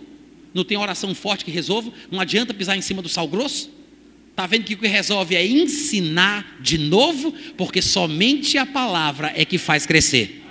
Não 0.54 0.64
tem 0.64 0.78
oração 0.78 1.14
forte 1.14 1.44
que 1.44 1.50
resolva? 1.50 1.92
Não 2.10 2.20
adianta 2.20 2.54
pisar 2.54 2.76
em 2.76 2.80
cima 2.80 3.02
do 3.02 3.08
sal 3.10 3.28
grosso? 3.28 3.70
Está 4.30 4.46
vendo 4.46 4.64
que 4.64 4.74
o 4.74 4.78
que 4.78 4.86
resolve 4.86 5.36
é 5.36 5.46
ensinar 5.46 6.58
de 6.60 6.78
novo, 6.78 7.34
porque 7.56 7.82
somente 7.82 8.56
a 8.56 8.64
palavra 8.64 9.32
é 9.36 9.44
que 9.44 9.58
faz 9.58 9.84
crescer. 9.84 10.42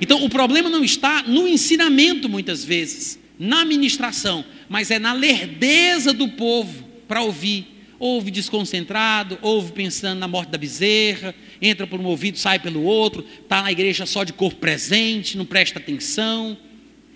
Então 0.00 0.24
o 0.24 0.28
problema 0.28 0.68
não 0.68 0.82
está 0.82 1.22
no 1.22 1.46
ensinamento, 1.46 2.28
muitas 2.28 2.64
vezes, 2.64 3.19
na 3.40 3.64
ministração, 3.64 4.44
mas 4.68 4.92
é 4.92 5.00
na 5.00 5.12
lerdeza 5.12 6.12
do 6.12 6.28
povo 6.28 6.84
para 7.08 7.22
ouvir 7.22 7.80
ouve 8.00 8.30
desconcentrado, 8.30 9.38
ouve 9.42 9.72
pensando 9.72 10.18
na 10.18 10.26
morte 10.26 10.48
da 10.48 10.56
bezerra, 10.56 11.34
entra 11.60 11.86
por 11.86 12.00
um 12.00 12.06
ouvido, 12.06 12.38
sai 12.38 12.58
pelo 12.58 12.82
outro, 12.82 13.24
está 13.42 13.62
na 13.62 13.70
igreja 13.70 14.06
só 14.06 14.24
de 14.24 14.32
corpo 14.32 14.58
presente, 14.58 15.36
não 15.36 15.44
presta 15.44 15.78
atenção. 15.78 16.56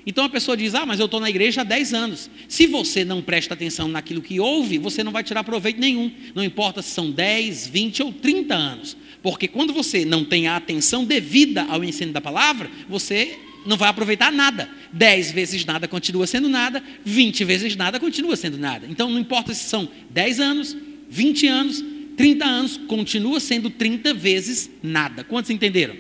Então 0.06 0.22
a 0.26 0.28
pessoa 0.28 0.54
diz: 0.54 0.74
Ah, 0.74 0.84
mas 0.84 1.00
eu 1.00 1.06
estou 1.06 1.18
na 1.18 1.30
igreja 1.30 1.62
há 1.62 1.64
10 1.64 1.94
anos. 1.94 2.30
Se 2.46 2.66
você 2.66 3.02
não 3.02 3.22
presta 3.22 3.54
atenção 3.54 3.88
naquilo 3.88 4.20
que 4.20 4.38
ouve, 4.38 4.76
você 4.76 5.02
não 5.02 5.10
vai 5.10 5.24
tirar 5.24 5.42
proveito 5.42 5.80
nenhum. 5.80 6.12
Não 6.34 6.44
importa 6.44 6.82
se 6.82 6.90
são 6.90 7.10
10, 7.10 7.68
20 7.68 8.02
ou 8.02 8.12
30 8.12 8.54
anos. 8.54 8.96
Porque 9.22 9.48
quando 9.48 9.72
você 9.72 10.04
não 10.04 10.22
tem 10.22 10.46
a 10.46 10.56
atenção 10.56 11.06
devida 11.06 11.62
ao 11.62 11.82
ensino 11.82 12.12
da 12.12 12.20
palavra, 12.20 12.70
você 12.86 13.38
não 13.64 13.76
vai 13.76 13.88
aproveitar 13.88 14.32
nada. 14.32 14.68
10 14.92 15.32
vezes 15.32 15.64
nada 15.64 15.88
continua 15.88 16.26
sendo 16.26 16.48
nada, 16.48 16.82
20 17.04 17.44
vezes 17.44 17.76
nada 17.76 17.98
continua 17.98 18.36
sendo 18.36 18.58
nada. 18.58 18.86
Então 18.88 19.10
não 19.10 19.18
importa 19.18 19.52
se 19.54 19.68
são 19.68 19.88
10 20.10 20.40
anos, 20.40 20.76
20 21.08 21.46
anos, 21.46 21.84
30 22.16 22.44
anos, 22.44 22.76
continua 22.86 23.40
sendo 23.40 23.70
30 23.70 24.14
vezes 24.14 24.70
nada. 24.82 25.24
Quantos 25.24 25.50
entenderam? 25.50 25.96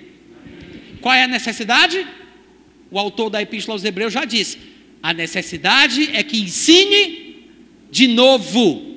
Qual 1.00 1.14
é 1.14 1.24
a 1.24 1.28
necessidade? 1.28 2.06
O 2.90 2.98
autor 2.98 3.30
da 3.30 3.42
Epístola 3.42 3.74
aos 3.74 3.84
Hebreus 3.84 4.12
já 4.12 4.24
disse: 4.24 4.58
a 5.02 5.12
necessidade 5.12 6.10
é 6.12 6.22
que 6.22 6.38
ensine 6.38 7.44
de 7.90 8.06
novo. 8.06 8.94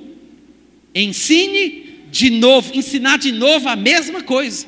Ensine 0.94 2.06
de 2.10 2.30
novo, 2.30 2.74
ensinar 2.74 3.18
de 3.18 3.32
novo 3.32 3.68
a 3.68 3.76
mesma 3.76 4.22
coisa. 4.22 4.66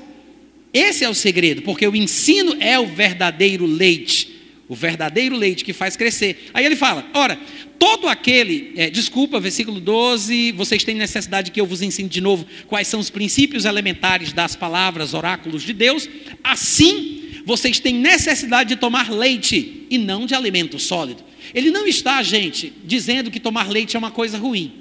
Esse 0.73 1.05
é 1.05 1.09
o 1.09 1.14
segredo, 1.14 1.62
porque 1.62 1.87
o 1.87 1.97
ensino 1.97 2.57
é 2.61 2.79
o 2.79 2.87
verdadeiro 2.87 3.66
leite, 3.66 4.37
o 4.68 4.75
verdadeiro 4.75 5.37
leite 5.37 5.64
que 5.64 5.73
faz 5.73 5.97
crescer. 5.97 6.51
Aí 6.55 6.64
ele 6.64 6.77
fala: 6.77 7.09
ora, 7.12 7.39
todo 7.79 8.07
aquele, 8.07 8.73
é, 8.77 8.89
desculpa, 8.89 9.41
versículo 9.41 9.81
12, 9.81 10.53
vocês 10.53 10.85
têm 10.85 10.95
necessidade 10.95 11.51
que 11.51 11.61
eu 11.61 11.66
vos 11.66 11.83
ensine 11.83 12.09
de 12.09 12.21
novo 12.21 12.47
quais 12.68 12.87
são 12.87 13.01
os 13.01 13.11
princípios 13.11 13.64
elementares 13.64 14.33
das 14.33 14.55
palavras, 14.55 15.14
oráculos 15.14 15.62
de 15.62 15.73
Deus, 15.73 16.09
assim 16.45 17.21
vocês 17.45 17.81
têm 17.81 17.95
necessidade 17.95 18.68
de 18.71 18.77
tomar 18.77 19.11
leite 19.11 19.87
e 19.91 19.99
não 19.99 20.27
de 20.27 20.35
alimento 20.35 20.79
sólido. 20.79 21.25
Ele 21.55 21.71
não 21.71 21.87
está, 21.87 22.23
gente, 22.23 22.73
dizendo 22.85 23.31
que 23.31 23.41
tomar 23.41 23.68
leite 23.68 23.97
é 23.97 23.99
uma 23.99 24.11
coisa 24.11 24.39
ruim. 24.39 24.73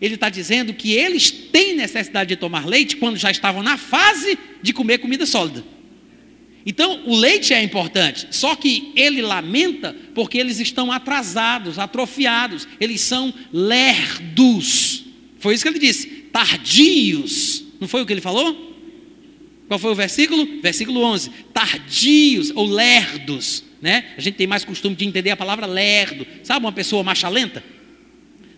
Ele 0.00 0.14
está 0.14 0.28
dizendo 0.28 0.72
que 0.72 0.92
eles 0.92 1.30
têm 1.30 1.74
necessidade 1.74 2.28
de 2.28 2.36
tomar 2.36 2.66
leite 2.66 2.96
quando 2.96 3.16
já 3.16 3.30
estavam 3.30 3.62
na 3.62 3.76
fase 3.76 4.38
de 4.62 4.72
comer 4.72 4.98
comida 4.98 5.26
sólida. 5.26 5.64
Então, 6.64 7.02
o 7.06 7.16
leite 7.16 7.54
é 7.54 7.62
importante, 7.62 8.26
só 8.30 8.54
que 8.54 8.92
ele 8.94 9.22
lamenta 9.22 9.96
porque 10.14 10.36
eles 10.36 10.60
estão 10.60 10.92
atrasados, 10.92 11.78
atrofiados, 11.78 12.68
eles 12.78 13.00
são 13.00 13.32
lerdos. 13.52 15.04
Foi 15.38 15.54
isso 15.54 15.62
que 15.62 15.70
ele 15.70 15.78
disse, 15.78 16.06
tardios. 16.30 17.64
Não 17.80 17.88
foi 17.88 18.02
o 18.02 18.06
que 18.06 18.12
ele 18.12 18.20
falou? 18.20 18.68
Qual 19.66 19.78
foi 19.78 19.92
o 19.92 19.94
versículo? 19.94 20.60
Versículo 20.60 21.02
11. 21.02 21.30
Tardios 21.52 22.50
ou 22.54 22.66
lerdos, 22.66 23.64
né? 23.80 24.04
A 24.16 24.20
gente 24.20 24.34
tem 24.34 24.46
mais 24.46 24.64
costume 24.64 24.96
de 24.96 25.04
entender 25.04 25.30
a 25.30 25.36
palavra 25.36 25.66
lerdo. 25.66 26.26
Sabe 26.42 26.64
uma 26.64 26.72
pessoa 26.72 27.02
machalenta? 27.02 27.62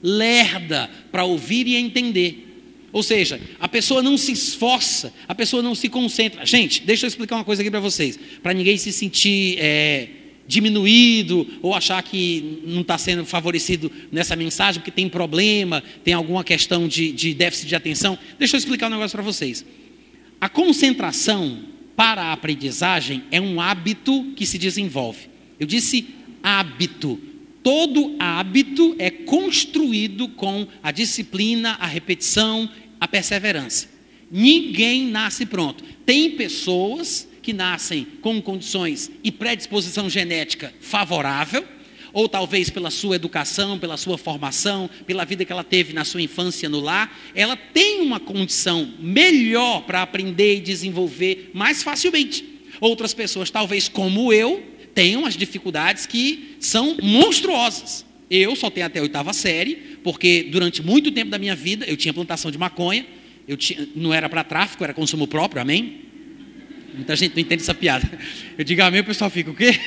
Lerda 0.02 0.90
para 1.10 1.24
ouvir 1.24 1.66
e 1.66 1.76
entender. 1.76 2.48
Ou 2.92 3.02
seja, 3.02 3.40
a 3.60 3.68
pessoa 3.68 4.02
não 4.02 4.16
se 4.16 4.32
esforça, 4.32 5.12
a 5.28 5.34
pessoa 5.34 5.62
não 5.62 5.74
se 5.74 5.88
concentra. 5.88 6.44
Gente, 6.44 6.82
deixa 6.82 7.06
eu 7.06 7.08
explicar 7.08 7.36
uma 7.36 7.44
coisa 7.44 7.62
aqui 7.62 7.70
para 7.70 7.80
vocês, 7.80 8.18
para 8.42 8.52
ninguém 8.52 8.76
se 8.76 8.92
sentir 8.92 9.56
é, 9.58 10.08
diminuído 10.46 11.46
ou 11.62 11.72
achar 11.72 12.02
que 12.02 12.60
não 12.66 12.80
está 12.80 12.98
sendo 12.98 13.24
favorecido 13.24 13.90
nessa 14.10 14.34
mensagem 14.34 14.80
porque 14.80 14.90
tem 14.90 15.08
problema, 15.08 15.82
tem 16.02 16.12
alguma 16.12 16.42
questão 16.42 16.88
de, 16.88 17.12
de 17.12 17.32
déficit 17.32 17.68
de 17.68 17.76
atenção. 17.76 18.18
Deixa 18.38 18.56
eu 18.56 18.58
explicar 18.58 18.88
um 18.88 18.90
negócio 18.90 19.16
para 19.16 19.22
vocês. 19.22 19.64
A 20.40 20.48
concentração 20.48 21.60
para 21.94 22.22
a 22.22 22.32
aprendizagem 22.32 23.22
é 23.30 23.40
um 23.40 23.60
hábito 23.60 24.32
que 24.34 24.44
se 24.44 24.58
desenvolve. 24.58 25.28
Eu 25.60 25.66
disse 25.66 26.08
hábito. 26.42 27.20
Todo 27.62 28.16
hábito 28.18 28.94
é 28.98 29.10
construído 29.10 30.28
com 30.28 30.66
a 30.82 30.90
disciplina, 30.90 31.76
a 31.80 31.86
repetição, 31.86 32.70
a 32.98 33.06
perseverança. 33.06 33.88
Ninguém 34.30 35.06
nasce 35.06 35.44
pronto. 35.44 35.84
Tem 36.06 36.30
pessoas 36.30 37.28
que 37.42 37.52
nascem 37.52 38.06
com 38.20 38.40
condições 38.40 39.10
e 39.24 39.30
predisposição 39.32 40.08
genética 40.08 40.72
favorável, 40.80 41.66
ou 42.12 42.28
talvez 42.28 42.70
pela 42.70 42.90
sua 42.90 43.16
educação, 43.16 43.78
pela 43.78 43.96
sua 43.96 44.18
formação, 44.18 44.90
pela 45.06 45.24
vida 45.24 45.44
que 45.44 45.52
ela 45.52 45.64
teve 45.64 45.92
na 45.92 46.04
sua 46.04 46.22
infância 46.22 46.68
no 46.68 46.80
lar, 46.80 47.16
ela 47.34 47.56
tem 47.56 48.00
uma 48.00 48.18
condição 48.18 48.94
melhor 48.98 49.82
para 49.82 50.02
aprender 50.02 50.56
e 50.56 50.60
desenvolver 50.60 51.50
mais 51.54 51.82
facilmente. 51.82 52.44
Outras 52.80 53.14
pessoas, 53.14 53.50
talvez 53.50 53.88
como 53.88 54.32
eu, 54.32 54.64
tenham 54.94 55.26
as 55.26 55.36
dificuldades 55.36 56.06
que 56.06 56.56
são 56.60 56.96
monstruosas. 57.02 58.04
Eu 58.30 58.54
só 58.54 58.70
tenho 58.70 58.86
até 58.86 59.00
a 59.00 59.02
oitava 59.02 59.32
série, 59.32 59.98
porque 60.04 60.48
durante 60.50 60.82
muito 60.82 61.10
tempo 61.10 61.30
da 61.30 61.38
minha 61.38 61.54
vida 61.54 61.84
eu 61.86 61.96
tinha 61.96 62.14
plantação 62.14 62.50
de 62.50 62.58
maconha, 62.58 63.04
eu 63.48 63.56
tinha, 63.56 63.88
não 63.96 64.14
era 64.14 64.28
para 64.28 64.44
tráfico, 64.44 64.84
era 64.84 64.94
consumo 64.94 65.26
próprio, 65.26 65.60
amém? 65.60 66.02
Muita 66.94 67.16
gente 67.16 67.34
não 67.34 67.40
entende 67.40 67.62
essa 67.62 67.74
piada. 67.74 68.08
Eu 68.56 68.64
digo 68.64 68.82
amém, 68.82 69.00
o 69.00 69.04
pessoal 69.04 69.30
fica 69.30 69.50
o 69.50 69.54
quê? 69.54 69.72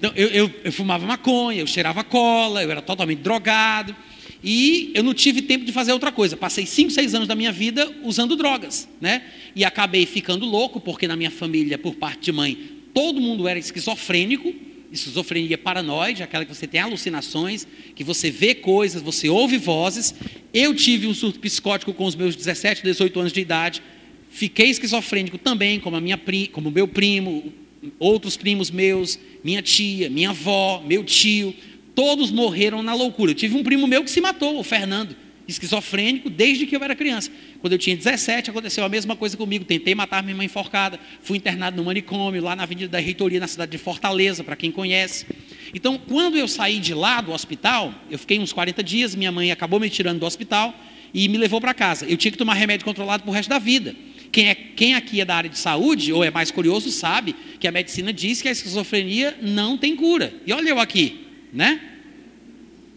Então, 0.00 0.10
eu, 0.16 0.28
eu, 0.28 0.50
eu 0.64 0.72
fumava 0.72 1.06
maconha, 1.06 1.60
eu 1.60 1.66
cheirava 1.66 2.02
cola, 2.02 2.62
eu 2.62 2.70
era 2.70 2.80
totalmente 2.80 3.18
drogado. 3.18 3.94
E 4.42 4.90
eu 4.94 5.02
não 5.02 5.12
tive 5.12 5.42
tempo 5.42 5.66
de 5.66 5.72
fazer 5.72 5.92
outra 5.92 6.10
coisa. 6.10 6.38
Passei 6.38 6.64
5, 6.64 6.90
6 6.90 7.14
anos 7.14 7.28
da 7.28 7.34
minha 7.34 7.52
vida 7.52 7.86
usando 8.02 8.34
drogas, 8.34 8.88
né? 8.98 9.22
E 9.54 9.62
acabei 9.62 10.06
ficando 10.06 10.46
louco, 10.46 10.80
porque 10.80 11.06
na 11.06 11.16
minha 11.16 11.30
família, 11.30 11.76
por 11.76 11.96
parte 11.96 12.22
de 12.22 12.32
mãe, 12.32 12.79
todo 12.94 13.20
mundo 13.20 13.46
era 13.48 13.58
esquizofrênico. 13.58 14.52
Esquizofrenia 14.92 15.56
paranoide, 15.56 16.24
aquela 16.24 16.44
que 16.44 16.52
você 16.52 16.66
tem 16.66 16.80
alucinações, 16.80 17.64
que 17.94 18.02
você 18.02 18.28
vê 18.28 18.56
coisas, 18.56 19.00
você 19.00 19.28
ouve 19.28 19.56
vozes. 19.56 20.12
Eu 20.52 20.74
tive 20.74 21.06
um 21.06 21.14
surto 21.14 21.38
psicótico 21.38 21.94
com 21.94 22.04
os 22.04 22.16
meus 22.16 22.34
17, 22.34 22.82
18 22.82 23.20
anos 23.20 23.32
de 23.32 23.40
idade. 23.40 23.82
Fiquei 24.30 24.68
esquizofrênico 24.68 25.38
também, 25.38 25.78
como 25.78 25.96
a 25.96 26.00
minha 26.00 26.20
como 26.50 26.72
meu 26.72 26.88
primo, 26.88 27.52
outros 27.98 28.36
primos 28.36 28.70
meus, 28.70 29.18
minha 29.44 29.62
tia, 29.62 30.10
minha 30.10 30.30
avó, 30.30 30.82
meu 30.84 31.04
tio, 31.04 31.54
todos 31.94 32.30
morreram 32.30 32.82
na 32.82 32.94
loucura. 32.94 33.30
Eu 33.30 33.34
tive 33.34 33.56
um 33.56 33.62
primo 33.62 33.86
meu 33.86 34.02
que 34.02 34.10
se 34.10 34.20
matou, 34.20 34.58
o 34.58 34.62
Fernando, 34.62 35.16
esquizofrênico, 35.50 36.30
desde 36.30 36.66
que 36.66 36.76
eu 36.76 36.82
era 36.82 36.94
criança. 36.94 37.30
Quando 37.60 37.72
eu 37.72 37.78
tinha 37.78 37.96
17, 37.96 38.50
aconteceu 38.50 38.84
a 38.84 38.88
mesma 38.88 39.14
coisa 39.16 39.36
comigo. 39.36 39.64
Tentei 39.64 39.94
matar 39.94 40.22
minha 40.22 40.36
mãe 40.36 40.46
enforcada, 40.46 40.98
fui 41.22 41.36
internado 41.36 41.76
no 41.76 41.84
manicômio, 41.84 42.42
lá 42.42 42.56
na 42.56 42.62
Avenida 42.62 42.88
da 42.88 42.98
Reitoria, 42.98 43.40
na 43.40 43.46
cidade 43.46 43.70
de 43.70 43.78
Fortaleza, 43.78 44.42
para 44.42 44.56
quem 44.56 44.70
conhece. 44.70 45.26
Então, 45.74 45.98
quando 45.98 46.36
eu 46.36 46.48
saí 46.48 46.78
de 46.78 46.94
lá 46.94 47.20
do 47.20 47.32
hospital, 47.32 47.94
eu 48.10 48.18
fiquei 48.18 48.38
uns 48.38 48.52
40 48.52 48.82
dias, 48.82 49.14
minha 49.14 49.30
mãe 49.30 49.52
acabou 49.52 49.78
me 49.78 49.90
tirando 49.90 50.20
do 50.20 50.26
hospital 50.26 50.74
e 51.12 51.28
me 51.28 51.38
levou 51.38 51.60
para 51.60 51.74
casa. 51.74 52.06
Eu 52.06 52.16
tinha 52.16 52.32
que 52.32 52.38
tomar 52.38 52.54
remédio 52.54 52.84
controlado 52.84 53.22
para 53.22 53.30
o 53.30 53.34
resto 53.34 53.48
da 53.48 53.58
vida. 53.58 53.94
Quem, 54.32 54.48
é, 54.48 54.54
quem 54.54 54.94
aqui 54.94 55.20
é 55.20 55.24
da 55.24 55.34
área 55.34 55.50
de 55.50 55.58
saúde, 55.58 56.12
ou 56.12 56.22
é 56.22 56.30
mais 56.30 56.50
curioso, 56.50 56.90
sabe 56.90 57.34
que 57.58 57.66
a 57.66 57.72
medicina 57.72 58.12
diz 58.12 58.40
que 58.40 58.48
a 58.48 58.52
esquizofrenia 58.52 59.36
não 59.42 59.76
tem 59.76 59.96
cura. 59.96 60.32
E 60.46 60.52
olha 60.52 60.68
eu 60.68 60.78
aqui, 60.78 61.26
né? 61.52 61.80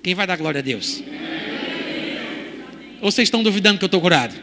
Quem 0.04 0.14
vai 0.14 0.28
dar 0.28 0.36
glória 0.38 0.60
a 0.60 0.62
Deus? 0.62 1.02
Ou 3.04 3.12
vocês 3.12 3.28
estão 3.28 3.44
duvidando 3.44 3.78
que 3.78 3.84
eu 3.84 3.88
estou 3.88 4.00
curado? 4.00 4.34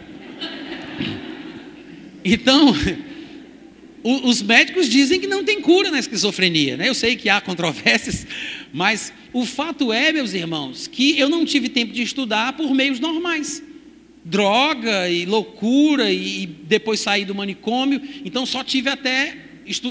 Então, 2.22 2.76
os 4.04 4.42
médicos 4.42 4.86
dizem 4.86 5.18
que 5.18 5.26
não 5.26 5.42
tem 5.42 5.62
cura 5.62 5.90
na 5.90 5.98
esquizofrenia, 5.98 6.76
né? 6.76 6.86
Eu 6.86 6.94
sei 6.94 7.16
que 7.16 7.30
há 7.30 7.40
controvérsias, 7.40 8.26
mas 8.70 9.14
o 9.32 9.46
fato 9.46 9.90
é, 9.90 10.12
meus 10.12 10.34
irmãos, 10.34 10.86
que 10.86 11.18
eu 11.18 11.30
não 11.30 11.46
tive 11.46 11.70
tempo 11.70 11.94
de 11.94 12.02
estudar 12.02 12.52
por 12.52 12.74
meios 12.74 13.00
normais 13.00 13.62
droga 14.22 15.08
e 15.08 15.24
loucura 15.24 16.12
e 16.12 16.46
depois 16.46 17.00
saí 17.00 17.24
do 17.24 17.34
manicômio, 17.34 18.02
então 18.22 18.44
só 18.44 18.62
tive 18.62 18.90
até 18.90 19.34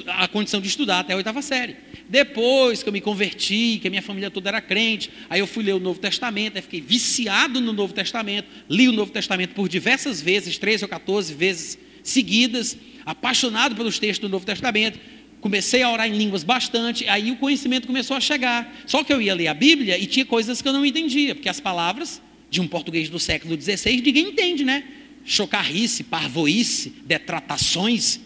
a 0.07 0.27
condição 0.27 0.59
de 0.61 0.67
estudar 0.67 0.99
até 0.99 1.13
a 1.13 1.15
oitava 1.15 1.41
série. 1.41 1.75
Depois 2.07 2.81
que 2.83 2.89
eu 2.89 2.93
me 2.93 3.01
converti, 3.01 3.79
que 3.81 3.87
a 3.87 3.89
minha 3.89 4.01
família 4.01 4.31
toda 4.31 4.49
era 4.49 4.61
crente, 4.61 5.09
aí 5.29 5.39
eu 5.39 5.47
fui 5.47 5.63
ler 5.63 5.73
o 5.73 5.79
Novo 5.79 5.99
Testamento, 5.99 6.55
aí 6.55 6.61
fiquei 6.61 6.81
viciado 6.81 7.61
no 7.61 7.73
Novo 7.73 7.93
Testamento, 7.93 8.47
li 8.69 8.87
o 8.87 8.91
Novo 8.91 9.11
Testamento 9.11 9.53
por 9.53 9.69
diversas 9.69 10.21
vezes, 10.21 10.57
13 10.57 10.85
ou 10.85 10.89
14 10.89 11.33
vezes 11.33 11.77
seguidas, 12.03 12.77
apaixonado 13.05 13.75
pelos 13.75 13.99
textos 13.99 14.27
do 14.27 14.31
Novo 14.31 14.45
Testamento, 14.45 14.99
comecei 15.41 15.81
a 15.81 15.91
orar 15.91 16.07
em 16.07 16.17
línguas 16.17 16.43
bastante, 16.43 17.07
aí 17.07 17.31
o 17.31 17.35
conhecimento 17.37 17.87
começou 17.87 18.15
a 18.15 18.19
chegar. 18.19 18.75
Só 18.85 19.03
que 19.03 19.13
eu 19.13 19.21
ia 19.21 19.33
ler 19.33 19.47
a 19.47 19.53
Bíblia 19.53 19.97
e 19.97 20.05
tinha 20.05 20.25
coisas 20.25 20.61
que 20.61 20.67
eu 20.67 20.73
não 20.73 20.85
entendia, 20.85 21.33
porque 21.33 21.49
as 21.49 21.59
palavras 21.59 22.21
de 22.49 22.59
um 22.59 22.67
português 22.67 23.09
do 23.09 23.19
século 23.19 23.59
XVI, 23.59 24.01
ninguém 24.01 24.29
entende, 24.29 24.65
né? 24.65 24.83
Chocarrice, 25.23 26.03
parvoíce, 26.03 26.89
detratações. 27.05 28.19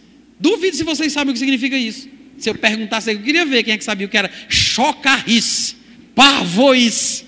Duvido 0.43 0.75
se 0.75 0.83
vocês 0.83 1.13
sabem 1.13 1.31
o 1.31 1.33
que 1.33 1.39
significa 1.39 1.77
isso. 1.77 2.09
Se 2.37 2.49
eu 2.49 2.55
perguntasse, 2.55 3.09
eu 3.09 3.21
queria 3.21 3.45
ver 3.45 3.63
quem 3.63 3.73
é 3.73 3.77
que 3.77 3.83
sabia 3.83 4.05
o 4.05 4.09
que 4.09 4.17
era 4.17 4.29
chocarrice, 4.49 5.77
parvoíce. 6.13 7.23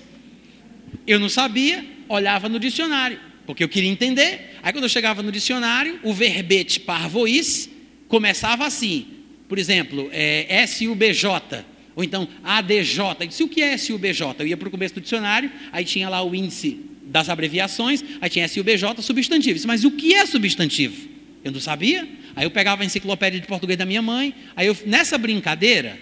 Eu 1.06 1.18
não 1.18 1.30
sabia, 1.30 1.82
olhava 2.10 2.46
no 2.46 2.60
dicionário, 2.60 3.18
porque 3.46 3.64
eu 3.64 3.70
queria 3.70 3.88
entender. 3.88 4.58
Aí 4.62 4.70
quando 4.70 4.84
eu 4.84 4.90
chegava 4.90 5.22
no 5.22 5.32
dicionário, 5.32 5.98
o 6.02 6.12
verbete 6.12 6.78
parvoíce 6.78 7.70
começava 8.06 8.66
assim. 8.66 9.06
Por 9.48 9.58
exemplo, 9.58 10.10
é, 10.12 10.62
S-U-B-J 10.64 11.64
ou 11.94 12.04
então 12.04 12.28
ADJ. 12.44 13.00
Eu 13.20 13.26
disse, 13.26 13.42
o 13.42 13.48
que 13.48 13.62
é 13.62 13.78
SUBJ? 13.78 14.34
Eu 14.40 14.46
ia 14.46 14.58
para 14.58 14.68
o 14.68 14.70
começo 14.70 14.94
do 14.94 15.00
dicionário, 15.00 15.50
aí 15.72 15.86
tinha 15.86 16.10
lá 16.10 16.22
o 16.22 16.34
índice 16.34 16.78
das 17.06 17.30
abreviações, 17.30 18.04
aí 18.20 18.28
tinha 18.28 18.46
SUBJ, 18.46 19.00
substantivo. 19.00 19.52
Eu 19.52 19.54
disse, 19.54 19.66
mas 19.66 19.84
o 19.84 19.90
que 19.90 20.14
é 20.14 20.26
substantivo? 20.26 21.08
Eu 21.42 21.52
não 21.52 21.60
sabia. 21.60 22.06
Aí 22.36 22.44
eu 22.44 22.50
pegava 22.50 22.82
a 22.82 22.86
enciclopédia 22.86 23.40
de 23.40 23.46
português 23.46 23.78
da 23.78 23.86
minha 23.86 24.02
mãe, 24.02 24.34
aí 24.54 24.66
eu, 24.66 24.76
nessa 24.84 25.16
brincadeira 25.16 25.98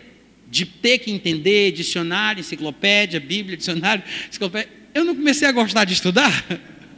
de 0.51 0.66
ter 0.66 0.99
que 0.99 1.12
entender 1.12 1.70
dicionário, 1.70 2.41
enciclopédia, 2.41 3.20
bíblia, 3.20 3.57
dicionário, 3.57 4.03
enciclopédia, 4.28 4.68
eu 4.93 5.05
não 5.05 5.14
comecei 5.14 5.47
a 5.47 5.53
gostar 5.53 5.85
de 5.85 5.95
estudar. 5.95 6.45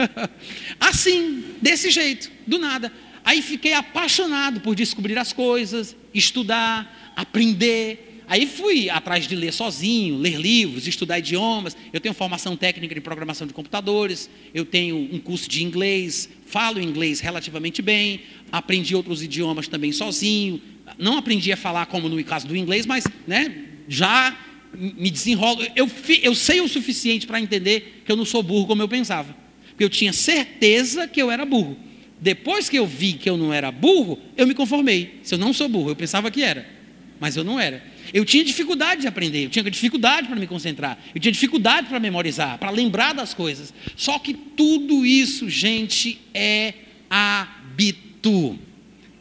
assim, 0.80 1.44
desse 1.60 1.90
jeito, 1.90 2.30
do 2.46 2.58
nada. 2.58 2.90
Aí 3.22 3.42
fiquei 3.42 3.74
apaixonado 3.74 4.60
por 4.60 4.74
descobrir 4.74 5.18
as 5.18 5.34
coisas, 5.34 5.94
estudar, 6.14 7.12
aprender, 7.14 8.06
Aí 8.28 8.44
fui 8.44 8.90
atrás 8.90 9.26
de 9.26 9.36
ler 9.36 9.52
sozinho, 9.52 10.18
ler 10.18 10.36
livros, 10.36 10.88
estudar 10.88 11.20
idiomas. 11.20 11.76
Eu 11.92 12.00
tenho 12.00 12.14
formação 12.14 12.56
técnica 12.56 12.98
em 12.98 13.00
programação 13.00 13.46
de 13.46 13.52
computadores, 13.52 14.28
eu 14.52 14.64
tenho 14.64 14.96
um 14.96 15.20
curso 15.20 15.48
de 15.48 15.62
inglês, 15.62 16.28
falo 16.44 16.80
inglês 16.80 17.20
relativamente 17.20 17.80
bem, 17.80 18.22
aprendi 18.50 18.94
outros 18.94 19.22
idiomas 19.22 19.68
também 19.68 19.92
sozinho. 19.92 20.60
Não 20.98 21.18
aprendi 21.18 21.52
a 21.52 21.56
falar 21.56 21.86
como 21.86 22.08
no 22.08 22.22
caso 22.24 22.46
do 22.46 22.56
inglês, 22.56 22.86
mas 22.86 23.04
né, 23.26 23.54
já 23.88 24.36
me 24.74 25.10
desenrolo. 25.10 25.64
Eu, 25.74 25.90
eu 26.22 26.34
sei 26.34 26.60
o 26.60 26.68
suficiente 26.68 27.26
para 27.26 27.40
entender 27.40 28.02
que 28.04 28.12
eu 28.12 28.16
não 28.16 28.24
sou 28.24 28.42
burro 28.42 28.66
como 28.66 28.82
eu 28.82 28.88
pensava. 28.88 29.34
Porque 29.70 29.84
eu 29.84 29.90
tinha 29.90 30.12
certeza 30.12 31.06
que 31.06 31.20
eu 31.20 31.30
era 31.30 31.44
burro. 31.44 31.76
Depois 32.20 32.68
que 32.68 32.78
eu 32.78 32.86
vi 32.86 33.12
que 33.12 33.28
eu 33.28 33.36
não 33.36 33.52
era 33.52 33.70
burro, 33.70 34.18
eu 34.36 34.46
me 34.46 34.54
conformei. 34.54 35.20
Se 35.22 35.34
eu 35.34 35.38
não 35.38 35.52
sou 35.52 35.68
burro, 35.68 35.90
eu 35.90 35.96
pensava 35.96 36.30
que 36.30 36.42
era. 36.42 36.66
mas 37.20 37.36
eu 37.36 37.44
não 37.44 37.58
era. 37.58 37.82
Eu 38.12 38.24
tinha 38.24 38.44
dificuldade 38.44 39.02
de 39.02 39.08
aprender, 39.08 39.44
eu 39.44 39.50
tinha 39.50 39.68
dificuldade 39.68 40.28
para 40.28 40.36
me 40.36 40.46
concentrar, 40.46 40.98
eu 41.14 41.20
tinha 41.20 41.32
dificuldade 41.32 41.88
para 41.88 41.98
memorizar, 41.98 42.58
para 42.58 42.70
lembrar 42.70 43.12
das 43.12 43.34
coisas. 43.34 43.72
Só 43.96 44.18
que 44.18 44.32
tudo 44.32 45.04
isso, 45.04 45.48
gente, 45.48 46.18
é 46.32 46.74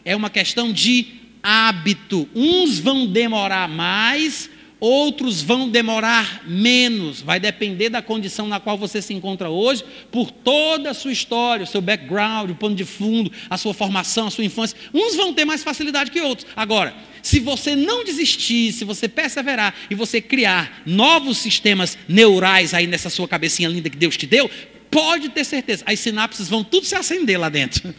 É 0.03 0.15
uma 0.15 0.29
questão 0.29 0.71
de 0.71 1.07
hábito. 1.41 2.27
Uns 2.35 2.79
vão 2.79 3.05
demorar 3.05 3.69
mais, 3.69 4.49
outros 4.79 5.41
vão 5.41 5.69
demorar 5.69 6.43
menos. 6.47 7.21
Vai 7.21 7.39
depender 7.39 7.89
da 7.89 8.01
condição 8.01 8.47
na 8.47 8.59
qual 8.59 8.77
você 8.77 9.01
se 9.01 9.13
encontra 9.13 9.49
hoje, 9.49 9.83
por 10.11 10.31
toda 10.31 10.91
a 10.91 10.93
sua 10.93 11.11
história, 11.11 11.63
o 11.63 11.67
seu 11.67 11.81
background, 11.81 12.49
o 12.49 12.55
pano 12.55 12.75
de 12.75 12.85
fundo, 12.85 13.31
a 13.49 13.57
sua 13.57 13.73
formação, 13.73 14.27
a 14.27 14.31
sua 14.31 14.43
infância. 14.43 14.77
Uns 14.93 15.15
vão 15.15 15.33
ter 15.33 15.45
mais 15.45 15.63
facilidade 15.63 16.11
que 16.11 16.21
outros. 16.21 16.47
Agora, 16.55 16.95
se 17.21 17.39
você 17.39 17.75
não 17.75 18.03
desistir, 18.03 18.71
se 18.71 18.85
você 18.85 19.07
perseverar 19.07 19.73
e 19.89 19.95
você 19.95 20.21
criar 20.21 20.83
novos 20.85 21.39
sistemas 21.39 21.97
neurais 22.07 22.73
aí 22.73 22.85
nessa 22.85 23.09
sua 23.09 23.27
cabecinha 23.27 23.69
linda 23.69 23.89
que 23.89 23.97
Deus 23.97 24.15
te 24.17 24.27
deu, 24.27 24.49
pode 24.91 25.29
ter 25.29 25.43
certeza, 25.43 25.83
as 25.87 25.99
sinapses 25.99 26.47
vão 26.47 26.63
tudo 26.63 26.85
se 26.85 26.95
acender 26.95 27.39
lá 27.39 27.49
dentro. 27.49 27.93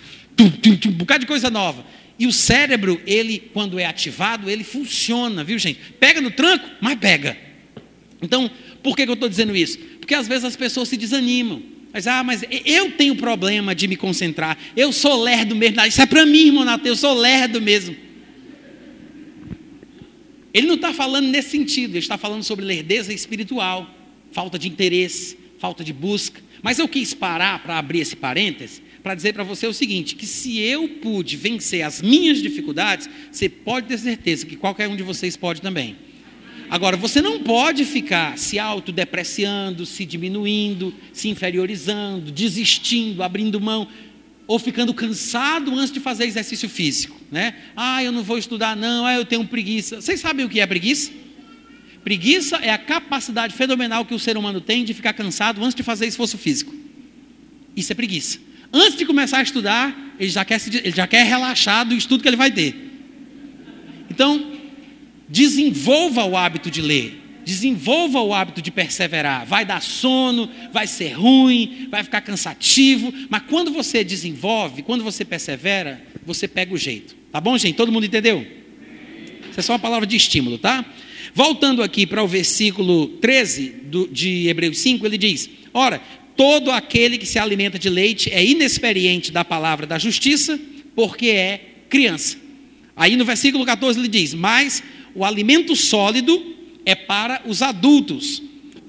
Um 0.44 0.92
bocado 0.92 1.20
de 1.20 1.26
coisa 1.26 1.50
nova. 1.50 1.84
E 2.18 2.26
o 2.26 2.32
cérebro, 2.32 3.00
ele, 3.06 3.50
quando 3.52 3.78
é 3.78 3.84
ativado, 3.84 4.48
ele 4.48 4.64
funciona, 4.64 5.44
viu 5.44 5.58
gente? 5.58 5.78
Pega 6.00 6.20
no 6.20 6.30
tranco, 6.30 6.68
mas 6.80 6.98
pega. 6.98 7.36
Então, 8.22 8.50
por 8.82 8.96
que, 8.96 9.04
que 9.04 9.10
eu 9.10 9.14
estou 9.14 9.28
dizendo 9.28 9.54
isso? 9.54 9.78
Porque 10.00 10.14
às 10.14 10.26
vezes 10.26 10.44
as 10.44 10.56
pessoas 10.56 10.88
se 10.88 10.96
desanimam. 10.96 11.62
Mas, 11.92 12.06
ah, 12.06 12.22
mas 12.22 12.42
eu 12.64 12.92
tenho 12.92 13.16
problema 13.16 13.74
de 13.74 13.86
me 13.86 13.96
concentrar. 13.96 14.56
Eu 14.76 14.92
sou 14.92 15.22
lerdo 15.22 15.54
mesmo. 15.54 15.80
Isso 15.82 16.00
é 16.00 16.06
para 16.06 16.24
mim, 16.24 16.46
irmão 16.46 16.64
Nateu, 16.64 16.92
eu 16.92 16.96
sou 16.96 17.14
lerdo 17.14 17.60
mesmo. 17.60 17.96
Ele 20.52 20.66
não 20.66 20.76
está 20.76 20.94
falando 20.94 21.26
nesse 21.26 21.50
sentido, 21.50 21.90
ele 21.90 21.98
está 21.98 22.16
falando 22.16 22.42
sobre 22.42 22.64
lerdeza 22.64 23.12
espiritual, 23.12 23.94
falta 24.32 24.58
de 24.58 24.68
interesse, 24.68 25.36
falta 25.58 25.84
de 25.84 25.92
busca. 25.92 26.40
Mas 26.62 26.78
eu 26.78 26.88
quis 26.88 27.12
parar 27.12 27.62
para 27.62 27.76
abrir 27.76 28.00
esse 28.00 28.16
parêntese 28.16 28.85
para 29.06 29.14
dizer 29.14 29.34
para 29.34 29.44
você 29.44 29.68
o 29.68 29.72
seguinte: 29.72 30.16
que 30.16 30.26
se 30.26 30.58
eu 30.58 30.88
pude 31.00 31.36
vencer 31.36 31.82
as 31.82 32.02
minhas 32.02 32.42
dificuldades, 32.42 33.08
você 33.30 33.48
pode 33.48 33.86
ter 33.86 33.98
certeza 33.98 34.44
que 34.44 34.56
qualquer 34.56 34.88
um 34.88 34.96
de 34.96 35.04
vocês 35.04 35.36
pode 35.36 35.62
também. 35.62 35.94
Agora, 36.68 36.96
você 36.96 37.22
não 37.22 37.38
pode 37.38 37.84
ficar 37.84 38.36
se 38.36 38.58
autodepreciando, 38.58 39.86
se 39.86 40.04
diminuindo, 40.04 40.92
se 41.12 41.28
inferiorizando, 41.28 42.32
desistindo, 42.32 43.22
abrindo 43.22 43.60
mão, 43.60 43.86
ou 44.44 44.58
ficando 44.58 44.92
cansado 44.92 45.72
antes 45.78 45.92
de 45.92 46.00
fazer 46.00 46.24
exercício 46.24 46.68
físico. 46.68 47.16
Né? 47.30 47.54
Ah, 47.76 48.02
eu 48.02 48.10
não 48.10 48.24
vou 48.24 48.36
estudar, 48.36 48.74
não, 48.74 49.06
ah, 49.06 49.14
eu 49.14 49.24
tenho 49.24 49.46
preguiça. 49.46 50.00
Vocês 50.00 50.18
sabem 50.18 50.44
o 50.44 50.48
que 50.48 50.58
é 50.58 50.66
preguiça? 50.66 51.12
Preguiça 52.02 52.56
é 52.56 52.70
a 52.70 52.78
capacidade 52.78 53.54
fenomenal 53.54 54.04
que 54.04 54.14
o 54.14 54.18
ser 54.18 54.36
humano 54.36 54.60
tem 54.60 54.84
de 54.84 54.92
ficar 54.92 55.12
cansado 55.12 55.62
antes 55.62 55.76
de 55.76 55.84
fazer 55.84 56.08
esforço 56.08 56.36
físico. 56.36 56.74
Isso 57.76 57.92
é 57.92 57.94
preguiça. 57.94 58.45
Antes 58.72 58.96
de 58.96 59.06
começar 59.06 59.38
a 59.38 59.42
estudar, 59.42 60.14
ele 60.18 60.30
já 60.30 60.44
quer, 60.44 60.60
ele 60.66 60.96
já 60.96 61.06
quer 61.06 61.24
relaxar 61.24 61.86
do 61.86 61.94
estudo 61.94 62.22
que 62.22 62.28
ele 62.28 62.36
vai 62.36 62.50
ter. 62.50 62.74
Então, 64.10 64.52
desenvolva 65.28 66.24
o 66.24 66.36
hábito 66.36 66.70
de 66.70 66.80
ler. 66.80 67.22
Desenvolva 67.44 68.20
o 68.20 68.34
hábito 68.34 68.60
de 68.60 68.72
perseverar. 68.72 69.46
Vai 69.46 69.64
dar 69.64 69.80
sono, 69.80 70.50
vai 70.72 70.86
ser 70.86 71.12
ruim, 71.12 71.86
vai 71.90 72.02
ficar 72.02 72.20
cansativo, 72.20 73.12
mas 73.28 73.42
quando 73.48 73.70
você 73.70 74.02
desenvolve, 74.02 74.82
quando 74.82 75.04
você 75.04 75.24
persevera, 75.24 76.02
você 76.24 76.48
pega 76.48 76.74
o 76.74 76.78
jeito. 76.78 77.14
Tá 77.30 77.40
bom, 77.40 77.56
gente? 77.56 77.76
Todo 77.76 77.92
mundo 77.92 78.04
entendeu? 78.04 78.44
Isso 79.48 79.60
é 79.60 79.62
só 79.62 79.74
uma 79.74 79.78
palavra 79.78 80.06
de 80.06 80.16
estímulo, 80.16 80.58
tá? 80.58 80.84
Voltando 81.32 81.82
aqui 81.82 82.06
para 82.06 82.22
o 82.22 82.26
versículo 82.26 83.08
13 83.08 83.68
do, 83.84 84.08
de 84.08 84.48
Hebreus 84.48 84.78
5, 84.78 85.06
ele 85.06 85.18
diz: 85.18 85.48
Ora, 85.72 86.00
todo 86.36 86.70
aquele 86.70 87.18
que 87.18 87.26
se 87.26 87.38
alimenta 87.38 87.78
de 87.78 87.88
leite 87.88 88.30
é 88.30 88.44
inexperiente 88.44 89.32
da 89.32 89.44
palavra 89.44 89.86
da 89.86 89.98
justiça, 89.98 90.58
porque 90.94 91.28
é 91.28 91.60
criança. 91.88 92.36
Aí 92.94 93.16
no 93.16 93.24
versículo 93.24 93.64
14 93.64 93.98
ele 93.98 94.08
diz: 94.08 94.34
Mas 94.34 94.82
o 95.14 95.24
alimento 95.24 95.74
sólido 95.74 96.54
é 96.84 96.94
para 96.94 97.42
os 97.46 97.62
adultos, 97.62 98.42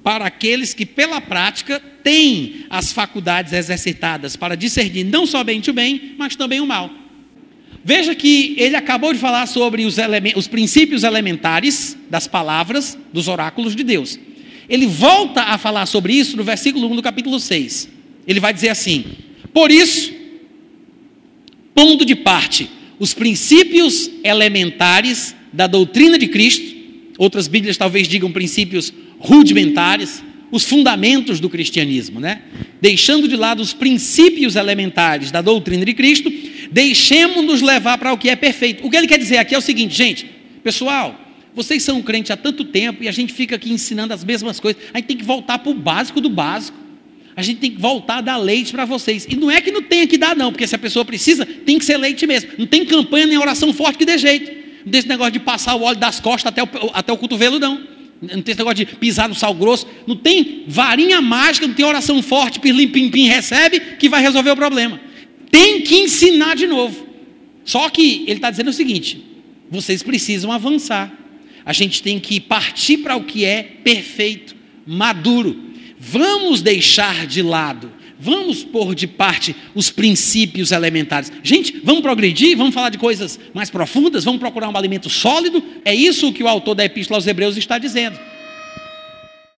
para 0.04 0.26
aqueles 0.26 0.74
que 0.74 0.86
pela 0.86 1.20
prática 1.20 1.82
têm 2.04 2.66
as 2.70 2.92
faculdades 2.94 3.54
exercitadas 3.54 4.36
para 4.36 4.56
discernir 4.56 5.04
não 5.04 5.26
somente 5.26 5.70
o 5.70 5.74
bem, 5.74 6.16
mas 6.18 6.36
também 6.36 6.60
o 6.60 6.66
mal. 6.66 6.90
Veja 7.84 8.14
que 8.14 8.54
ele 8.58 8.76
acabou 8.76 9.14
de 9.14 9.20
falar 9.20 9.46
sobre 9.46 9.86
os, 9.86 9.96
os 10.36 10.48
princípios 10.48 11.04
elementares 11.04 11.98
das 12.10 12.28
palavras 12.28 12.98
dos 13.14 13.28
oráculos 13.28 13.76
de 13.76 13.84
Deus. 13.84 14.20
Ele 14.70 14.86
volta 14.86 15.42
a 15.44 15.58
falar 15.58 15.86
sobre 15.86 16.14
isso 16.14 16.36
no 16.36 16.44
versículo 16.44 16.92
1 16.92 16.96
do 16.98 17.02
capítulo 17.02 17.40
6. 17.40 17.90
Ele 18.28 18.40
vai 18.40 18.54
dizer 18.54 18.70
assim: 18.70 19.06
Por 19.54 19.72
isso, 19.72 20.14
pondo 21.74 22.04
de 22.06 22.16
parte 22.16 22.70
os 23.00 23.14
princípios 23.14 24.10
elementares 24.24 25.36
da 25.54 25.68
doutrina 25.68 26.18
de 26.18 26.28
Cristo, 26.28 26.76
outras 27.18 27.48
Bíblias 27.48 27.78
talvez 27.78 28.08
digam 28.08 28.32
princípios 28.32 28.92
rudimentares, 29.20 30.24
os 30.52 30.64
fundamentos 30.64 31.40
do 31.40 31.50
cristianismo, 31.50 32.20
né? 32.20 32.42
Deixando 32.82 33.28
de 33.28 33.36
lado 33.36 33.62
os 33.62 33.74
princípios 33.74 34.56
elementares 34.56 35.32
da 35.32 35.42
doutrina 35.42 35.86
de 35.86 35.94
Cristo, 35.94 36.32
deixemos-nos 36.72 37.62
levar 37.62 37.98
para 37.98 38.14
o 38.14 38.18
que 38.18 38.30
é 38.30 38.36
perfeito. 38.36 38.86
O 38.86 38.90
que 38.90 38.96
ele 38.96 39.08
quer 39.08 39.20
dizer 39.20 39.38
aqui 39.38 39.54
é 39.54 39.58
o 39.58 39.62
seguinte, 39.62 39.96
gente, 39.96 40.26
pessoal, 40.64 41.27
vocês 41.58 41.82
são 41.82 42.04
crentes 42.04 42.30
há 42.30 42.38
tanto 42.38 42.64
tempo 42.64 43.04
e 43.04 43.08
a 43.08 43.12
gente 43.12 43.34
fica 43.34 43.56
aqui 43.56 43.74
ensinando 43.74 44.14
as 44.14 44.24
mesmas 44.24 44.60
coisas. 44.60 44.80
A 44.94 45.00
gente 45.00 45.08
tem 45.08 45.18
que 45.18 45.24
voltar 45.24 45.58
para 45.58 45.72
o 45.72 45.74
básico 45.74 46.22
do 46.22 46.30
básico. 46.30 46.78
A 47.36 47.42
gente 47.42 47.60
tem 47.60 47.72
que 47.72 47.82
voltar 47.82 48.18
a 48.18 48.22
dar 48.22 48.38
leite 48.38 48.72
para 48.72 48.86
vocês. 48.86 49.26
E 49.28 49.36
não 49.36 49.50
é 49.50 49.60
que 49.60 49.72
não 49.72 49.82
tenha 49.82 50.06
que 50.06 50.20
dar, 50.20 50.36
não, 50.36 50.52
porque 50.52 50.68
se 50.68 50.76
a 50.76 50.78
pessoa 50.78 51.04
precisa, 51.04 51.48
tem 51.48 51.80
que 51.80 51.86
ser 51.86 51.98
leite 51.98 52.28
mesmo. 52.28 52.52
Não 52.60 52.68
tem 52.68 52.86
campanha 52.86 53.26
nem 53.26 53.40
oração 53.40 53.74
forte 53.74 53.98
que 53.98 54.06
dê 54.06 54.20
jeito. 54.20 54.52
Não 54.86 54.92
tem 54.92 55.00
esse 55.00 55.08
negócio 55.08 55.34
de 55.34 55.40
passar 55.40 55.74
o 55.74 55.82
óleo 55.82 55.98
das 55.98 56.20
costas 56.20 56.52
até 56.52 56.62
o, 56.62 56.70
até 56.94 57.12
o 57.12 57.18
cotovelo, 57.18 57.58
não. 57.58 57.82
Não 58.22 58.42
tem 58.44 58.52
esse 58.52 58.60
negócio 58.60 58.76
de 58.76 58.86
pisar 58.86 59.28
no 59.28 59.34
sal 59.34 59.56
grosso. 59.56 59.88
Não 60.06 60.16
tem 60.16 60.64
varinha 60.68 61.20
mágica, 61.22 61.66
não 61.66 61.74
tem 61.74 61.86
oração 61.86 62.22
forte, 62.22 62.60
pirlim, 62.60 62.88
pim, 62.88 63.10
pim, 63.10 63.28
recebe, 63.28 63.80
que 63.98 64.08
vai 64.08 64.22
resolver 64.22 64.52
o 64.52 64.56
problema. 64.56 65.00
Tem 65.50 65.82
que 65.82 65.96
ensinar 65.96 66.56
de 66.56 66.68
novo. 66.68 67.08
Só 67.66 67.90
que 67.90 68.26
ele 68.28 68.34
está 68.34 68.52
dizendo 68.52 68.70
o 68.70 68.74
seguinte: 68.74 69.24
vocês 69.72 70.04
precisam 70.04 70.52
avançar 70.52 71.12
a 71.68 71.74
gente 71.74 72.02
tem 72.02 72.18
que 72.18 72.40
partir 72.40 73.00
para 73.00 73.18
o 73.18 73.26
que 73.26 73.44
é 73.44 73.62
perfeito, 73.62 74.56
maduro. 74.86 75.66
Vamos 76.00 76.62
deixar 76.62 77.28
de 77.28 77.42
lado, 77.42 77.92
vamos 78.18 78.64
pôr 78.64 78.96
de 78.96 79.06
parte 79.06 79.54
os 79.76 79.90
princípios 79.90 80.72
elementares. 80.72 81.30
Gente, 81.44 81.82
vamos 81.84 82.02
progredir, 82.02 82.56
vamos 82.56 82.74
falar 82.74 82.90
de 82.90 82.98
coisas 82.98 83.38
mais 83.54 83.70
profundas, 83.70 84.24
vamos 84.24 84.40
procurar 84.40 84.70
um 84.70 84.78
alimento 84.78 85.10
sólido. 85.10 85.62
É 85.84 85.94
isso 85.94 86.32
que 86.32 86.42
o 86.42 86.48
autor 86.48 86.74
da 86.74 86.86
Epístola 86.86 87.18
aos 87.18 87.28
Hebreus 87.28 87.58
está 87.58 87.78
dizendo. 87.78 88.18